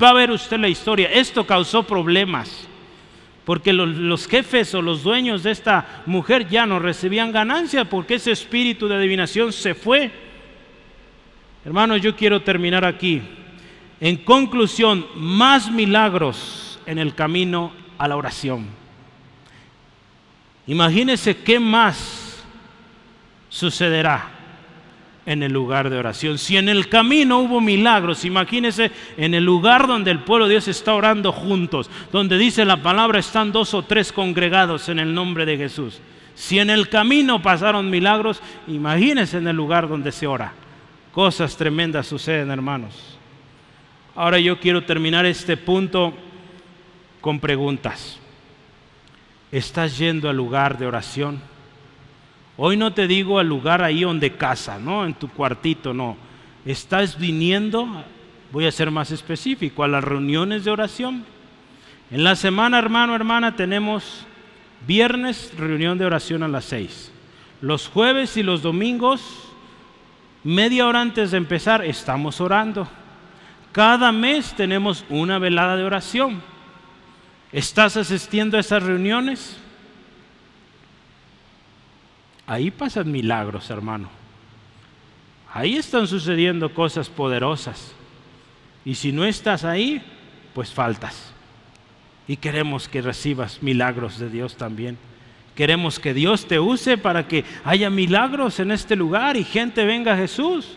va 0.00 0.10
a 0.10 0.14
ver 0.14 0.30
usted 0.30 0.60
la 0.60 0.68
historia. 0.68 1.10
Esto 1.10 1.44
causó 1.44 1.82
problemas. 1.82 2.68
Porque 3.44 3.72
los, 3.72 4.26
jefes 4.28 4.74
o 4.74 4.82
los 4.82 5.02
dueños 5.02 5.42
de 5.42 5.50
esta 5.50 6.02
mujer 6.06 6.48
ya 6.48 6.64
no 6.64 6.78
recibían 6.78 7.32
ganancia 7.32 7.84
porque 7.84 8.14
ese 8.14 8.30
espíritu 8.30 8.86
de 8.86 8.94
adivinación 8.94 9.52
se 9.52 9.74
fue. 9.74 10.10
Hermanos, 11.64 12.00
yo 12.00 12.14
quiero 12.14 12.42
terminar 12.42 12.84
aquí. 12.84 13.22
En 14.00 14.16
conclusión, 14.16 15.06
más 15.16 15.70
milagros 15.70 16.80
en 16.86 16.98
el 16.98 17.14
camino 17.14 17.72
a 17.98 18.08
la 18.08 18.16
oración. 18.16 18.66
Imagínense 20.66 21.36
qué 21.36 21.58
más 21.58 22.44
sucederá 23.48 24.31
en 25.24 25.42
el 25.42 25.52
lugar 25.52 25.88
de 25.88 25.98
oración. 25.98 26.38
Si 26.38 26.56
en 26.56 26.68
el 26.68 26.88
camino 26.88 27.38
hubo 27.38 27.60
milagros, 27.60 28.24
imagínense 28.24 28.90
en 29.16 29.34
el 29.34 29.44
lugar 29.44 29.86
donde 29.86 30.10
el 30.10 30.20
pueblo 30.20 30.46
de 30.46 30.52
Dios 30.52 30.68
está 30.68 30.94
orando 30.94 31.32
juntos, 31.32 31.90
donde 32.10 32.38
dice 32.38 32.64
la 32.64 32.82
palabra 32.82 33.18
están 33.18 33.52
dos 33.52 33.74
o 33.74 33.82
tres 33.82 34.12
congregados 34.12 34.88
en 34.88 34.98
el 34.98 35.14
nombre 35.14 35.46
de 35.46 35.56
Jesús. 35.56 36.00
Si 36.34 36.58
en 36.58 36.70
el 36.70 36.88
camino 36.88 37.42
pasaron 37.42 37.90
milagros, 37.90 38.40
imagínense 38.66 39.38
en 39.38 39.46
el 39.48 39.56
lugar 39.56 39.88
donde 39.88 40.12
se 40.12 40.26
ora. 40.26 40.52
Cosas 41.12 41.56
tremendas 41.56 42.06
suceden, 42.06 42.50
hermanos. 42.50 43.18
Ahora 44.14 44.38
yo 44.38 44.58
quiero 44.58 44.84
terminar 44.84 45.26
este 45.26 45.56
punto 45.56 46.14
con 47.20 47.38
preguntas. 47.38 48.18
¿Estás 49.50 49.98
yendo 49.98 50.28
al 50.28 50.36
lugar 50.36 50.78
de 50.78 50.86
oración? 50.86 51.51
Hoy 52.56 52.76
no 52.76 52.92
te 52.92 53.06
digo 53.06 53.38
al 53.38 53.48
lugar 53.48 53.82
ahí 53.82 54.02
donde 54.02 54.36
casa, 54.36 54.78
¿no? 54.78 55.06
En 55.06 55.14
tu 55.14 55.28
cuartito, 55.28 55.94
no. 55.94 56.16
Estás 56.64 57.18
viniendo, 57.18 58.04
voy 58.52 58.66
a 58.66 58.72
ser 58.72 58.90
más 58.90 59.10
específico, 59.10 59.82
a 59.82 59.88
las 59.88 60.04
reuniones 60.04 60.64
de 60.64 60.70
oración. 60.70 61.24
En 62.10 62.24
la 62.24 62.36
semana, 62.36 62.78
hermano, 62.78 63.14
hermana, 63.14 63.56
tenemos 63.56 64.26
viernes 64.86 65.52
reunión 65.56 65.96
de 65.96 66.04
oración 66.04 66.42
a 66.42 66.48
las 66.48 66.66
seis. 66.66 67.10
Los 67.62 67.88
jueves 67.88 68.36
y 68.36 68.42
los 68.42 68.60
domingos, 68.60 69.22
media 70.44 70.86
hora 70.86 71.00
antes 71.00 71.30
de 71.30 71.38
empezar, 71.38 71.84
estamos 71.84 72.40
orando. 72.40 72.86
Cada 73.72 74.12
mes 74.12 74.54
tenemos 74.54 75.06
una 75.08 75.38
velada 75.38 75.76
de 75.76 75.84
oración. 75.84 76.42
¿Estás 77.50 77.96
asistiendo 77.96 78.58
a 78.58 78.60
esas 78.60 78.82
reuniones? 78.82 79.61
Ahí 82.46 82.70
pasan 82.70 83.10
milagros, 83.10 83.70
hermano. 83.70 84.08
Ahí 85.52 85.76
están 85.76 86.06
sucediendo 86.06 86.72
cosas 86.74 87.08
poderosas. 87.08 87.94
Y 88.84 88.94
si 88.94 89.12
no 89.12 89.24
estás 89.24 89.64
ahí, 89.64 90.02
pues 90.54 90.72
faltas. 90.72 91.32
Y 92.26 92.36
queremos 92.36 92.88
que 92.88 93.02
recibas 93.02 93.62
milagros 93.62 94.18
de 94.18 94.30
Dios 94.30 94.56
también. 94.56 94.96
Queremos 95.54 95.98
que 95.98 96.14
Dios 96.14 96.46
te 96.46 96.58
use 96.58 96.96
para 96.96 97.28
que 97.28 97.44
haya 97.64 97.90
milagros 97.90 98.58
en 98.60 98.70
este 98.70 98.96
lugar 98.96 99.36
y 99.36 99.44
gente 99.44 99.84
venga 99.84 100.14
a 100.14 100.16
Jesús. 100.16 100.76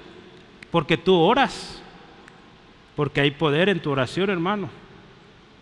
Porque 0.71 0.97
tú 0.97 1.15
oras. 1.15 1.81
Porque 2.95 3.21
hay 3.21 3.31
poder 3.31 3.69
en 3.69 3.79
tu 3.79 3.91
oración, 3.91 4.29
hermano. 4.29 4.69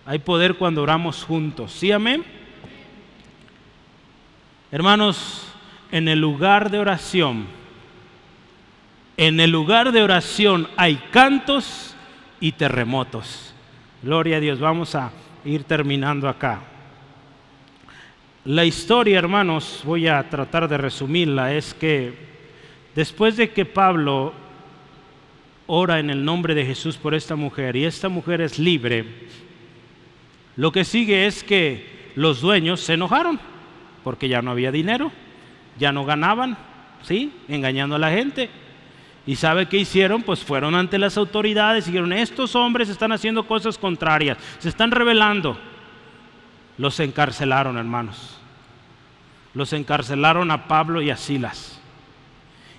Hay 0.06 0.20
poder 0.20 0.56
cuando 0.56 0.82
oramos 0.82 1.24
juntos. 1.24 1.72
¿Sí, 1.72 1.92
amén? 1.92 2.26
Hermanos, 4.72 5.53
en 5.94 6.08
el 6.08 6.20
lugar 6.20 6.72
de 6.72 6.80
oración, 6.80 7.46
en 9.16 9.40
el 9.40 9.52
lugar 9.52 9.92
de 9.92 10.02
oración 10.02 10.68
hay 10.76 10.96
cantos 11.12 11.96
y 12.40 12.54
terremotos. 12.54 13.54
Gloria 14.02 14.38
a 14.38 14.40
Dios, 14.40 14.60
vamos 14.60 14.96
a 14.96 15.12
ir 15.46 15.66
terminando 15.66 16.28
acá. 16.28 16.62
La 18.44 18.66
historia, 18.66 19.20
hermanos, 19.20 19.84
voy 19.86 20.08
a 20.08 20.28
tratar 20.32 20.68
de 20.68 20.80
resumirla, 20.80 21.54
es 21.54 21.76
que 21.76 22.12
después 22.96 23.38
de 23.38 23.52
que 23.52 23.64
Pablo 23.64 24.34
ora 25.68 26.00
en 26.00 26.10
el 26.10 26.26
nombre 26.26 26.56
de 26.56 26.66
Jesús 26.66 26.98
por 26.98 27.14
esta 27.14 27.36
mujer 27.36 27.76
y 27.76 27.86
esta 27.86 28.10
mujer 28.10 28.42
es 28.42 28.58
libre, 28.58 29.06
lo 30.56 30.72
que 30.72 30.86
sigue 30.86 31.28
es 31.28 31.44
que 31.44 32.12
los 32.16 32.42
dueños 32.42 32.82
se 32.82 32.94
enojaron 32.94 33.40
porque 34.04 34.28
ya 34.28 34.42
no 34.42 34.50
había 34.50 34.72
dinero 34.72 35.12
ya 35.78 35.92
no 35.92 36.06
ganaban, 36.06 36.58
¿sí? 37.04 37.32
Engañando 37.48 37.96
a 37.96 38.00
la 38.00 38.12
gente. 38.12 38.50
¿Y 39.26 39.36
sabe 39.36 39.68
qué 39.68 39.78
hicieron? 39.78 40.22
Pues 40.22 40.44
fueron 40.44 40.76
ante 40.76 40.98
las 40.98 41.18
autoridades 41.18 41.86
y 41.86 41.92
dijeron, 41.92 42.14
estos 42.14 42.56
hombres 42.56 42.90
están 42.90 43.12
haciendo 43.12 43.48
cosas 43.48 43.78
contrarias, 43.78 44.38
se 44.60 44.70
están 44.70 44.92
rebelando. 44.92 45.58
Los 46.78 47.00
encarcelaron, 47.00 47.78
hermanos. 47.78 48.40
Los 49.54 49.72
encarcelaron 49.74 50.52
a 50.52 50.68
Pablo 50.68 51.02
y 51.02 51.10
a 51.10 51.18
Silas. 51.18 51.80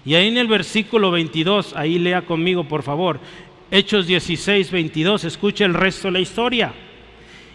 Y 0.05 0.15
ahí 0.15 0.29
en 0.29 0.37
el 0.37 0.49
versículo 0.49 1.11
22, 1.11 1.75
ahí 1.77 1.99
lea 1.99 2.23
conmigo, 2.23 2.65
por 2.65 2.83
favor. 2.83 3.21
Hechos 3.71 4.07
16, 4.07 4.71
22, 4.71 5.25
escuche 5.25 5.65
el 5.65 5.73
resto 5.73 6.09
de 6.09 6.13
la 6.13 6.21
historia. 6.21 6.73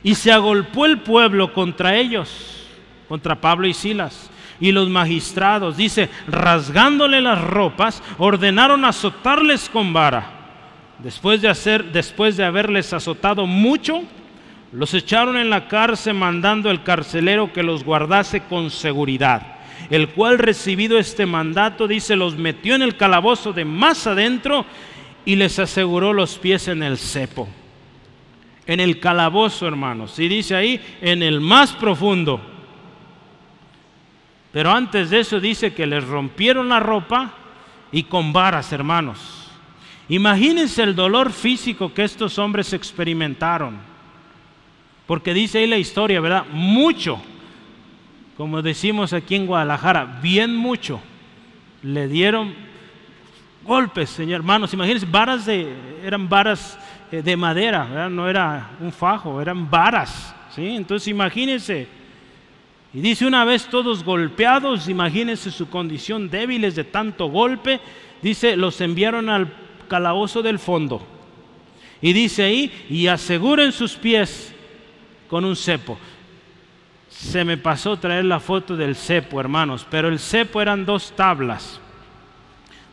Y 0.01 0.15
se 0.15 0.31
agolpó 0.31 0.85
el 0.85 0.99
pueblo 0.99 1.53
contra 1.53 1.95
ellos, 1.97 2.65
contra 3.07 3.39
Pablo 3.39 3.67
y 3.67 3.73
Silas 3.73 4.31
y 4.60 4.72
los 4.72 4.89
magistrados, 4.89 5.78
dice, 5.78 6.10
rasgándole 6.28 7.22
las 7.22 7.41
ropas, 7.41 8.03
ordenaron 8.18 8.86
azotarles 8.86 9.70
con 9.70 9.93
vara. 9.93 10.34
Después 10.99 11.41
de, 11.41 11.47
hacer, 11.47 11.91
después 11.91 12.36
de 12.36 12.43
haberles 12.43 12.91
azotado 12.91 13.45
mucho, 13.45 14.03
los 14.74 14.93
echaron 14.93 15.38
en 15.38 15.49
la 15.49 15.68
cárcel 15.68 16.14
mandando 16.14 16.70
al 16.70 16.84
carcelero 16.84 17.53
que 17.53 17.64
los 17.64 17.84
guardase 17.84 18.41
con 18.41 18.70
seguridad, 18.70 19.55
el 19.89 20.10
cual 20.10 20.38
recibido 20.38 20.99
este 20.99 21.26
mandato, 21.26 21.88
dice, 21.88 22.16
los 22.16 22.36
metió 22.36 22.76
en 22.76 22.82
el 22.82 22.97
calabozo 22.97 23.53
de 23.53 23.64
más 23.64 24.05
adentro 24.07 24.66
y 25.24 25.38
les 25.38 25.57
aseguró 25.57 26.12
los 26.12 26.38
pies 26.38 26.68
en 26.68 26.84
el 26.84 26.97
cepo. 26.97 27.47
En 28.68 28.80
el 28.80 28.99
calabozo, 28.99 29.68
hermanos, 29.68 30.20
y 30.20 30.28
dice 30.28 30.53
ahí, 30.55 30.82
en 31.01 31.24
el 31.24 31.39
más 31.39 31.72
profundo 31.72 32.59
pero 34.52 34.72
antes 34.72 35.10
de 35.10 35.20
eso 35.20 35.39
dice 35.39 35.74
que 35.74 35.86
les 35.86 36.04
rompieron 36.04 36.70
la 36.70 36.80
ropa 36.80 37.34
y 37.91 38.04
con 38.04 38.34
varas, 38.34 38.72
hermanos. 38.74 39.52
Imagínense 40.08 40.82
el 40.82 40.95
dolor 40.95 41.32
físico 41.32 41.93
que 41.93 42.04
estos 42.04 42.39
hombres 42.39 42.74
experimentaron. 42.74 43.78
Porque 45.06 45.34
dice 45.34 45.60
ahí 45.60 45.68
la 45.68 45.78
historia, 45.78 46.20
¿verdad? 46.20 46.45
Mucho, 46.52 47.22
como 48.38 48.62
decimos 48.62 49.14
aquí 49.14 49.36
en 49.36 49.45
Guadalajara, 49.45 50.20
bien 50.22 50.56
mucho. 50.56 51.00
Le 51.84 52.08
dieron 52.08 52.54
golpes, 53.64 54.10
señor 54.10 54.38
hermanos. 54.38 54.74
Imagínense, 54.74 55.06
varas 55.06 55.45
de, 55.45 55.72
eran 56.04 56.28
varas 56.28 56.78
eh, 57.12 57.22
de 57.22 57.38
madera, 57.38 58.10
no 58.10 58.28
era 58.28 58.72
un 58.80 58.91
fajo, 58.91 59.39
eran 59.39 59.70
varas. 59.70 60.36
¿sí? 60.56 60.76
Entonces 60.76 61.08
imagínense 61.08 61.99
y 62.93 63.01
dice 63.01 63.27
una 63.27 63.45
vez 63.45 63.67
todos 63.67 64.03
golpeados, 64.03 64.89
imagínense 64.89 65.51
su 65.51 65.69
condición 65.69 66.29
débiles 66.29 66.75
de 66.75 66.83
tanto 66.83 67.27
golpe, 67.27 67.79
dice, 68.21 68.57
los 68.57 68.81
enviaron 68.81 69.29
al 69.29 69.53
calabozo 69.87 70.41
del 70.41 70.57
fondo. 70.57 71.01
Y 72.01 72.13
dice 72.13 72.43
ahí, 72.43 72.71
y 72.89 73.07
aseguren 73.07 73.71
sus 73.71 73.93
pies 73.95 74.53
con 75.29 75.45
un 75.45 75.55
cepo. 75.55 75.99
Se 77.09 77.43
me 77.43 77.57
pasó 77.57 77.97
traer 77.97 78.25
la 78.25 78.39
foto 78.39 78.75
del 78.75 78.95
cepo, 78.95 79.39
hermanos, 79.39 79.85
pero 79.89 80.07
el 80.07 80.17
cepo 80.17 80.61
eran 80.61 80.85
dos 80.85 81.13
tablas, 81.15 81.79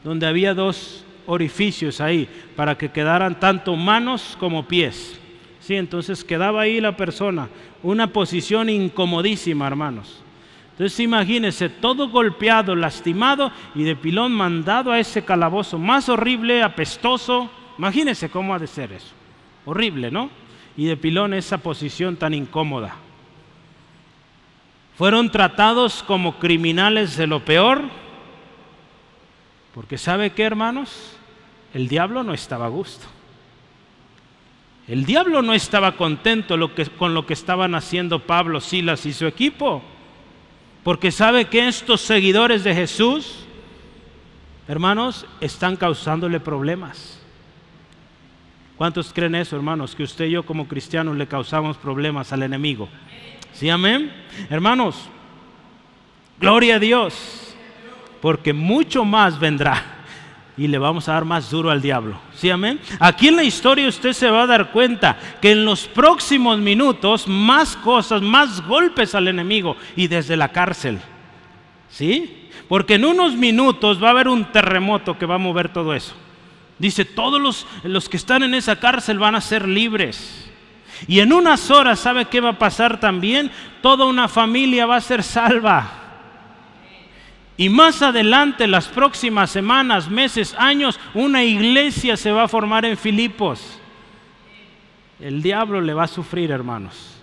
donde 0.05 0.27
había 0.27 0.53
dos 0.53 1.05
orificios 1.27 2.01
ahí 2.01 2.29
para 2.55 2.77
que 2.77 2.91
quedaran 2.91 3.41
tanto 3.41 3.77
manos 3.77 4.37
como 4.39 4.67
pies. 4.67 5.19
Sí, 5.67 5.75
entonces 5.75 6.23
quedaba 6.23 6.61
ahí 6.61 6.81
la 6.81 6.97
persona, 6.97 7.49
una 7.83 8.13
posición 8.13 8.69
incomodísima, 8.69 9.67
hermanos. 9.67 10.23
Entonces 10.71 11.01
imagínense, 11.01 11.69
todo 11.69 12.09
golpeado, 12.09 12.77
lastimado 12.77 13.51
y 13.75 13.83
de 13.83 13.97
pilón 13.97 14.31
mandado 14.31 14.93
a 14.93 15.01
ese 15.01 15.25
calabozo 15.25 15.77
más 15.77 16.09
horrible, 16.09 16.63
apestoso. 16.63 17.51
Imagínense 17.79 18.29
cómo 18.31 18.55
ha 18.55 18.61
de 18.61 18.69
ser 18.69 18.93
eso. 18.93 19.13
Horrible, 19.65 20.13
¿no? 20.13 20.31
Y 20.77 20.85
de 20.85 20.97
pilón 20.97 21.35
esa 21.35 21.59
posición 21.59 22.15
tan 22.15 22.33
incómoda. 22.33 22.95
Fueron 24.97 25.33
tratados 25.33 26.05
como 26.05 26.39
criminales 26.39 27.17
de 27.17 27.27
lo 27.27 27.45
peor, 27.45 27.83
porque 29.75 29.99
¿sabe 29.99 30.31
qué, 30.31 30.45
hermanos? 30.45 31.17
El 31.75 31.89
diablo 31.89 32.23
no 32.23 32.35
estaba 32.35 32.67
a 32.67 32.69
gusto. 32.69 33.16
El 34.89 35.05
diablo 35.05 35.43
no 35.43 35.53
estaba 35.53 35.97
contento 35.97 36.57
con 36.97 37.15
lo 37.15 37.27
que 37.27 37.33
estaban 37.33 37.75
haciendo 37.75 38.21
Pablo, 38.21 38.61
Silas 38.61 39.05
y 39.05 39.13
su 39.13 39.27
equipo. 39.27 39.83
Porque 40.85 41.11
sabe 41.11 41.47
que 41.47 41.67
estos 41.67 42.01
seguidores 42.01 42.63
de 42.63 42.73
Jesús, 42.73 43.45
hermanos, 44.69 45.27
están 45.41 45.77
causándole 45.77 46.39
problemas. 46.39 47.21
¿Cuántos 48.77 49.13
creen 49.13 49.35
eso, 49.35 49.57
hermanos? 49.57 49.97
Que 49.97 50.05
usted 50.05 50.27
y 50.27 50.33
yo 50.33 50.45
como 50.45 50.69
cristianos 50.69 51.17
le 51.17 51.27
causamos 51.27 51.77
problemas 51.77 52.33
al 52.33 52.45
enemigo. 52.45 52.89
¿Sí, 53.53 53.69
amén? 53.69 54.13
Hermanos, 54.51 55.09
gloria 56.39 56.77
a 56.77 56.79
Dios, 56.79 57.57
porque 58.21 58.53
mucho 58.53 59.05
más 59.05 59.41
vendrá 59.41 59.96
y 60.57 60.69
le 60.69 60.79
vamos 60.79 61.09
a 61.09 61.13
dar 61.13 61.25
más 61.25 61.51
duro 61.51 61.71
al 61.71 61.83
diablo. 61.83 62.19
¿Sí, 62.35 62.49
amén? 62.49 62.81
Aquí 62.99 63.29
en 63.29 63.37
la 63.37 63.45
historia 63.45 63.89
usted 63.89 64.13
se 64.13 64.31
va 64.31 64.43
a 64.43 64.47
dar 64.47 64.73
cuenta 64.73 65.19
que 65.41 65.53
en 65.53 65.65
los 65.65 65.87
próximos 65.87 66.59
minutos 66.59 67.29
más 67.29 67.77
cosas, 67.77 68.23
más 68.23 68.67
golpes 68.67 69.15
al 69.15 69.29
enemigo 69.29 69.77
y 69.97 70.09
desde 70.09 70.37
la 70.37 70.49
cárcel. 70.49 70.99
¿Sí? 71.91 72.49
Porque 72.69 72.95
en 72.95 73.05
unos 73.05 73.35
minutos 73.35 74.03
va 74.03 74.09
a 74.09 74.11
haber 74.13 74.29
un 74.29 74.45
terremoto 74.47 75.19
que 75.19 75.27
va 75.27 75.37
a 75.37 75.39
mover 75.39 75.73
todo 75.73 75.95
eso. 75.95 76.15
Dice, 76.79 77.05
todos 77.05 77.41
los, 77.41 77.67
los 77.85 78.09
que 78.09 78.17
están 78.17 78.43
en 78.43 78.55
esa 78.55 78.77
cárcel 78.77 79.19
van 79.19 79.35
a 79.35 79.41
ser 79.41 79.67
libres. 79.69 80.51
Y 81.07 81.21
en 81.21 81.33
unas 81.33 81.71
horas, 81.71 82.01
¿sabe 82.01 82.27
qué 82.27 82.41
va 82.41 82.51
a 82.51 82.59
pasar 82.59 82.99
también? 82.99 83.51
Toda 83.83 84.07
una 84.07 84.29
familia 84.29 84.87
va 84.87 84.97
a 84.97 85.01
ser 85.01 85.23
salva. 85.23 86.06
Y 87.57 87.69
más 87.69 88.03
adelante, 88.03 88.67
las 88.67 88.87
próximas 88.89 89.51
semanas, 89.51 90.11
meses, 90.11 90.55
años, 90.59 91.01
una 91.15 91.43
iglesia 91.43 92.17
se 92.17 92.31
va 92.31 92.45
a 92.45 92.49
formar 92.49 92.85
en 92.85 92.97
Filipos. 92.97 93.81
El 95.19 95.43
diablo 95.43 95.81
le 95.81 95.95
va 95.95 96.05
a 96.05 96.09
sufrir, 96.09 96.51
hermanos. 96.51 97.15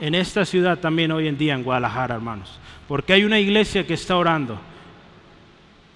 En 0.00 0.14
esta 0.14 0.44
ciudad 0.44 0.78
también 0.78 1.12
hoy 1.12 1.28
en 1.28 1.38
día, 1.38 1.54
en 1.54 1.62
Guadalajara, 1.62 2.16
hermanos. 2.16 2.58
Porque 2.88 3.12
hay 3.12 3.24
una 3.24 3.38
iglesia 3.38 3.86
que 3.86 3.94
está 3.94 4.16
orando. 4.16 4.58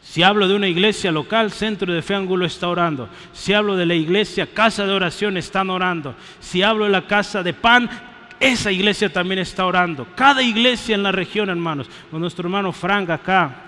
Si 0.02 0.22
hablo 0.22 0.46
de 0.46 0.54
una 0.54 0.68
iglesia 0.68 1.10
local, 1.10 1.50
Centro 1.50 1.92
de 1.92 2.02
Fe 2.02 2.14
Ángulo 2.14 2.44
está 2.44 2.68
orando. 2.68 3.08
Si 3.32 3.52
hablo 3.52 3.74
de 3.74 3.86
la 3.86 3.94
iglesia, 3.94 4.46
Casa 4.46 4.86
de 4.86 4.92
Oración, 4.92 5.36
están 5.36 5.70
orando. 5.70 6.14
Si 6.38 6.62
hablo 6.62 6.84
de 6.84 6.90
la 6.90 7.06
Casa 7.06 7.42
de 7.42 7.54
Pan, 7.54 7.90
esa 8.38 8.70
iglesia 8.70 9.10
también 9.10 9.38
está 9.38 9.64
orando. 9.64 10.06
Cada 10.14 10.42
iglesia 10.42 10.94
en 10.94 11.02
la 11.02 11.10
región, 11.10 11.48
hermanos. 11.48 11.88
Con 12.10 12.20
nuestro 12.20 12.46
hermano 12.46 12.70
Frank 12.70 13.08
acá, 13.10 13.63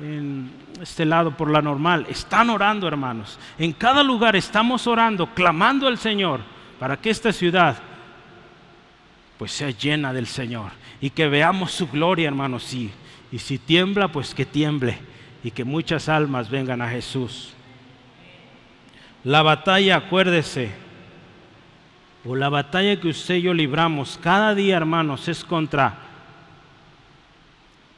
en 0.00 0.50
este 0.80 1.04
lado 1.04 1.36
por 1.36 1.50
la 1.50 1.60
normal, 1.60 2.06
están 2.08 2.50
orando, 2.50 2.88
hermanos. 2.88 3.38
En 3.58 3.72
cada 3.72 4.02
lugar 4.02 4.34
estamos 4.36 4.86
orando, 4.86 5.26
clamando 5.34 5.86
al 5.86 5.98
Señor 5.98 6.40
para 6.78 6.96
que 6.96 7.10
esta 7.10 7.32
ciudad 7.32 7.76
pues 9.38 9.52
sea 9.52 9.70
llena 9.70 10.12
del 10.12 10.26
Señor 10.26 10.72
y 11.00 11.10
que 11.10 11.28
veamos 11.28 11.72
su 11.72 11.88
gloria, 11.88 12.28
hermanos. 12.28 12.72
Y, 12.74 12.90
y 13.32 13.38
si 13.38 13.58
tiembla, 13.58 14.08
pues 14.08 14.34
que 14.34 14.44
tiemble 14.44 14.98
y 15.42 15.50
que 15.50 15.64
muchas 15.64 16.08
almas 16.08 16.50
vengan 16.50 16.82
a 16.82 16.88
Jesús. 16.88 17.54
La 19.24 19.42
batalla, 19.42 19.96
acuérdese, 19.96 20.70
o 22.24 22.36
la 22.36 22.48
batalla 22.48 23.00
que 23.00 23.08
usted 23.08 23.36
y 23.36 23.42
yo 23.42 23.54
libramos 23.54 24.18
cada 24.22 24.54
día, 24.54 24.76
hermanos, 24.76 25.28
es 25.28 25.44
contra 25.44 26.09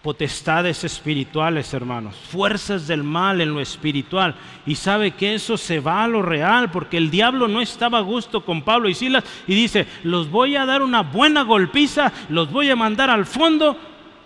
potestades 0.03 0.83
espirituales, 0.83 1.73
hermanos, 1.73 2.17
fuerzas 2.17 2.89
del 2.89 3.05
mal 3.05 3.41
en 3.41 3.55
lo 3.55 3.61
espiritual. 3.61 4.35
Y 4.67 4.75
sabe 4.75 5.13
que 5.13 5.35
eso 5.35 5.57
se 5.57 5.79
va 5.79 6.03
a 6.03 6.09
lo 6.09 6.23
real, 6.23 6.71
porque 6.71 6.97
el 6.97 7.11
diablo 7.11 7.47
no 7.47 7.61
estaba 7.61 7.99
a 7.99 8.03
gusto 8.03 8.45
con 8.45 8.63
Pablo 8.63 8.89
y 8.89 8.95
Silas 8.95 9.25
y 9.47 9.55
dice, 9.55 9.87
los 10.03 10.29
voy 10.29 10.57
a 10.57 10.67
dar 10.67 10.83
una 10.83 11.03
buena 11.03 11.43
golpiza, 11.43 12.13
los 12.29 12.51
voy 12.51 12.69
a 12.71 12.77
mandar 12.77 13.11
al 13.11 13.27
fondo 13.27 13.79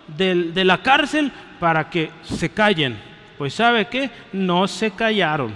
de 0.07 0.63
la 0.65 0.81
cárcel 0.81 1.31
para 1.59 1.89
que 1.89 2.09
se 2.23 2.49
callen. 2.49 2.99
Pues 3.37 3.53
sabe 3.53 3.87
que 3.87 4.09
no 4.33 4.67
se 4.67 4.89
callaron. 4.91 5.55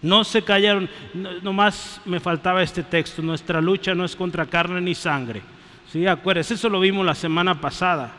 No 0.00 0.22
se 0.22 0.42
callaron, 0.42 0.88
nomás 1.42 2.00
me 2.04 2.20
faltaba 2.20 2.62
este 2.62 2.84
texto, 2.84 3.20
nuestra 3.20 3.60
lucha 3.60 3.96
no 3.96 4.04
es 4.04 4.14
contra 4.14 4.46
carne 4.46 4.80
ni 4.80 4.94
sangre 4.94 5.42
¿Sí? 5.92 6.06
Acuérdense, 6.06 6.54
eso 6.54 6.68
lo 6.68 6.80
vimos 6.80 7.04
la 7.04 7.14
semana 7.14 7.60
pasada. 7.60 8.12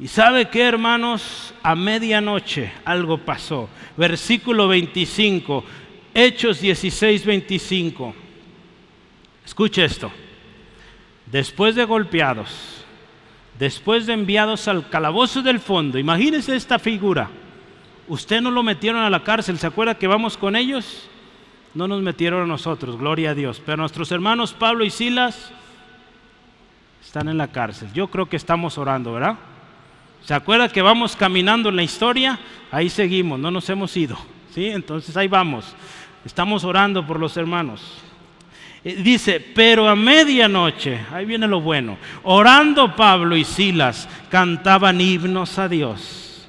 Y 0.00 0.08
sabe 0.08 0.48
que, 0.48 0.62
hermanos, 0.62 1.54
a 1.62 1.74
medianoche 1.74 2.72
algo 2.84 3.18
pasó. 3.18 3.68
Versículo 3.96 4.68
25, 4.68 5.64
Hechos 6.14 6.60
16, 6.60 7.26
25. 7.26 8.14
Escuche 9.44 9.84
esto. 9.84 10.10
Después 11.26 11.74
de 11.74 11.84
golpeados, 11.84 12.84
después 13.58 14.06
de 14.06 14.14
enviados 14.14 14.66
al 14.68 14.88
calabozo 14.88 15.42
del 15.42 15.60
fondo, 15.60 15.98
imagínense 15.98 16.56
esta 16.56 16.78
figura. 16.78 17.28
Usted 18.08 18.40
no 18.40 18.50
lo 18.50 18.62
metieron 18.62 19.02
a 19.02 19.10
la 19.10 19.22
cárcel, 19.22 19.58
¿se 19.58 19.66
acuerda 19.66 19.98
que 19.98 20.06
vamos 20.06 20.36
con 20.36 20.56
ellos? 20.56 21.08
No 21.74 21.86
nos 21.86 22.02
metieron 22.02 22.42
a 22.42 22.46
nosotros, 22.46 22.96
gloria 22.96 23.30
a 23.30 23.34
Dios. 23.34 23.60
Pero 23.64 23.76
nuestros 23.76 24.10
hermanos 24.10 24.54
Pablo 24.54 24.84
y 24.84 24.90
Silas 24.90 25.52
están 27.08 27.30
en 27.30 27.38
la 27.38 27.48
cárcel. 27.48 27.88
Yo 27.94 28.08
creo 28.08 28.28
que 28.28 28.36
estamos 28.36 28.76
orando, 28.76 29.14
¿verdad? 29.14 29.36
¿Se 30.26 30.34
acuerda 30.34 30.68
que 30.68 30.82
vamos 30.82 31.16
caminando 31.16 31.70
en 31.70 31.76
la 31.76 31.82
historia? 31.82 32.38
Ahí 32.70 32.90
seguimos, 32.90 33.40
no 33.40 33.50
nos 33.50 33.66
hemos 33.70 33.96
ido. 33.96 34.18
¿sí? 34.54 34.66
Entonces 34.66 35.16
ahí 35.16 35.26
vamos. 35.26 35.74
Estamos 36.22 36.64
orando 36.64 37.06
por 37.06 37.18
los 37.18 37.34
hermanos. 37.38 38.02
Eh, 38.84 38.96
dice, 38.96 39.40
pero 39.40 39.88
a 39.88 39.96
medianoche, 39.96 41.00
ahí 41.10 41.24
viene 41.24 41.48
lo 41.48 41.62
bueno, 41.62 41.96
orando 42.24 42.94
Pablo 42.94 43.38
y 43.38 43.44
Silas 43.44 44.06
cantaban 44.30 45.00
himnos 45.00 45.58
a 45.58 45.66
Dios 45.66 46.46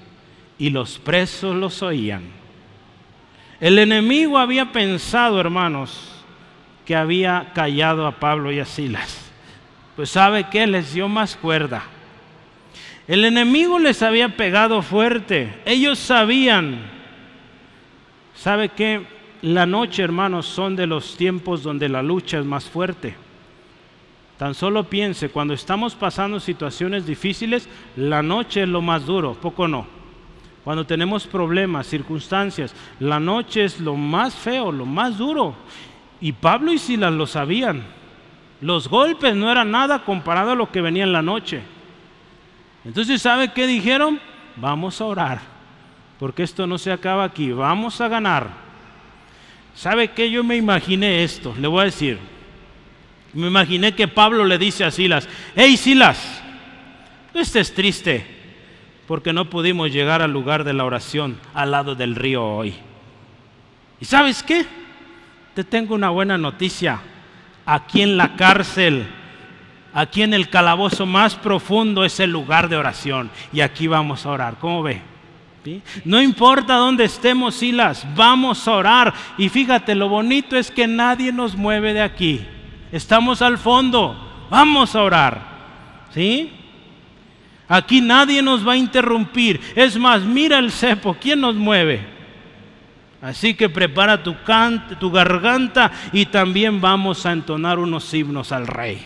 y 0.58 0.72
los 0.72 1.00
presos 1.00 1.56
los 1.56 1.82
oían. 1.82 2.24
El 3.62 3.80
enemigo 3.80 4.38
había 4.38 4.74
pensado, 4.74 5.40
hermanos, 5.40 6.22
que 6.86 6.98
había 6.98 7.54
callado 7.56 8.06
a 8.06 8.20
Pablo 8.20 8.52
y 8.52 8.60
a 8.60 8.66
Silas 8.66 9.29
pues 10.00 10.12
sabe 10.12 10.46
que 10.46 10.66
les 10.66 10.94
dio 10.94 11.10
más 11.10 11.36
cuerda. 11.36 11.84
El 13.06 13.26
enemigo 13.26 13.78
les 13.80 14.02
había 14.02 14.30
pegado 14.38 14.82
fuerte. 14.82 15.60
Ellos 15.66 16.00
sabían. 16.00 16.90
¿Sabe 18.34 18.70
que 18.70 19.06
La 19.42 19.66
noche, 19.66 20.02
hermanos, 20.02 20.46
son 20.46 20.78
de 20.78 20.88
los 20.88 21.18
tiempos 21.18 21.64
donde 21.64 21.90
la 21.90 22.02
lucha 22.02 22.40
es 22.40 22.46
más 22.46 22.70
fuerte. 22.70 23.14
Tan 24.38 24.54
solo 24.54 24.86
piense, 24.86 25.28
cuando 25.32 25.54
estamos 25.54 25.96
pasando 25.96 26.40
situaciones 26.40 27.06
difíciles, 27.06 27.68
la 27.98 28.24
noche 28.24 28.64
es 28.64 28.70
lo 28.70 28.82
más 28.82 29.06
duro, 29.06 29.34
poco 29.34 29.68
no. 29.68 29.86
Cuando 30.64 30.86
tenemos 30.86 31.28
problemas, 31.28 31.88
circunstancias, 31.88 32.74
la 33.02 33.20
noche 33.20 33.66
es 33.66 33.82
lo 33.82 33.98
más 33.98 34.34
feo, 34.34 34.72
lo 34.72 34.86
más 34.86 35.18
duro. 35.18 35.56
Y 36.22 36.32
Pablo 36.32 36.72
y 36.72 36.78
Silas 36.78 37.12
lo 37.12 37.28
sabían. 37.28 37.99
Los 38.62 38.88
golpes 38.90 39.36
no 39.36 39.52
eran 39.52 39.72
nada 39.72 40.04
comparado 40.04 40.52
a 40.52 40.56
lo 40.56 40.72
que 40.72 40.82
venía 40.82 41.04
en 41.04 41.14
la 41.14 41.22
noche. 41.22 41.62
Entonces, 42.84 43.22
¿sabe 43.22 43.54
qué 43.54 43.68
dijeron? 43.68 44.20
Vamos 44.56 45.00
a 45.00 45.06
orar, 45.06 45.40
porque 46.20 46.44
esto 46.44 46.68
no 46.68 46.78
se 46.78 46.92
acaba 46.92 47.24
aquí, 47.24 47.52
vamos 47.52 48.02
a 48.02 48.08
ganar. 48.08 48.48
¿Sabe 49.74 50.10
qué? 50.10 50.30
Yo 50.30 50.44
me 50.44 50.58
imaginé 50.58 51.24
esto, 51.24 51.56
le 51.58 51.68
voy 51.68 51.82
a 51.82 51.86
decir. 51.86 52.18
Me 53.34 53.48
imaginé 53.48 53.94
que 53.94 54.08
Pablo 54.08 54.44
le 54.44 54.58
dice 54.58 54.84
a 54.84 54.92
Silas, 54.92 55.30
hey 55.56 55.78
Silas, 55.78 56.42
no 57.34 57.40
estés 57.40 57.74
triste, 57.74 58.26
porque 59.08 59.32
no 59.32 59.50
pudimos 59.50 59.92
llegar 59.94 60.22
al 60.22 60.34
lugar 60.34 60.64
de 60.64 60.74
la 60.74 60.84
oración 60.84 61.38
al 61.54 61.72
lado 61.72 61.96
del 61.96 62.16
río 62.16 62.44
hoy. 62.46 62.74
¿Y 64.02 64.06
sabes 64.06 64.44
qué? 64.44 64.66
Te 65.54 65.64
tengo 65.64 65.96
una 65.96 66.10
buena 66.10 66.38
noticia 66.38 67.00
aquí 67.70 68.02
en 68.02 68.18
la 68.18 68.36
cárcel, 68.36 69.06
aquí 69.94 70.24
en 70.24 70.34
el 70.34 70.50
calabozo 70.50 71.06
más 71.06 71.36
profundo 71.36 72.04
es 72.04 72.20
el 72.20 72.32
lugar 72.32 72.68
de 72.68 72.78
oración. 72.78 73.30
Y 73.54 73.62
aquí 73.62 73.86
vamos 73.88 74.26
a 74.26 74.32
orar. 74.32 74.58
¿Cómo 74.60 74.82
ve? 74.82 75.02
No 76.04 76.20
importa 76.20 76.76
dónde 76.76 77.04
estemos, 77.04 77.54
Silas, 77.54 78.08
vamos 78.16 78.68
a 78.68 78.72
orar. 78.72 79.14
Y 79.38 79.50
fíjate, 79.50 79.94
lo 79.94 80.10
bonito 80.10 80.56
es 80.56 80.72
que 80.72 80.88
nadie 80.88 81.32
nos 81.32 81.56
mueve 81.56 81.94
de 81.94 82.02
aquí. 82.02 82.42
Estamos 82.92 83.44
al 83.44 83.60
fondo, 83.60 84.48
vamos 84.50 84.96
a 84.96 85.04
orar. 85.04 85.42
¿Sí? 86.12 86.52
Aquí 87.68 88.02
nadie 88.02 88.42
nos 88.42 88.68
va 88.68 88.74
a 88.74 88.78
interrumpir. 88.78 89.62
Es 89.76 89.96
más, 89.96 90.24
mira 90.24 90.58
el 90.58 90.72
cepo, 90.72 91.16
¿quién 91.22 91.40
nos 91.42 91.54
mueve? 91.54 92.19
Así 93.22 93.54
que 93.54 93.68
prepara 93.68 94.24
tu, 94.24 94.36
tu 95.00 95.12
garganta 95.12 95.92
y 96.14 96.26
también 96.26 96.80
vamos 96.80 97.26
a 97.26 97.34
entonar 97.34 97.78
unos 97.78 98.14
himnos 98.14 98.52
al 98.52 98.66
rey. 98.66 99.06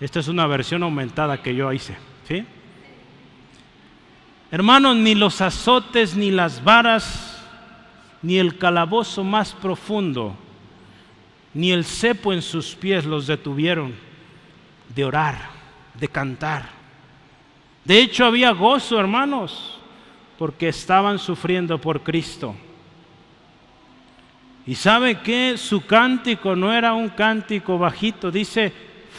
Esta 0.00 0.20
es 0.20 0.28
una 0.28 0.46
versión 0.46 0.84
aumentada 0.84 1.42
que 1.42 1.54
yo 1.54 1.72
hice. 1.72 1.96
Hermanos, 4.50 4.96
ni 4.96 5.14
los 5.14 5.40
azotes, 5.40 6.16
ni 6.16 6.30
las 6.30 6.62
varas, 6.62 7.42
ni 8.22 8.38
el 8.38 8.56
calabozo 8.58 9.24
más 9.24 9.52
profundo, 9.52 10.36
ni 11.52 11.72
el 11.72 11.84
cepo 11.84 12.32
en 12.32 12.42
sus 12.42 12.74
pies 12.74 13.04
los 13.04 13.26
detuvieron 13.26 13.94
de 14.94 15.04
orar, 15.04 15.50
de 15.94 16.08
cantar. 16.08 16.70
De 17.84 18.00
hecho, 18.00 18.24
había 18.24 18.52
gozo, 18.52 19.00
hermanos, 19.00 19.78
porque 20.38 20.68
estaban 20.68 21.18
sufriendo 21.18 21.80
por 21.80 22.02
Cristo. 22.02 22.54
Y 24.68 24.74
sabe 24.74 25.20
que 25.20 25.56
su 25.56 25.86
cántico 25.86 26.54
no 26.54 26.74
era 26.74 26.92
un 26.92 27.08
cántico 27.08 27.78
bajito, 27.78 28.30
dice 28.30 28.70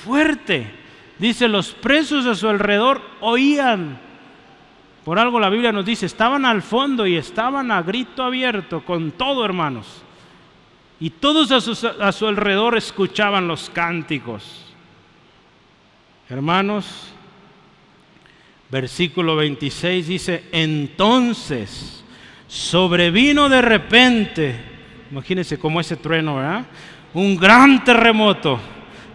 fuerte. 0.05 0.71
Dice, 1.17 1.47
los 1.47 1.71
presos 1.71 2.27
a 2.27 2.35
su 2.35 2.47
alrededor 2.47 3.01
oían. 3.19 3.99
Por 5.03 5.17
algo 5.17 5.39
la 5.39 5.49
Biblia 5.49 5.71
nos 5.71 5.85
dice, 5.85 6.05
estaban 6.05 6.45
al 6.45 6.61
fondo 6.61 7.07
y 7.07 7.15
estaban 7.15 7.71
a 7.71 7.81
grito 7.81 8.21
abierto 8.21 8.85
con 8.85 9.09
todo, 9.09 9.43
hermanos. 9.43 10.03
Y 10.99 11.09
todos 11.09 11.51
a 11.51 11.59
su, 11.61 11.87
a 11.99 12.11
su 12.11 12.27
alrededor 12.27 12.77
escuchaban 12.77 13.47
los 13.47 13.71
cánticos. 13.71 14.67
Hermanos, 16.29 17.11
versículo 18.69 19.35
26 19.35 20.07
dice, 20.07 20.43
entonces 20.51 22.05
sobrevino 22.47 23.49
de 23.49 23.63
repente, 23.63 24.68
imagínense 25.11 25.57
como 25.57 25.79
ese 25.79 25.95
trueno, 25.95 26.35
¿verdad? 26.35 26.65
Un 27.13 27.35
gran 27.35 27.83
terremoto, 27.83 28.59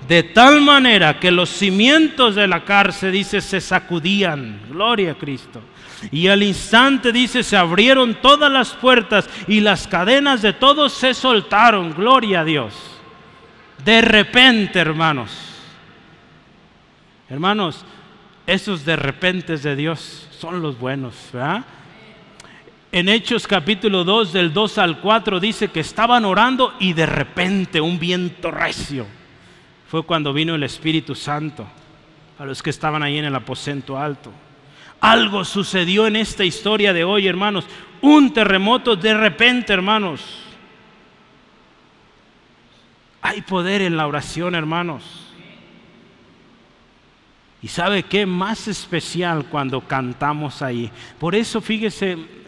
de 0.09 0.23
tal 0.23 0.61
manera 0.61 1.19
que 1.19 1.31
los 1.31 1.49
cimientos 1.49 2.35
de 2.35 2.47
la 2.47 2.65
cárcel, 2.65 3.13
dice, 3.13 3.41
se 3.41 3.61
sacudían, 3.61 4.61
gloria 4.69 5.13
a 5.13 5.15
Cristo. 5.15 5.61
Y 6.11 6.29
al 6.29 6.43
instante, 6.43 7.13
dice, 7.13 7.43
se 7.43 7.57
abrieron 7.57 8.15
todas 8.21 8.51
las 8.51 8.73
puertas 8.73 9.29
y 9.49 9.61
las 9.61 9.87
cadenas 9.87 10.43
de 10.43 10.53
todos 10.53 10.93
se 10.93 11.15
soltaron, 11.15 11.93
gloria 11.93 12.41
a 12.41 12.45
Dios. 12.45 12.75
De 13.85 14.01
repente, 14.01 14.79
hermanos, 14.79 15.31
hermanos, 17.29 17.85
esos 18.47 18.85
de 18.85 18.97
repente 18.97 19.57
de 19.57 19.77
Dios 19.77 20.29
son 20.39 20.61
los 20.61 20.79
buenos, 20.79 21.15
¿verdad? 21.33 21.65
En 22.95 23.09
Hechos 23.09 23.49
capítulo 23.49 24.05
2, 24.05 24.33
del 24.33 24.53
2 24.53 24.79
al 24.79 25.01
4, 25.01 25.41
dice 25.41 25.67
que 25.67 25.81
estaban 25.81 26.25
orando 26.25 26.75
y 26.79 26.93
de 26.93 27.07
repente 27.07 27.81
un 27.81 27.99
viento 27.99 28.53
recio. 28.53 29.05
Fue 29.89 30.05
cuando 30.05 30.33
vino 30.33 30.55
el 30.55 30.63
Espíritu 30.63 31.17
Santo 31.17 31.67
a 32.39 32.45
los 32.45 32.63
que 32.63 32.71
estaban 32.71 33.03
ahí 33.03 33.19
en 33.19 33.25
el 33.25 33.35
aposento 33.35 33.99
alto. 33.99 34.31
Algo 35.01 35.45
sucedió 35.45 36.07
en 36.07 36.15
esta 36.15 36.45
historia 36.45 36.93
de 36.93 37.03
hoy, 37.03 37.27
hermanos. 37.27 37.67
Un 38.01 38.33
terremoto 38.33 38.95
de 38.95 39.13
repente, 39.13 39.73
hermanos. 39.73 40.21
Hay 43.23 43.43
poder 43.43 43.83
en 43.83 43.97
la 43.97 44.07
oración, 44.07 44.55
hermanos. 44.55 45.33
Y 47.61 47.67
sabe 47.67 48.05
qué 48.05 48.25
más 48.25 48.69
especial 48.69 49.47
cuando 49.47 49.81
cantamos 49.81 50.63
ahí. 50.63 50.93
Por 51.19 51.35
eso 51.35 51.61
fíjese, 51.61 52.44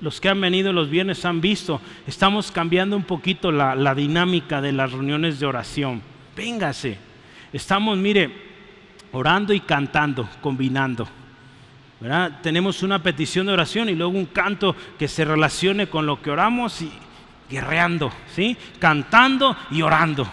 los 0.00 0.20
que 0.20 0.28
han 0.28 0.40
venido 0.40 0.72
los 0.72 0.88
viernes 0.88 1.24
han 1.24 1.40
visto, 1.40 1.80
estamos 2.06 2.50
cambiando 2.50 2.96
un 2.96 3.04
poquito 3.04 3.52
la, 3.52 3.94
dinámica 3.94 4.60
de 4.60 4.72
las 4.72 4.92
reuniones 4.92 5.40
de 5.40 5.46
oración. 5.46 6.02
Véngase. 6.36 6.96
Estamos, 7.52 7.98
mire, 7.98 8.30
orando 9.12 9.52
y 9.52 9.60
cantando, 9.60 10.28
combinando. 10.40 11.08
Tenemos 12.42 12.82
una 12.82 13.02
petición 13.02 13.46
de 13.46 13.52
oración 13.52 13.88
y 13.88 13.94
luego 13.94 14.12
un 14.12 14.26
canto 14.26 14.74
que 14.98 15.08
se 15.08 15.24
relacione 15.24 15.88
con 15.88 16.06
lo 16.06 16.22
que 16.22 16.30
oramos 16.30 16.80
y 16.80 16.90
guerreando, 17.50 18.10
¿sí? 18.34 18.56
Cantando 18.78 19.56
y 19.70 19.82
orando. 19.82 20.26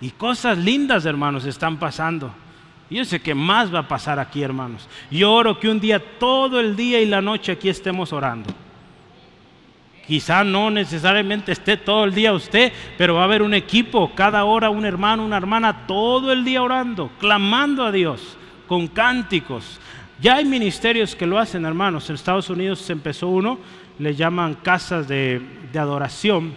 Y 0.00 0.10
cosas 0.10 0.56
lindas, 0.56 1.04
hermanos, 1.04 1.44
están 1.44 1.78
pasando. 1.78 2.34
Yo 2.90 3.04
sé 3.04 3.20
que 3.20 3.34
más 3.34 3.74
va 3.74 3.80
a 3.80 3.88
pasar 3.88 4.18
aquí, 4.18 4.42
hermanos. 4.42 4.88
Yo 5.10 5.32
oro 5.32 5.58
que 5.58 5.68
un 5.68 5.80
día, 5.80 5.98
todo 6.18 6.60
el 6.60 6.76
día 6.76 7.00
y 7.00 7.06
la 7.06 7.22
noche 7.22 7.52
aquí 7.52 7.68
estemos 7.68 8.12
orando. 8.12 8.52
Quizá 10.06 10.44
no 10.44 10.70
necesariamente 10.70 11.52
esté 11.52 11.78
todo 11.78 12.04
el 12.04 12.14
día 12.14 12.34
usted, 12.34 12.72
pero 12.98 13.14
va 13.14 13.22
a 13.22 13.24
haber 13.24 13.40
un 13.40 13.54
equipo, 13.54 14.12
cada 14.14 14.44
hora 14.44 14.68
un 14.68 14.84
hermano, 14.84 15.24
una 15.24 15.38
hermana, 15.38 15.86
todo 15.86 16.30
el 16.30 16.44
día 16.44 16.62
orando, 16.62 17.10
clamando 17.18 17.84
a 17.84 17.92
Dios, 17.92 18.36
con 18.68 18.86
cánticos. 18.86 19.80
Ya 20.20 20.36
hay 20.36 20.44
ministerios 20.44 21.16
que 21.16 21.26
lo 21.26 21.38
hacen, 21.38 21.64
hermanos. 21.64 22.08
En 22.10 22.16
Estados 22.16 22.50
Unidos 22.50 22.80
se 22.80 22.92
empezó 22.92 23.28
uno, 23.28 23.58
le 23.98 24.14
llaman 24.14 24.54
casas 24.54 25.08
de, 25.08 25.40
adoración, 25.74 26.54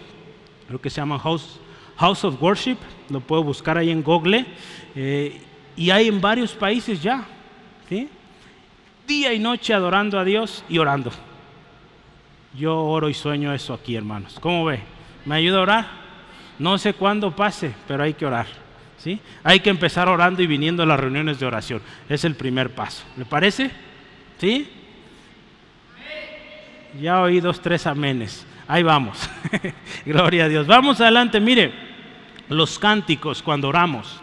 lo 0.68 0.80
que 0.80 0.90
se 0.90 1.00
llama 1.00 1.18
House, 1.18 1.58
House 1.96 2.24
of 2.24 2.40
Worship, 2.40 2.76
lo 3.08 3.20
puedo 3.20 3.42
buscar 3.42 3.78
ahí 3.78 3.90
en 3.90 4.02
Google. 4.02 4.44
Eh, 4.94 5.40
y 5.78 5.90
hay 5.90 6.08
en 6.08 6.20
varios 6.20 6.52
países 6.54 7.00
ya, 7.00 7.24
¿sí? 7.88 8.08
Día 9.06 9.32
y 9.32 9.38
noche 9.38 9.72
adorando 9.72 10.18
a 10.18 10.24
Dios 10.24 10.64
y 10.68 10.78
orando. 10.78 11.12
Yo 12.52 12.76
oro 12.76 13.08
y 13.08 13.14
sueño 13.14 13.54
eso 13.54 13.72
aquí, 13.74 13.94
hermanos. 13.94 14.38
¿Cómo 14.40 14.64
ve? 14.64 14.80
¿Me 15.24 15.36
ayuda 15.36 15.58
a 15.58 15.62
orar? 15.62 15.86
No 16.58 16.76
sé 16.78 16.94
cuándo 16.94 17.34
pase, 17.34 17.72
pero 17.86 18.02
hay 18.02 18.14
que 18.14 18.26
orar. 18.26 18.46
¿sí? 18.98 19.20
Hay 19.44 19.60
que 19.60 19.70
empezar 19.70 20.08
orando 20.08 20.42
y 20.42 20.48
viniendo 20.48 20.82
a 20.82 20.86
las 20.86 20.98
reuniones 20.98 21.38
de 21.38 21.46
oración. 21.46 21.80
Es 22.08 22.24
el 22.24 22.34
primer 22.34 22.74
paso. 22.74 23.04
¿Le 23.16 23.24
parece? 23.24 23.70
¿Sí? 24.38 24.68
Ya 27.00 27.22
oí 27.22 27.38
dos, 27.38 27.60
tres 27.60 27.86
amenes. 27.86 28.44
Ahí 28.66 28.82
vamos. 28.82 29.30
Gloria 30.04 30.46
a 30.46 30.48
Dios. 30.48 30.66
Vamos 30.66 31.00
adelante. 31.00 31.38
Mire, 31.38 31.72
los 32.48 32.80
cánticos 32.80 33.44
cuando 33.44 33.68
oramos. 33.68 34.20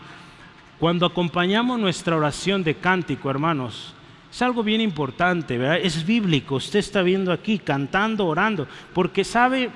Cuando 0.80 1.06
acompañamos 1.06 1.80
nuestra 1.80 2.18
oración 2.18 2.64
de 2.64 2.76
cántico, 2.76 3.30
hermanos, 3.30 3.94
es 4.30 4.42
algo 4.42 4.64
bien 4.64 4.82
importante, 4.82 5.58
¿verdad? 5.58 5.80
Es 5.82 6.06
bíblico. 6.06 6.56
Usted 6.56 6.80
está 6.80 7.02
viendo 7.02 7.32
aquí, 7.32 7.58
cantando, 7.58 8.26
orando, 8.26 8.68
porque 8.94 9.24
sabe, 9.24 9.70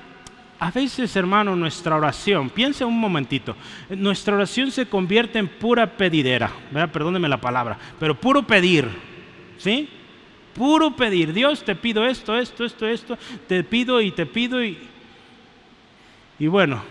a 0.58 0.70
veces, 0.70 1.16
hermano, 1.16 1.56
nuestra 1.56 1.96
oración, 1.96 2.50
piense 2.50 2.84
un 2.84 3.00
momentito, 3.00 3.56
nuestra 3.88 4.34
oración 4.34 4.70
se 4.70 4.84
convierte 4.84 5.38
en 5.38 5.48
pura 5.48 5.86
pedidera, 5.86 6.50
¿verdad? 6.70 6.92
Perdóneme 6.92 7.28
la 7.28 7.40
palabra, 7.40 7.78
pero 7.98 8.20
puro 8.20 8.46
pedir, 8.46 8.86
¿sí? 9.56 9.88
Puro 10.54 10.94
pedir. 10.94 11.32
Dios, 11.32 11.64
te 11.64 11.74
pido 11.74 12.04
esto, 12.04 12.36
esto, 12.38 12.66
esto, 12.66 12.86
esto, 12.86 13.18
te 13.48 13.64
pido 13.64 14.02
y 14.02 14.10
te 14.10 14.26
pido 14.26 14.62
y... 14.62 14.76
Y 16.38 16.46
bueno, 16.46 16.82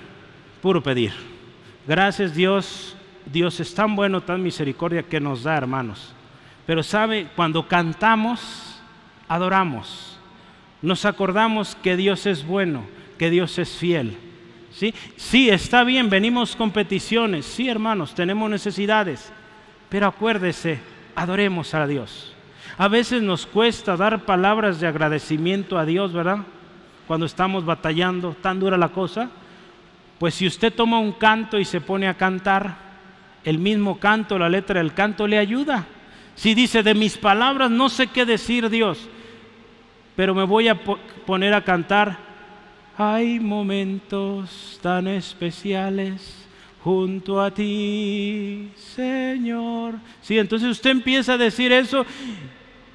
puro 0.62 0.82
pedir. 0.82 1.12
Gracias 1.88 2.34
Dios 2.36 2.96
Dios 3.32 3.60
es 3.60 3.74
tan 3.74 3.96
bueno, 3.96 4.22
tan 4.22 4.42
misericordia 4.42 5.04
que 5.04 5.20
nos 5.20 5.44
da, 5.44 5.58
hermanos. 5.58 6.14
Pero 6.66 6.84
sabe, 6.84 7.28
cuando 7.36 7.68
cantamos, 7.68 8.80
adoramos. 9.28 10.18
Nos 10.82 11.06
acordamos 11.06 11.76
que 11.76 11.98
Dios 11.98 12.26
es 12.26 12.46
bueno, 12.46 12.84
que 13.18 13.30
Dios 13.30 13.58
es 13.60 13.70
fiel. 13.70 14.18
¿Sí? 14.72 14.94
sí, 15.18 15.50
está 15.50 15.84
bien, 15.84 16.10
venimos 16.10 16.56
con 16.56 16.72
peticiones. 16.72 17.46
Sí, 17.46 17.68
hermanos, 17.68 18.14
tenemos 18.16 18.50
necesidades. 18.50 19.32
Pero 19.90 20.08
acuérdese, 20.08 20.80
adoremos 21.16 21.74
a 21.74 21.86
Dios. 21.86 22.34
A 22.78 22.88
veces 22.88 23.22
nos 23.22 23.46
cuesta 23.46 23.98
dar 23.98 24.26
palabras 24.26 24.80
de 24.80 24.88
agradecimiento 24.88 25.78
a 25.78 25.86
Dios, 25.86 26.14
¿verdad? 26.14 26.40
Cuando 27.08 27.26
estamos 27.26 27.66
batallando, 27.66 28.36
tan 28.42 28.60
dura 28.60 28.78
la 28.78 28.90
cosa. 28.90 29.30
Pues 30.18 30.36
si 30.36 30.48
usted 30.48 30.74
toma 30.74 31.00
un 31.00 31.14
canto 31.14 31.60
y 31.60 31.66
se 31.66 31.82
pone 31.82 32.08
a 32.08 32.14
cantar, 32.14 32.89
el 33.44 33.60
mismo 33.60 34.00
canto, 34.00 34.38
la 34.38 34.50
letra 34.50 34.80
del 34.80 34.94
canto 34.94 35.28
le 35.28 35.38
ayuda. 35.38 35.86
Si 36.36 36.54
dice, 36.54 36.84
de 36.84 36.94
mis 36.94 37.18
palabras 37.18 37.70
no 37.70 37.90
sé 37.90 38.08
qué 38.08 38.26
decir 38.26 38.70
Dios, 38.70 39.10
pero 40.16 40.34
me 40.34 40.44
voy 40.44 40.68
a 40.68 40.80
poner 41.26 41.54
a 41.54 41.64
cantar, 41.64 42.18
hay 42.98 43.40
momentos 43.40 44.80
tan 44.82 45.08
especiales 45.08 46.48
junto 46.84 47.42
a 47.42 47.52
ti, 47.52 48.72
Señor. 48.76 49.96
Sí, 50.22 50.38
entonces 50.38 50.70
usted 50.70 50.92
empieza 50.92 51.34
a 51.34 51.38
decir 51.38 51.72
eso, 51.72 52.06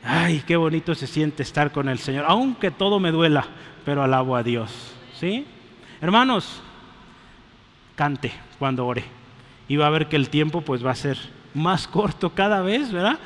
Ay, 0.07 0.43
qué 0.47 0.57
bonito 0.57 0.95
se 0.95 1.07
siente 1.07 1.43
estar 1.43 1.73
con 1.73 1.89
el 1.89 1.99
Señor, 1.99 2.27
aunque 2.29 2.71
todo 2.71 3.01
me 3.01 3.11
duela, 3.11 3.47
pero 3.87 4.03
alabo 4.03 4.37
a 4.37 4.43
Dios. 4.43 4.71
¿Sí? 5.19 5.47
Hermanos, 6.01 6.61
cante 7.97 8.31
cuando 8.59 8.87
ore. 8.87 9.05
Y 9.69 9.77
va 9.77 9.87
a 9.87 9.91
ver 9.91 10.09
que 10.09 10.17
el 10.17 10.29
tiempo 10.29 10.61
pues 10.61 10.85
va 10.85 10.91
a 10.91 10.97
ser 10.97 11.19
más 11.55 11.89
corto 11.89 12.31
cada 12.31 12.63
vez, 12.63 12.93
¿verdad? 12.93 13.19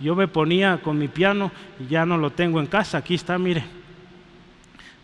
Yo 0.00 0.14
me 0.14 0.28
ponía 0.28 0.78
con 0.78 0.98
mi 0.98 1.08
piano 1.08 1.50
y 1.80 1.86
ya 1.86 2.04
no 2.04 2.18
lo 2.18 2.30
tengo 2.30 2.60
en 2.60 2.66
casa. 2.66 2.98
Aquí 2.98 3.14
está, 3.14 3.38
mire. 3.38 3.64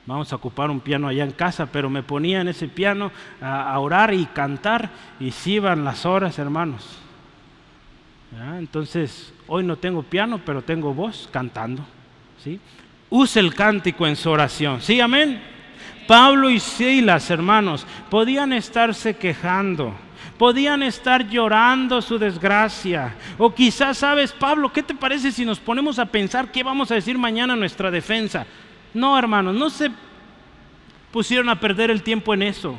Vamos 0.05 0.33
a 0.33 0.37
ocupar 0.37 0.69
un 0.71 0.81
piano 0.81 1.07
allá 1.07 1.23
en 1.23 1.31
casa, 1.31 1.67
pero 1.67 1.89
me 1.89 2.03
ponía 2.03 2.41
en 2.41 2.49
ese 2.49 2.67
piano 2.67 3.13
a, 3.41 3.79
orar 3.79 4.13
y 4.13 4.27
cantar 4.27 4.91
y 5.21 5.31
si 5.31 5.55
iban 5.55 5.85
las 5.85 6.05
horas, 6.05 6.39
hermanos. 6.39 6.99
Entonces, 8.59 9.33
hoy 9.47 9.63
no 9.63 9.77
tengo 9.77 10.03
piano, 10.03 10.41
pero 10.45 10.63
tengo 10.63 10.93
voz 10.93 11.29
cantando. 11.33 11.85
¿sí? 12.43 12.59
Use 13.11 13.39
el 13.39 13.55
cántico 13.55 14.07
en 14.07 14.17
su 14.17 14.31
oración. 14.31 14.81
¿Sí, 14.81 15.01
amén? 15.01 15.41
Pablo 16.09 16.51
y 16.51 16.59
Silas, 16.59 17.31
hermanos, 17.31 17.87
podían 18.11 18.53
estarse 18.53 19.17
quejando 19.17 19.95
podían 20.39 20.83
estar 20.83 21.29
llorando 21.29 22.03
su 22.03 22.19
desgracia. 22.19 23.15
O 23.39 23.55
quizás, 23.55 23.99
sabes, 23.99 24.33
Pablo, 24.33 24.73
¿qué 24.73 24.83
te 24.83 24.95
parece 24.95 25.33
si 25.33 25.45
nos 25.45 25.61
ponemos 25.61 25.99
a 25.99 26.07
pensar 26.07 26.51
qué 26.51 26.63
vamos 26.63 26.91
a 26.91 26.95
decir 26.95 27.17
mañana 27.19 27.55
en 27.55 27.61
nuestra 27.61 27.91
defensa? 27.91 28.47
No, 28.95 29.19
hermanos, 29.19 29.55
no 29.55 29.71
se 29.71 29.91
pusieron 31.11 31.49
a 31.49 31.61
perder 31.61 31.91
el 31.91 32.03
tiempo 32.03 32.35
en 32.35 32.43
eso. 32.43 32.77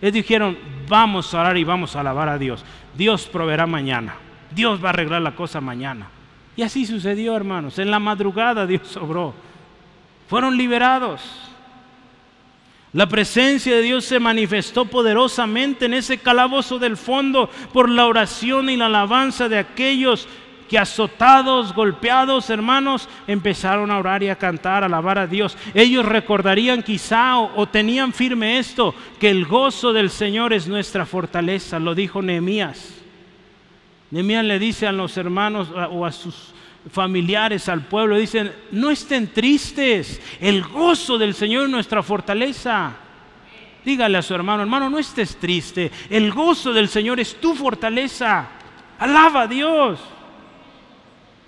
Ellos 0.00 0.14
dijeron, 0.14 0.58
vamos 0.88 1.32
a 1.32 1.40
orar 1.40 1.56
y 1.56 1.64
vamos 1.64 1.96
a 1.96 2.00
alabar 2.00 2.28
a 2.28 2.38
Dios. 2.38 2.64
Dios 2.96 3.26
proveerá 3.26 3.66
mañana. 3.66 4.16
Dios 4.54 4.82
va 4.82 4.88
a 4.88 4.90
arreglar 4.90 5.22
la 5.22 5.34
cosa 5.34 5.60
mañana. 5.60 6.08
Y 6.56 6.62
así 6.62 6.86
sucedió, 6.86 7.36
hermanos. 7.36 7.78
En 7.78 7.90
la 7.90 7.98
madrugada 7.98 8.66
Dios 8.66 8.86
sobró. 8.88 9.34
Fueron 10.28 10.56
liberados. 10.56 11.22
La 12.96 13.06
presencia 13.06 13.76
de 13.76 13.82
Dios 13.82 14.06
se 14.06 14.18
manifestó 14.18 14.86
poderosamente 14.86 15.84
en 15.84 15.92
ese 15.92 16.16
calabozo 16.16 16.78
del 16.78 16.96
fondo 16.96 17.50
por 17.74 17.90
la 17.90 18.06
oración 18.06 18.70
y 18.70 18.76
la 18.78 18.86
alabanza 18.86 19.50
de 19.50 19.58
aquellos 19.58 20.26
que 20.66 20.78
azotados, 20.78 21.74
golpeados, 21.74 22.48
hermanos, 22.48 23.06
empezaron 23.26 23.90
a 23.90 23.98
orar 23.98 24.22
y 24.22 24.30
a 24.30 24.36
cantar, 24.36 24.82
a 24.82 24.86
alabar 24.86 25.18
a 25.18 25.26
Dios. 25.26 25.58
Ellos 25.74 26.06
recordarían 26.06 26.82
quizá 26.82 27.36
o, 27.38 27.66
tenían 27.66 28.14
firme 28.14 28.58
esto, 28.58 28.94
que 29.20 29.28
el 29.28 29.44
gozo 29.44 29.92
del 29.92 30.08
Señor 30.08 30.54
es 30.54 30.66
nuestra 30.66 31.04
fortaleza, 31.04 31.78
lo 31.78 31.94
dijo 31.94 32.22
Nehemías. 32.22 32.94
Nehemías 34.10 34.46
le 34.46 34.58
dice 34.58 34.86
a 34.86 34.92
los 34.92 35.18
hermanos 35.18 35.68
o 35.90 36.06
a 36.06 36.12
sus 36.12 36.54
familiares, 36.90 37.68
al 37.68 37.84
pueblo, 37.86 38.16
dicen, 38.16 38.52
no 38.72 38.90
estén 38.90 39.32
tristes, 39.32 40.20
el 40.40 40.62
gozo 40.62 41.18
del 41.18 41.34
Señor 41.34 41.64
es 41.64 41.70
nuestra 41.70 42.02
fortaleza. 42.02 42.92
Dígale 43.84 44.18
a 44.18 44.22
su 44.22 44.34
hermano, 44.34 44.62
hermano, 44.62 44.90
no 44.90 44.98
estés 44.98 45.36
triste, 45.36 45.90
el 46.10 46.32
gozo 46.32 46.72
del 46.72 46.88
Señor 46.88 47.20
es 47.20 47.40
tu 47.40 47.54
fortaleza. 47.54 48.48
Alaba 48.98 49.42
a 49.42 49.46
Dios. 49.46 50.00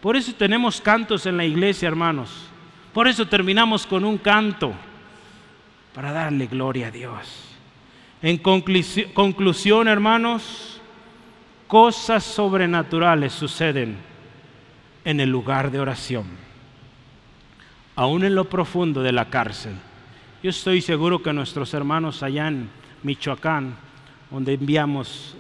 Por 0.01 0.16
eso 0.16 0.32
tenemos 0.34 0.80
cantos 0.80 1.26
en 1.26 1.36
la 1.36 1.45
iglesia, 1.45 1.89
hermanos. 1.89 2.30
Por 2.93 3.09
eso 3.09 3.26
terminamos 3.26 3.86
con 3.86 4.05
un 4.05 4.18
canto, 4.18 4.72
para 5.95 6.12
darle 6.12 6.47
gloria 6.47 6.89
a 6.89 6.91
Dios. 6.91 7.45
En 8.22 8.39
conclusión, 8.39 9.89
hermanos, 9.89 10.80
cosas 11.66 12.24
sobrenaturales 12.24 13.32
suceden 13.32 14.07
en 15.09 15.20
el 15.20 15.30
lugar 15.30 15.70
de 15.70 15.80
oración, 15.80 16.26
aún 17.96 18.24
en 18.24 18.34
lo 18.34 18.44
profundo 18.44 19.02
de 19.02 19.11
la 19.11 19.30
cárcel. 19.30 19.72
Yo 20.42 20.50
estoy 20.50 20.82
seguro 20.82 21.22
que 21.22 21.32
nuestros 21.32 21.72
hermanos 21.72 22.22
allá 22.22 22.48
en 22.48 22.68
Michoacán, 23.02 23.74
donde 24.30 24.52
enviamos 24.52 25.34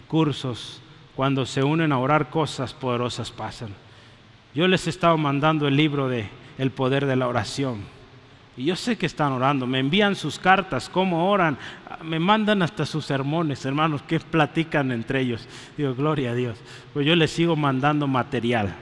cursos, 0.00 0.80
cuando 1.14 1.44
se 1.44 1.62
unen 1.62 1.92
a 1.92 1.98
orar, 1.98 2.30
cosas 2.30 2.72
poderosas 2.72 3.30
pasan. 3.30 3.74
Yo 4.54 4.66
les 4.66 4.86
he 4.86 4.90
estado 4.90 5.18
mandando 5.18 5.68
el 5.68 5.76
libro 5.76 6.08
de 6.08 6.30
El 6.56 6.70
poder 6.70 7.04
de 7.04 7.16
la 7.16 7.28
oración. 7.28 7.82
Y 8.56 8.64
yo 8.64 8.76
sé 8.76 8.98
que 8.98 9.06
están 9.06 9.32
orando, 9.32 9.66
me 9.66 9.78
envían 9.78 10.14
sus 10.14 10.38
cartas, 10.38 10.90
cómo 10.90 11.30
oran, 11.30 11.56
me 12.02 12.18
mandan 12.18 12.62
hasta 12.62 12.84
sus 12.84 13.06
sermones, 13.06 13.64
hermanos, 13.64 14.02
que 14.02 14.20
platican 14.20 14.92
entre 14.92 15.22
ellos. 15.22 15.48
Digo, 15.76 15.94
gloria 15.94 16.32
a 16.32 16.34
Dios. 16.34 16.58
Pues 16.92 17.06
yo 17.06 17.16
les 17.16 17.30
sigo 17.30 17.56
mandando 17.56 18.06
material. 18.06 18.74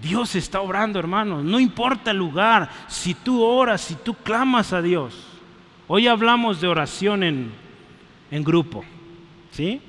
Dios 0.00 0.34
está 0.34 0.60
obrando, 0.60 0.98
hermanos. 0.98 1.44
No 1.44 1.60
importa 1.60 2.12
el 2.12 2.16
lugar, 2.16 2.70
si 2.88 3.12
tú 3.12 3.42
oras, 3.42 3.82
si 3.82 3.94
tú 3.94 4.14
clamas 4.14 4.72
a 4.72 4.80
Dios. 4.80 5.28
Hoy 5.86 6.06
hablamos 6.08 6.60
de 6.62 6.68
oración 6.68 7.22
en, 7.22 7.52
en 8.30 8.42
grupo, 8.42 8.84
¿sí? 9.50 9.82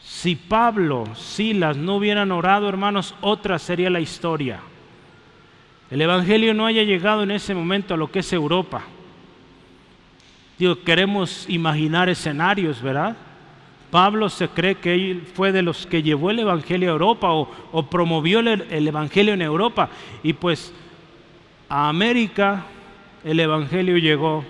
Si 0.00 0.34
Pablo, 0.34 1.04
Silas 1.14 1.76
no 1.76 1.96
hubieran 1.96 2.32
orado, 2.32 2.68
hermanos, 2.68 3.14
otra 3.20 3.60
sería 3.60 3.90
la 3.90 4.00
historia. 4.00 4.60
El 5.90 6.00
Evangelio 6.00 6.54
no 6.54 6.66
haya 6.66 6.84
llegado 6.84 7.24
en 7.24 7.32
ese 7.32 7.54
momento 7.54 7.94
a 7.94 7.96
lo 7.96 8.10
que 8.10 8.20
es 8.20 8.32
Europa. 8.32 8.84
Digo, 10.58 10.80
queremos 10.82 11.46
imaginar 11.48 12.08
escenarios, 12.08 12.80
¿verdad? 12.80 13.16
Pablo 13.90 14.28
se 14.28 14.48
cree 14.48 14.76
que 14.76 14.94
él 14.94 15.22
fue 15.34 15.50
de 15.50 15.62
los 15.62 15.86
que 15.86 16.02
llevó 16.02 16.30
el 16.30 16.38
Evangelio 16.38 16.90
a 16.90 16.92
Europa 16.92 17.32
o, 17.32 17.90
promovió 17.90 18.38
el, 18.38 18.86
Evangelio 18.86 19.34
en 19.34 19.42
Europa. 19.42 19.90
Y 20.22 20.32
pues 20.32 20.72
a 21.68 21.88
América 21.88 22.66
el 23.24 23.40
Evangelio 23.40 23.98
llegó 23.98 24.44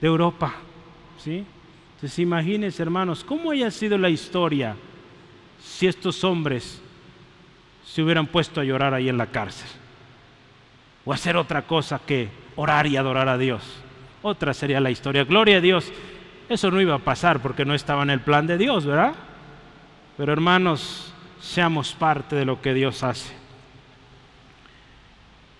de 0.00 0.06
Europa. 0.06 0.54
¿sí? 1.16 1.44
Entonces 1.94 2.18
imagínense 2.18 2.82
hermanos, 2.82 3.24
¿cómo 3.24 3.50
haya 3.50 3.70
sido 3.70 3.96
la 3.96 4.10
historia 4.10 4.76
si 5.58 5.86
estos 5.86 6.22
hombres 6.22 6.82
se 7.84 8.02
hubieran 8.02 8.26
puesto 8.26 8.60
a 8.60 8.64
llorar 8.64 8.92
ahí 8.92 9.08
en 9.08 9.16
la 9.16 9.26
cárcel? 9.26 9.79
O 11.10 11.12
hacer 11.12 11.36
otra 11.36 11.62
cosa 11.62 11.98
que 12.06 12.28
orar 12.54 12.86
y 12.86 12.96
adorar 12.96 13.28
a 13.28 13.36
Dios. 13.36 13.82
Otra 14.22 14.54
sería 14.54 14.78
la 14.78 14.92
historia. 14.92 15.24
Gloria 15.24 15.56
a 15.56 15.60
Dios 15.60 15.92
eso 16.50 16.68
no 16.72 16.80
iba 16.80 16.96
a 16.96 16.98
pasar 16.98 17.40
porque 17.40 17.64
no 17.64 17.74
estaba 17.74 18.02
en 18.02 18.10
el 18.10 18.20
plan 18.20 18.48
de 18.48 18.58
Dios, 18.58 18.84
¿verdad? 18.84 19.14
Pero 20.16 20.32
hermanos, 20.32 21.14
seamos 21.40 21.92
parte 21.92 22.34
de 22.34 22.44
lo 22.44 22.60
que 22.60 22.74
Dios 22.74 23.04
hace. 23.04 23.32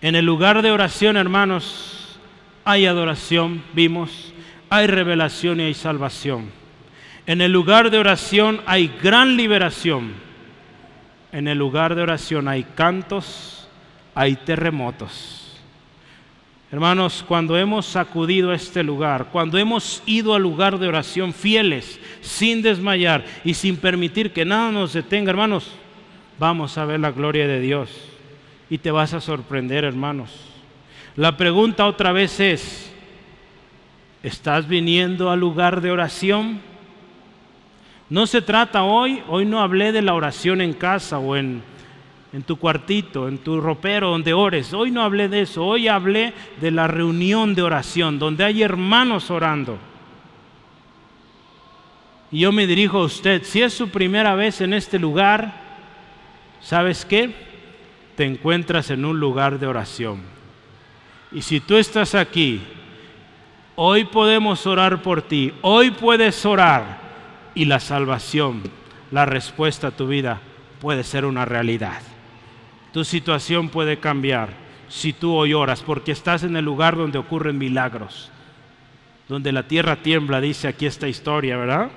En 0.00 0.16
el 0.16 0.24
lugar 0.24 0.62
de 0.62 0.72
oración, 0.72 1.16
hermanos, 1.16 2.18
hay 2.64 2.86
adoración, 2.86 3.62
vimos, 3.72 4.34
hay 4.68 4.88
revelación 4.88 5.60
y 5.60 5.64
hay 5.64 5.74
salvación. 5.74 6.50
En 7.26 7.40
el 7.40 7.52
lugar 7.52 7.90
de 7.90 7.98
oración 7.98 8.60
hay 8.66 8.88
gran 9.00 9.36
liberación. 9.36 10.12
En 11.30 11.46
el 11.46 11.56
lugar 11.56 11.94
de 11.94 12.02
oración 12.02 12.48
hay 12.48 12.64
cantos, 12.64 13.59
hay 14.20 14.36
terremotos. 14.36 15.56
Hermanos, 16.70 17.24
cuando 17.26 17.56
hemos 17.56 17.86
sacudido 17.86 18.52
este 18.52 18.82
lugar, 18.82 19.28
cuando 19.32 19.56
hemos 19.56 20.02
ido 20.04 20.34
al 20.34 20.42
lugar 20.42 20.78
de 20.78 20.88
oración 20.88 21.32
fieles, 21.32 21.98
sin 22.20 22.60
desmayar 22.60 23.24
y 23.44 23.54
sin 23.54 23.78
permitir 23.78 24.34
que 24.34 24.44
nada 24.44 24.70
nos 24.72 24.92
detenga, 24.92 25.30
hermanos, 25.30 25.70
vamos 26.38 26.76
a 26.76 26.84
ver 26.84 27.00
la 27.00 27.12
gloria 27.12 27.48
de 27.48 27.60
Dios. 27.60 27.88
Y 28.68 28.76
te 28.76 28.90
vas 28.90 29.14
a 29.14 29.22
sorprender, 29.22 29.84
hermanos. 29.84 30.30
La 31.16 31.38
pregunta 31.38 31.86
otra 31.86 32.12
vez 32.12 32.40
es, 32.40 32.92
¿estás 34.22 34.68
viniendo 34.68 35.30
al 35.30 35.40
lugar 35.40 35.80
de 35.80 35.92
oración? 35.92 36.60
No 38.10 38.26
se 38.26 38.42
trata 38.42 38.82
hoy, 38.82 39.22
hoy 39.28 39.46
no 39.46 39.62
hablé 39.62 39.92
de 39.92 40.02
la 40.02 40.12
oración 40.12 40.60
en 40.60 40.74
casa 40.74 41.18
o 41.18 41.36
en 41.36 41.62
en 42.32 42.42
tu 42.42 42.56
cuartito, 42.56 43.28
en 43.28 43.38
tu 43.38 43.60
ropero 43.60 44.10
donde 44.10 44.32
ores. 44.32 44.72
Hoy 44.72 44.90
no 44.90 45.02
hablé 45.02 45.28
de 45.28 45.42
eso, 45.42 45.64
hoy 45.64 45.88
hablé 45.88 46.32
de 46.60 46.70
la 46.70 46.86
reunión 46.86 47.54
de 47.54 47.62
oración, 47.62 48.18
donde 48.18 48.44
hay 48.44 48.62
hermanos 48.62 49.30
orando. 49.30 49.78
Y 52.30 52.40
yo 52.40 52.52
me 52.52 52.66
dirijo 52.66 52.98
a 52.98 53.04
usted, 53.04 53.42
si 53.42 53.60
es 53.62 53.72
su 53.72 53.88
primera 53.88 54.36
vez 54.36 54.60
en 54.60 54.72
este 54.72 54.98
lugar, 54.98 55.52
¿sabes 56.60 57.04
qué? 57.04 57.34
Te 58.14 58.24
encuentras 58.24 58.90
en 58.90 59.04
un 59.04 59.18
lugar 59.18 59.58
de 59.58 59.66
oración. 59.66 60.22
Y 61.32 61.42
si 61.42 61.58
tú 61.58 61.76
estás 61.76 62.14
aquí, 62.14 62.60
hoy 63.74 64.04
podemos 64.04 64.66
orar 64.66 65.02
por 65.02 65.22
ti, 65.22 65.52
hoy 65.62 65.90
puedes 65.90 66.46
orar 66.46 67.00
y 67.54 67.64
la 67.64 67.80
salvación, 67.80 68.62
la 69.10 69.26
respuesta 69.26 69.88
a 69.88 69.90
tu 69.90 70.06
vida 70.06 70.40
puede 70.80 71.02
ser 71.02 71.24
una 71.24 71.44
realidad. 71.44 72.00
Tu 72.92 73.04
situación 73.04 73.68
puede 73.68 73.98
cambiar 73.98 74.50
si 74.88 75.12
tú 75.12 75.32
hoy 75.34 75.54
oras, 75.54 75.82
porque 75.82 76.12
estás 76.12 76.42
en 76.42 76.56
el 76.56 76.64
lugar 76.64 76.96
donde 76.96 77.18
ocurren 77.18 77.56
milagros, 77.56 78.30
donde 79.28 79.52
la 79.52 79.62
tierra 79.62 79.96
tiembla, 79.96 80.40
dice 80.40 80.66
aquí 80.66 80.86
esta 80.86 81.06
historia, 81.06 81.56
¿verdad? 81.56 81.90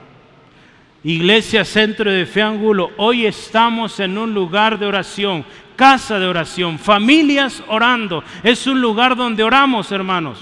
Iglesia 1.04 1.66
Centro 1.66 2.12
de 2.12 2.26
Fe 2.26 2.44
Angulo, 2.44 2.92
hoy 2.98 3.26
estamos 3.26 4.00
en 4.00 4.18
un 4.18 4.34
lugar 4.34 4.78
de 4.78 4.86
oración, 4.86 5.44
casa 5.76 6.20
de 6.20 6.28
oración, 6.28 6.78
familias 6.78 7.64
orando. 7.68 8.24
Es 8.44 8.68
un 8.68 8.80
lugar 8.80 9.16
donde 9.16 9.44
oramos, 9.44 9.92
hermanos, 9.92 10.40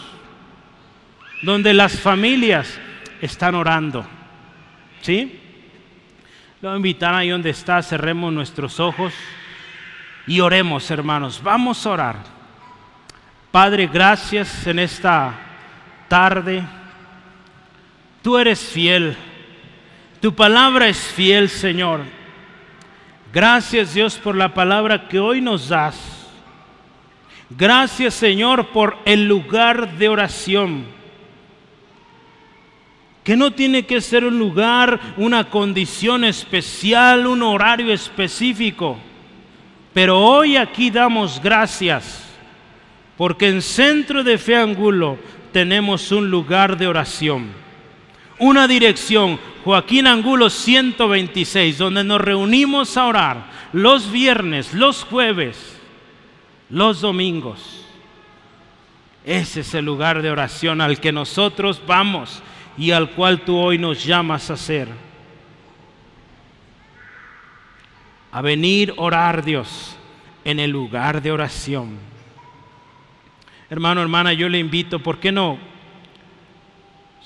donde 1.42 1.74
las 1.74 1.98
familias 1.98 2.80
están 3.22 3.56
orando. 3.56 4.06
¿Sí? 5.02 5.40
Lo 6.62 6.70
voy 6.70 6.76
a 6.76 6.78
invitar 6.78 7.16
ahí 7.16 7.30
donde 7.30 7.50
está, 7.50 7.82
cerremos 7.82 8.32
nuestros 8.32 8.80
ojos 8.80 9.14
y 10.28 10.40
oremos, 10.40 10.90
hermanos. 10.92 11.42
Vamos 11.44 11.86
a 11.86 11.90
orar. 11.92 12.16
Padre, 13.52 13.88
gracias 13.88 14.66
en 14.66 14.80
esta 14.80 15.34
tarde. 16.08 16.64
Tú 18.22 18.38
eres 18.38 18.60
fiel. 18.60 19.18
Tu 20.22 20.34
palabra 20.34 20.88
es 20.88 20.98
fiel, 20.98 21.50
Señor. 21.50 22.02
Gracias 23.34 23.94
Dios 23.94 24.18
por 24.18 24.36
la 24.36 24.54
palabra 24.54 25.08
que 25.08 25.20
hoy 25.20 25.42
nos 25.42 25.70
das. 25.70 25.98
Gracias 27.50 28.14
Señor 28.14 28.68
por 28.68 28.98
el 29.06 29.28
lugar 29.28 29.98
de 29.98 30.10
oración. 30.10 30.86
Que 33.24 33.36
no 33.36 33.52
tiene 33.52 33.86
que 33.86 34.02
ser 34.02 34.26
un 34.26 34.38
lugar, 34.38 35.00
una 35.18 35.50
condición 35.50 36.24
especial, 36.24 37.28
un 37.28 37.42
horario 37.44 37.94
específico. 37.94 38.98
Pero 39.94 40.20
hoy 40.20 40.56
aquí 40.56 40.90
damos 40.90 41.42
gracias 41.42 42.28
porque 43.18 43.50
en 43.50 43.62
Centro 43.62 44.24
de 44.24 44.38
Fe 44.38 44.56
Angulo 44.56 45.18
tenemos 45.52 46.12
un 46.12 46.32
lugar 46.32 46.78
de 46.78 46.88
oración, 46.88 47.52
una 48.40 48.68
dirección, 48.68 49.38
Joaquín 49.64 50.08
Angulo 50.08 50.50
126, 50.50 51.78
donde 51.78 52.04
nos 52.04 52.22
reunimos 52.22 52.98
a 52.98 53.06
orar 53.06 53.52
los 53.74 54.12
viernes, 54.12 54.74
los 54.74 55.04
jueves, 55.04 55.80
los 56.70 57.02
domingos. 57.02 57.86
Ese 59.24 59.60
es 59.60 59.74
el 59.76 59.86
lugar 59.86 60.22
de 60.22 60.32
oración 60.32 60.82
al 60.82 61.00
que 61.00 61.12
nosotros 61.12 61.82
vamos 61.86 62.42
y 62.78 62.92
al 62.92 63.12
cual 63.12 63.42
tú 63.42 63.58
hoy 63.58 63.78
nos 63.78 64.04
llamas 64.04 64.50
a 64.50 64.54
hacer. 64.54 64.88
A 68.32 68.42
venir 68.42 68.94
a 68.98 69.02
orar 69.02 69.44
Dios 69.44 69.98
en 70.44 70.60
el 70.60 70.72
lugar 70.72 71.22
de 71.22 71.32
oración. 71.32 71.98
Hermano, 73.70 74.02
hermana, 74.02 74.34
yo 74.34 74.50
le 74.50 74.60
invito, 74.60 75.00
¿por 75.00 75.20
qué 75.20 75.32
no? 75.32 75.58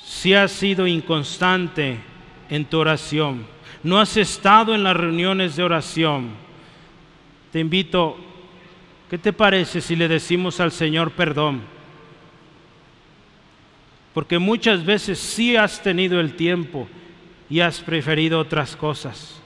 Si 0.04 0.34
has 0.34 0.52
sido 0.52 0.86
inconstante 0.86 1.98
en 2.50 2.66
tu 2.66 2.78
oración, 2.78 3.46
no 3.84 4.00
has 4.00 4.18
estado 4.18 4.76
en 4.76 4.84
las 4.84 4.96
reuniones 4.96 5.56
de 5.56 5.64
oración, 5.64 6.32
te 7.52 7.60
invito, 7.60 8.18
¿qué 9.10 9.18
te 9.18 9.32
parece 9.32 9.80
si 9.80 9.96
le 9.96 10.08
decimos 10.08 10.60
al 10.60 10.72
Señor 10.72 11.12
perdón? 11.12 11.62
Porque 14.14 14.40
muchas 14.40 14.86
veces 14.86 15.20
sí 15.20 15.56
has 15.56 15.82
tenido 15.82 16.20
el 16.20 16.36
tiempo 16.36 16.88
y 17.50 17.60
has 17.60 17.80
preferido 17.80 18.40
otras 18.40 18.76
cosas. 18.76 19.42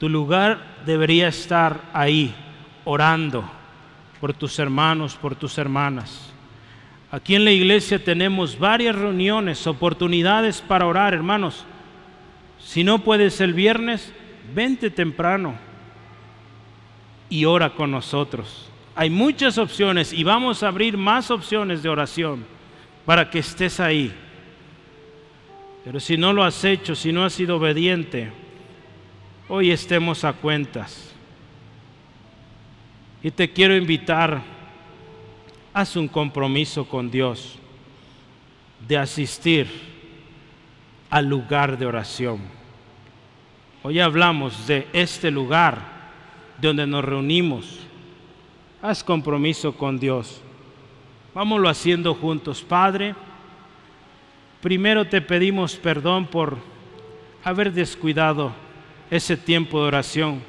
Tu 0.00 0.08
lugar 0.08 0.80
debería 0.86 1.28
estar 1.28 1.82
ahí, 1.92 2.34
orando 2.86 3.44
por 4.18 4.32
tus 4.32 4.58
hermanos, 4.58 5.14
por 5.14 5.36
tus 5.36 5.58
hermanas. 5.58 6.32
Aquí 7.10 7.34
en 7.34 7.44
la 7.44 7.50
iglesia 7.50 8.02
tenemos 8.02 8.58
varias 8.58 8.96
reuniones, 8.96 9.66
oportunidades 9.66 10.62
para 10.62 10.86
orar, 10.86 11.12
hermanos. 11.12 11.66
Si 12.58 12.82
no 12.82 13.00
puedes 13.00 13.42
el 13.42 13.52
viernes, 13.52 14.10
vente 14.54 14.88
temprano 14.88 15.56
y 17.28 17.44
ora 17.44 17.74
con 17.74 17.90
nosotros. 17.90 18.70
Hay 18.94 19.10
muchas 19.10 19.58
opciones 19.58 20.14
y 20.14 20.24
vamos 20.24 20.62
a 20.62 20.68
abrir 20.68 20.96
más 20.96 21.30
opciones 21.30 21.82
de 21.82 21.90
oración 21.90 22.46
para 23.04 23.28
que 23.28 23.40
estés 23.40 23.78
ahí. 23.80 24.10
Pero 25.84 26.00
si 26.00 26.16
no 26.16 26.32
lo 26.32 26.42
has 26.42 26.64
hecho, 26.64 26.94
si 26.94 27.12
no 27.12 27.22
has 27.22 27.34
sido 27.34 27.58
obediente, 27.58 28.32
hoy 29.52 29.72
estemos 29.72 30.22
a 30.22 30.32
cuentas. 30.32 31.12
Y 33.20 33.32
te 33.32 33.52
quiero 33.52 33.76
invitar 33.76 34.40
haz 35.74 35.96
un 35.96 36.06
compromiso 36.06 36.84
con 36.86 37.10
Dios 37.10 37.58
de 38.86 38.96
asistir 38.96 39.68
al 41.10 41.26
lugar 41.26 41.76
de 41.76 41.84
oración. 41.84 42.38
Hoy 43.82 43.98
hablamos 43.98 44.68
de 44.68 44.86
este 44.92 45.32
lugar 45.32 45.80
donde 46.60 46.86
nos 46.86 47.04
reunimos. 47.04 47.80
Haz 48.80 49.02
compromiso 49.02 49.76
con 49.76 49.98
Dios. 49.98 50.40
Vámonos 51.34 51.68
haciendo 51.68 52.14
juntos. 52.14 52.62
Padre, 52.62 53.16
primero 54.62 55.08
te 55.08 55.20
pedimos 55.20 55.74
perdón 55.74 56.26
por 56.26 56.56
haber 57.42 57.72
descuidado 57.72 58.69
ese 59.10 59.36
tiempo 59.36 59.80
de 59.80 59.88
oración 59.88 60.40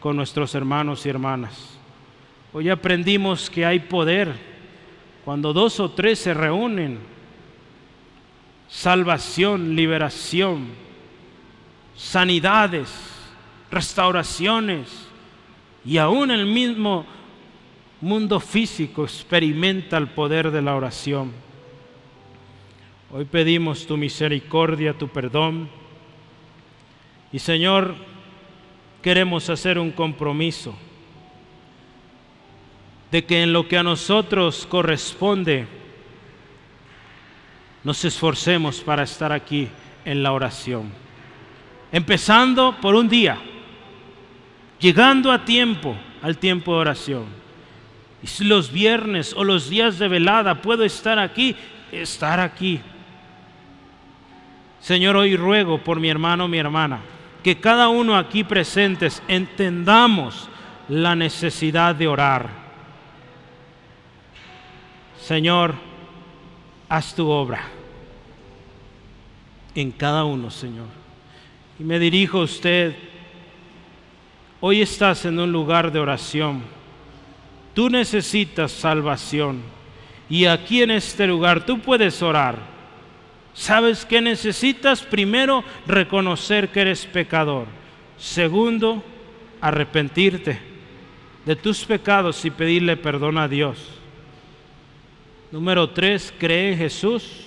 con 0.00 0.16
nuestros 0.16 0.54
hermanos 0.54 1.06
y 1.06 1.08
hermanas. 1.08 1.78
Hoy 2.52 2.68
aprendimos 2.68 3.48
que 3.48 3.64
hay 3.64 3.78
poder 3.78 4.34
cuando 5.24 5.52
dos 5.52 5.78
o 5.78 5.90
tres 5.90 6.18
se 6.18 6.34
reúnen, 6.34 6.98
salvación, 8.68 9.76
liberación, 9.76 10.68
sanidades, 11.96 12.90
restauraciones 13.70 15.06
y 15.84 15.98
aún 15.98 16.30
el 16.30 16.46
mismo 16.46 17.06
mundo 18.00 18.40
físico 18.40 19.04
experimenta 19.04 19.96
el 19.96 20.08
poder 20.08 20.50
de 20.50 20.62
la 20.62 20.74
oración. 20.74 21.32
Hoy 23.12 23.24
pedimos 23.24 23.86
tu 23.86 23.96
misericordia, 23.96 24.96
tu 24.96 25.08
perdón. 25.08 25.79
Y 27.32 27.38
Señor, 27.38 27.94
queremos 29.02 29.48
hacer 29.50 29.78
un 29.78 29.92
compromiso 29.92 30.76
de 33.10 33.24
que 33.24 33.42
en 33.42 33.52
lo 33.52 33.66
que 33.66 33.78
a 33.78 33.82
nosotros 33.82 34.66
corresponde, 34.66 35.66
nos 37.82 38.04
esforcemos 38.04 38.80
para 38.80 39.02
estar 39.02 39.32
aquí 39.32 39.68
en 40.04 40.22
la 40.22 40.32
oración. 40.32 40.92
Empezando 41.92 42.76
por 42.80 42.94
un 42.94 43.08
día, 43.08 43.38
llegando 44.78 45.32
a 45.32 45.44
tiempo, 45.44 45.96
al 46.22 46.38
tiempo 46.38 46.74
de 46.74 46.78
oración. 46.78 47.24
Y 48.22 48.26
si 48.26 48.44
los 48.44 48.70
viernes 48.70 49.34
o 49.34 49.44
los 49.44 49.70
días 49.70 49.98
de 49.98 50.08
velada 50.08 50.60
puedo 50.62 50.84
estar 50.84 51.18
aquí, 51.18 51.56
estar 51.90 52.38
aquí. 52.38 52.80
Señor, 54.80 55.16
hoy 55.16 55.36
ruego 55.36 55.78
por 55.78 55.98
mi 55.98 56.08
hermano, 56.08 56.46
mi 56.46 56.58
hermana, 56.58 57.00
que 57.42 57.58
cada 57.58 57.88
uno 57.88 58.16
aquí 58.16 58.44
presentes 58.44 59.22
entendamos 59.28 60.48
la 60.88 61.14
necesidad 61.14 61.94
de 61.94 62.08
orar 62.08 62.60
Señor, 65.30 65.74
haz 66.88 67.14
tu 67.14 67.28
obra 67.28 67.62
en 69.76 69.92
cada 69.92 70.24
uno, 70.24 70.50
Señor. 70.50 70.88
Y 71.78 71.84
me 71.84 72.00
dirijo 72.00 72.40
a 72.40 72.42
usted, 72.42 72.96
hoy 74.60 74.82
estás 74.82 75.24
en 75.26 75.38
un 75.38 75.52
lugar 75.52 75.92
de 75.92 76.00
oración, 76.00 76.62
tú 77.74 77.88
necesitas 77.88 78.72
salvación 78.72 79.62
y 80.28 80.46
aquí 80.46 80.82
en 80.82 80.90
este 80.90 81.28
lugar 81.28 81.64
tú 81.64 81.78
puedes 81.78 82.20
orar. 82.22 82.56
¿Sabes 83.54 84.04
qué 84.04 84.20
necesitas? 84.20 85.02
Primero, 85.02 85.64
reconocer 85.86 86.68
que 86.68 86.80
eres 86.80 87.06
pecador. 87.06 87.66
Segundo, 88.16 89.02
arrepentirte 89.60 90.58
de 91.44 91.56
tus 91.56 91.84
pecados 91.84 92.44
y 92.44 92.50
pedirle 92.50 92.96
perdón 92.96 93.38
a 93.38 93.48
Dios. 93.48 93.78
Número 95.50 95.90
tres, 95.90 96.32
cree 96.38 96.72
en 96.72 96.78
Jesús 96.78 97.46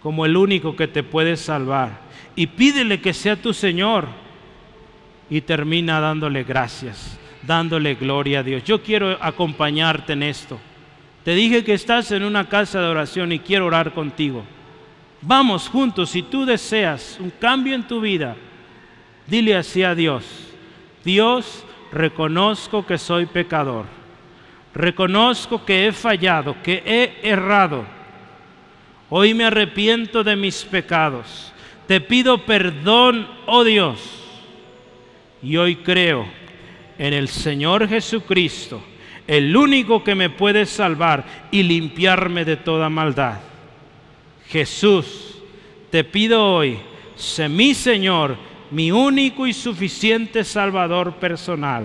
como 0.00 0.24
el 0.24 0.36
único 0.36 0.76
que 0.76 0.88
te 0.88 1.02
puede 1.02 1.36
salvar. 1.36 2.00
Y 2.34 2.46
pídele 2.46 3.00
que 3.00 3.12
sea 3.12 3.36
tu 3.36 3.52
Señor. 3.52 4.06
Y 5.28 5.42
termina 5.42 6.00
dándole 6.00 6.42
gracias, 6.44 7.18
dándole 7.42 7.96
gloria 7.96 8.40
a 8.40 8.42
Dios. 8.42 8.64
Yo 8.64 8.82
quiero 8.82 9.18
acompañarte 9.20 10.14
en 10.14 10.22
esto. 10.22 10.58
Te 11.22 11.34
dije 11.34 11.64
que 11.64 11.74
estás 11.74 12.10
en 12.12 12.22
una 12.22 12.48
casa 12.48 12.80
de 12.80 12.86
oración 12.86 13.32
y 13.32 13.40
quiero 13.40 13.66
orar 13.66 13.92
contigo. 13.92 14.44
Vamos 15.20 15.68
juntos, 15.68 16.10
si 16.10 16.22
tú 16.22 16.44
deseas 16.44 17.18
un 17.20 17.30
cambio 17.30 17.74
en 17.74 17.86
tu 17.86 18.00
vida, 18.00 18.36
dile 19.26 19.56
así 19.56 19.82
a 19.82 19.94
Dios. 19.94 20.24
Dios, 21.04 21.64
reconozco 21.92 22.86
que 22.86 22.98
soy 22.98 23.26
pecador 23.26 23.98
Reconozco 24.78 25.64
que 25.64 25.88
he 25.88 25.92
fallado, 25.92 26.62
que 26.62 26.82
he 26.86 27.28
errado. 27.28 27.84
Hoy 29.10 29.34
me 29.34 29.44
arrepiento 29.44 30.22
de 30.22 30.36
mis 30.36 30.64
pecados. 30.64 31.52
Te 31.88 32.00
pido 32.00 32.44
perdón, 32.44 33.26
oh 33.46 33.64
Dios. 33.64 33.98
Y 35.42 35.56
hoy 35.56 35.76
creo 35.76 36.28
en 36.96 37.12
el 37.12 37.26
Señor 37.26 37.88
Jesucristo, 37.88 38.80
el 39.26 39.56
único 39.56 40.04
que 40.04 40.14
me 40.14 40.30
puede 40.30 40.64
salvar 40.64 41.24
y 41.50 41.64
limpiarme 41.64 42.44
de 42.44 42.56
toda 42.56 42.88
maldad. 42.88 43.40
Jesús, 44.48 45.38
te 45.90 46.04
pido 46.04 46.44
hoy, 46.44 46.78
sé 47.16 47.48
mi 47.48 47.74
Señor, 47.74 48.36
mi 48.70 48.90
único 48.90 49.46
y 49.46 49.52
suficiente 49.52 50.42
Salvador 50.42 51.14
personal. 51.16 51.84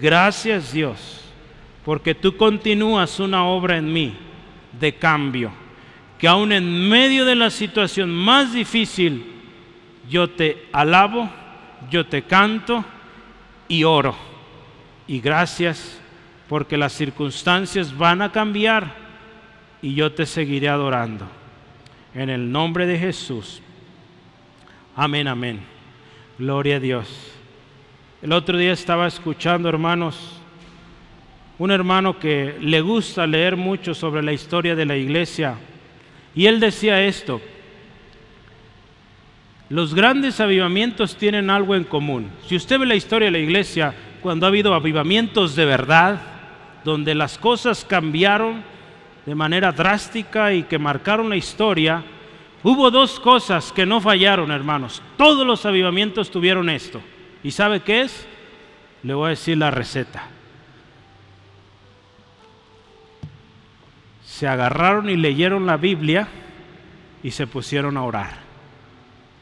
Gracias 0.00 0.72
Dios, 0.72 1.20
porque 1.84 2.14
tú 2.14 2.36
continúas 2.36 3.20
una 3.20 3.44
obra 3.44 3.76
en 3.76 3.92
mí 3.92 4.14
de 4.78 4.94
cambio, 4.94 5.50
que 6.18 6.26
aún 6.26 6.50
en 6.50 6.88
medio 6.88 7.26
de 7.26 7.34
la 7.34 7.50
situación 7.50 8.10
más 8.10 8.54
difícil, 8.54 9.32
yo 10.08 10.30
te 10.30 10.66
alabo, 10.72 11.30
yo 11.90 12.06
te 12.06 12.22
canto 12.22 12.84
y 13.68 13.84
oro. 13.84 14.16
Y 15.06 15.20
gracias 15.20 16.00
porque 16.48 16.78
las 16.78 16.92
circunstancias 16.92 17.96
van 17.96 18.22
a 18.22 18.32
cambiar 18.32 19.03
y 19.84 19.94
yo 19.94 20.10
te 20.10 20.24
seguiré 20.24 20.70
adorando. 20.70 21.26
En 22.14 22.30
el 22.30 22.50
nombre 22.50 22.86
de 22.86 22.98
Jesús. 22.98 23.60
Amén, 24.96 25.28
amén. 25.28 25.60
Gloria 26.38 26.76
a 26.76 26.80
Dios. 26.80 27.06
El 28.22 28.32
otro 28.32 28.56
día 28.56 28.72
estaba 28.72 29.06
escuchando, 29.06 29.68
hermanos, 29.68 30.40
un 31.58 31.70
hermano 31.70 32.18
que 32.18 32.56
le 32.62 32.80
gusta 32.80 33.26
leer 33.26 33.58
mucho 33.58 33.92
sobre 33.92 34.22
la 34.22 34.32
historia 34.32 34.74
de 34.74 34.86
la 34.86 34.96
iglesia. 34.96 35.56
Y 36.34 36.46
él 36.46 36.60
decía 36.60 37.04
esto, 37.04 37.42
los 39.68 39.94
grandes 39.94 40.40
avivamientos 40.40 41.14
tienen 41.14 41.50
algo 41.50 41.74
en 41.74 41.84
común. 41.84 42.30
Si 42.46 42.56
usted 42.56 42.78
ve 42.78 42.86
la 42.86 42.94
historia 42.94 43.26
de 43.26 43.32
la 43.32 43.38
iglesia, 43.38 43.94
cuando 44.22 44.46
ha 44.46 44.48
habido 44.48 44.72
avivamientos 44.72 45.54
de 45.54 45.66
verdad, 45.66 46.22
donde 46.84 47.14
las 47.14 47.36
cosas 47.36 47.84
cambiaron 47.84 48.72
de 49.26 49.34
manera 49.34 49.72
drástica 49.72 50.52
y 50.52 50.64
que 50.64 50.78
marcaron 50.78 51.28
la 51.28 51.36
historia, 51.36 52.02
hubo 52.62 52.90
dos 52.90 53.18
cosas 53.20 53.72
que 53.72 53.86
no 53.86 54.00
fallaron, 54.00 54.50
hermanos. 54.50 55.02
Todos 55.16 55.46
los 55.46 55.64
avivamientos 55.64 56.30
tuvieron 56.30 56.68
esto. 56.68 57.00
¿Y 57.42 57.50
sabe 57.50 57.80
qué 57.80 58.02
es? 58.02 58.26
Le 59.02 59.14
voy 59.14 59.26
a 59.26 59.30
decir 59.30 59.56
la 59.58 59.70
receta. 59.70 60.28
Se 64.24 64.48
agarraron 64.48 65.08
y 65.08 65.16
leyeron 65.16 65.66
la 65.66 65.76
Biblia 65.76 66.28
y 67.22 67.30
se 67.30 67.46
pusieron 67.46 67.96
a 67.96 68.02
orar. 68.02 68.44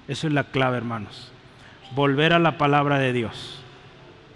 Eso 0.06 0.26
es 0.26 0.32
la 0.32 0.44
clave, 0.44 0.76
hermanos. 0.76 1.32
Volver 1.94 2.32
a 2.32 2.38
la 2.38 2.58
palabra 2.58 2.98
de 2.98 3.12
Dios. 3.12 3.62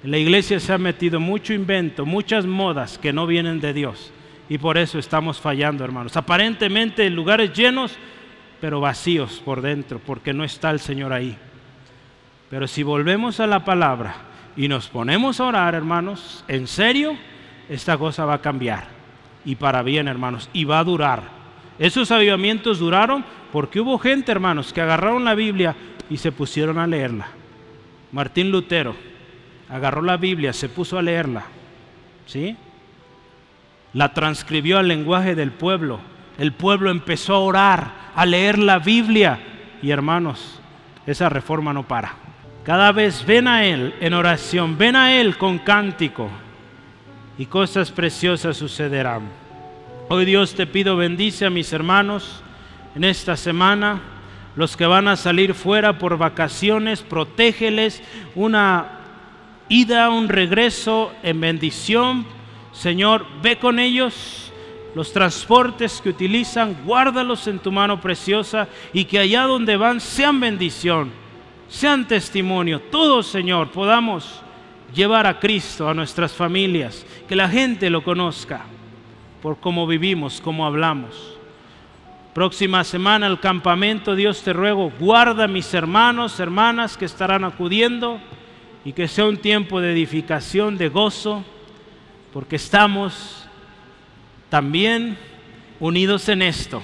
En 0.03 0.11
la 0.11 0.19
iglesia 0.19 0.61
se 0.61 0.73
ha 0.73 0.79
metido 0.79 1.21
mucho 1.21 1.53
invento, 1.53 2.07
muchas 2.07 2.47
modas 2.47 2.99
que 2.99 3.13
no 3.13 3.27
vienen 3.27 3.61
de 3.61 3.73
Dios. 3.73 4.13
Y 4.49 4.59
por 4.59 4.79
eso 4.79 4.99
estamos 4.99 5.41
fallando, 5.41 5.85
hermanos. 5.85 6.17
Aparentemente 6.17 7.07
en 7.07 7.17
lugares 7.17 7.53
llenos, 7.53 7.97
pero 8.61 8.81
vacíos 8.81 9.43
por 9.45 9.61
dentro, 9.61 9.99
porque 9.99 10.33
no 10.33 10.45
está 10.45 10.71
el 10.71 10.81
Señor 10.81 11.13
ahí. 11.13 11.37
Pero 12.49 12.69
si 12.69 12.83
volvemos 12.83 13.41
a 13.41 13.47
la 13.47 13.65
palabra 13.65 14.15
y 14.57 14.69
nos 14.69 14.89
ponemos 14.89 15.41
a 15.41 15.47
orar, 15.47 15.75
hermanos, 15.75 16.45
en 16.49 16.67
serio, 16.67 17.17
esta 17.69 17.99
cosa 17.99 18.25
va 18.25 18.35
a 18.35 18.43
cambiar. 18.43 18.87
Y 19.45 19.57
para 19.57 19.83
bien, 19.83 20.09
hermanos, 20.09 20.49
y 20.53 20.65
va 20.65 20.79
a 20.79 20.85
durar. 20.85 21.23
Esos 21.79 22.11
avivamientos 22.11 22.79
duraron 22.79 23.25
porque 23.53 23.81
hubo 23.81 23.99
gente, 23.99 24.33
hermanos, 24.33 24.73
que 24.73 24.81
agarraron 24.81 25.25
la 25.25 25.35
Biblia 25.35 25.75
y 26.09 26.17
se 26.17 26.33
pusieron 26.33 26.79
a 26.79 26.87
leerla. 26.87 27.29
Martín 28.13 28.51
Lutero 28.51 28.95
agarró 29.69 30.03
la 30.03 30.17
Biblia, 30.17 30.53
se 30.53 30.69
puso 30.69 30.99
a 30.99 31.03
leerla. 31.03 31.45
¿Sí? 32.27 32.57
La 33.97 34.13
transcribió 34.13 34.79
al 34.79 34.89
lenguaje 34.89 35.35
del 35.35 35.53
pueblo. 35.53 36.01
El 36.37 36.53
pueblo 36.53 36.91
empezó 36.91 37.35
a 37.35 37.39
orar, 37.39 37.93
a 38.15 38.27
leer 38.27 38.59
la 38.59 38.79
Biblia. 38.79 39.41
Y 39.81 39.91
hermanos, 39.91 40.61
esa 41.07 41.31
reforma 41.31 41.73
no 41.73 41.83
para. 41.83 42.15
Cada 42.63 42.93
vez 42.93 43.25
ven 43.25 43.49
a 43.49 43.65
Él 43.65 43.95
en 44.01 44.13
oración, 44.13 44.77
ven 44.77 44.97
a 44.97 45.15
Él 45.15 45.39
con 45.39 45.59
cántico 45.59 46.29
y 47.39 47.47
cosas 47.47 47.91
preciosas 47.91 48.59
sucederán. 48.59 49.31
Hoy 50.11 50.27
Dios 50.27 50.55
te 50.55 50.67
pido 50.67 50.99
bendice 50.99 51.47
a 51.47 51.51
mis 51.51 51.73
hermanos 51.73 52.43
en 52.95 53.03
esta 53.03 53.35
semana, 53.35 54.03
los 54.57 54.77
que 54.77 54.85
van 54.85 55.09
a 55.09 55.17
salir 55.17 55.55
fuera 55.55 55.99
por 55.99 56.19
vacaciones, 56.19 57.01
protégeles 57.01 58.03
una 58.35 58.99
ida, 59.71 60.11
un 60.11 60.29
regreso 60.29 61.15
en 61.23 61.41
bendición. 61.41 62.36
Señor, 62.79 63.25
ve 63.43 63.59
con 63.59 63.79
ellos 63.79 64.53
los 64.95 65.13
transportes 65.13 66.01
que 66.03 66.11
utilizan, 66.11 66.77
guárdalos 66.85 67.47
en 67.47 67.59
tu 67.59 67.73
mano 67.73 68.01
preciosa 68.01 68.69
y 68.93 69.07
que 69.07 69.19
allá 69.19 69.45
donde 69.45 69.77
van 69.77 69.99
sean 69.99 70.39
bendición, 70.41 71.11
sean 71.69 72.07
testimonio. 72.07 72.81
Todos, 72.81 73.27
Señor, 73.29 73.71
podamos 73.71 74.43
llevar 74.95 75.27
a 75.27 75.41
Cristo 75.41 75.89
a 75.89 75.95
nuestras 75.95 76.33
familias, 76.33 77.07
que 77.27 77.35
la 77.35 77.49
gente 77.49 77.89
lo 77.89 78.05
conozca 78.05 78.65
por 79.41 79.59
cómo 79.59 79.87
vivimos, 79.87 80.41
cómo 80.43 80.67
hablamos. 80.67 81.39
Próxima 82.35 82.85
semana 82.85 83.27
el 83.27 83.41
campamento, 83.41 84.15
Dios 84.15 84.43
te 84.43 84.53
ruego, 84.53 84.93
guarda 85.01 85.45
a 85.45 85.49
mis 85.49 85.73
hermanos, 85.73 86.39
hermanas 86.41 86.99
que 86.99 87.07
estarán 87.07 87.45
acudiendo 87.45 88.21
y 88.85 88.93
que 88.93 89.09
sea 89.09 89.25
un 89.25 89.39
tiempo 89.39 89.81
de 89.81 89.93
edificación, 89.93 90.77
de 90.77 90.91
gozo, 90.91 91.43
porque 92.37 92.57
estamos 92.57 93.47
también 94.51 95.17
unidos 95.81 96.29
en 96.29 96.43
esto 96.43 96.83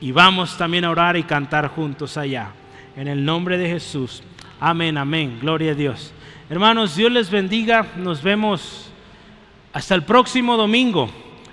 y 0.00 0.12
vamos 0.12 0.56
también 0.56 0.86
a 0.86 0.90
orar 0.90 1.14
y 1.18 1.24
cantar 1.24 1.68
juntos 1.68 2.16
allá. 2.16 2.52
En 2.96 3.06
el 3.06 3.22
nombre 3.22 3.58
de 3.58 3.68
Jesús. 3.68 4.22
Amén, 4.58 4.96
amén. 4.96 5.40
Gloria 5.42 5.72
a 5.72 5.74
Dios. 5.74 6.14
Hermanos, 6.48 6.96
Dios 6.96 7.12
les 7.12 7.30
bendiga. 7.30 7.86
Nos 7.98 8.22
vemos 8.22 8.90
hasta 9.74 9.94
el 9.94 10.04
próximo 10.04 10.56
domingo. 10.56 11.10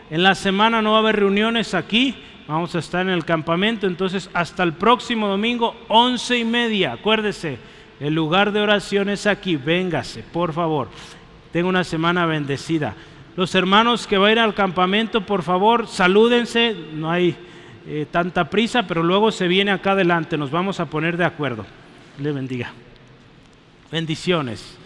En 0.10 0.24
la 0.24 0.34
semana 0.34 0.82
no 0.82 0.92
va 0.92 1.00
a 1.00 1.02
haber 1.02 1.18
reuniones 1.18 1.74
aquí. 1.74 2.16
Vamos 2.48 2.74
a 2.74 2.80
estar 2.80 3.02
en 3.02 3.12
el 3.12 3.26
campamento, 3.26 3.86
entonces 3.86 4.30
hasta 4.34 4.64
el 4.64 4.72
próximo 4.72 5.28
domingo, 5.28 5.76
once 5.90 6.38
y 6.38 6.46
media. 6.46 6.94
Acuérdese, 6.94 7.58
el 8.00 8.16
lugar 8.16 8.54
de 8.54 8.62
oración 8.62 9.10
es 9.10 9.28
aquí. 9.28 9.58
Véngase, 9.58 10.24
por 10.24 10.54
favor. 10.54 10.88
Tenga 11.52 11.68
una 11.68 11.84
semana 11.84 12.26
bendecida. 12.26 12.96
Los 13.36 13.54
hermanos 13.54 14.08
que 14.08 14.16
ir 14.32 14.40
al 14.40 14.54
campamento, 14.54 15.26
por 15.26 15.44
favor, 15.44 15.88
salúdense. 15.88 16.76
No 16.94 17.12
hay 17.12 17.36
eh, 17.86 18.06
tanta 18.10 18.50
prisa, 18.50 18.88
pero 18.88 19.04
luego 19.04 19.32
se 19.32 19.48
viene 19.48 19.72
acá 19.72 19.92
adelante. 19.92 20.38
Nos 20.38 20.52
vamos 20.52 20.80
a 20.80 20.86
poner 20.86 21.18
de 21.18 21.26
acuerdo. 21.26 21.66
Le 22.18 22.32
bendiga. 22.32 22.72
Bendiciones. 23.92 24.78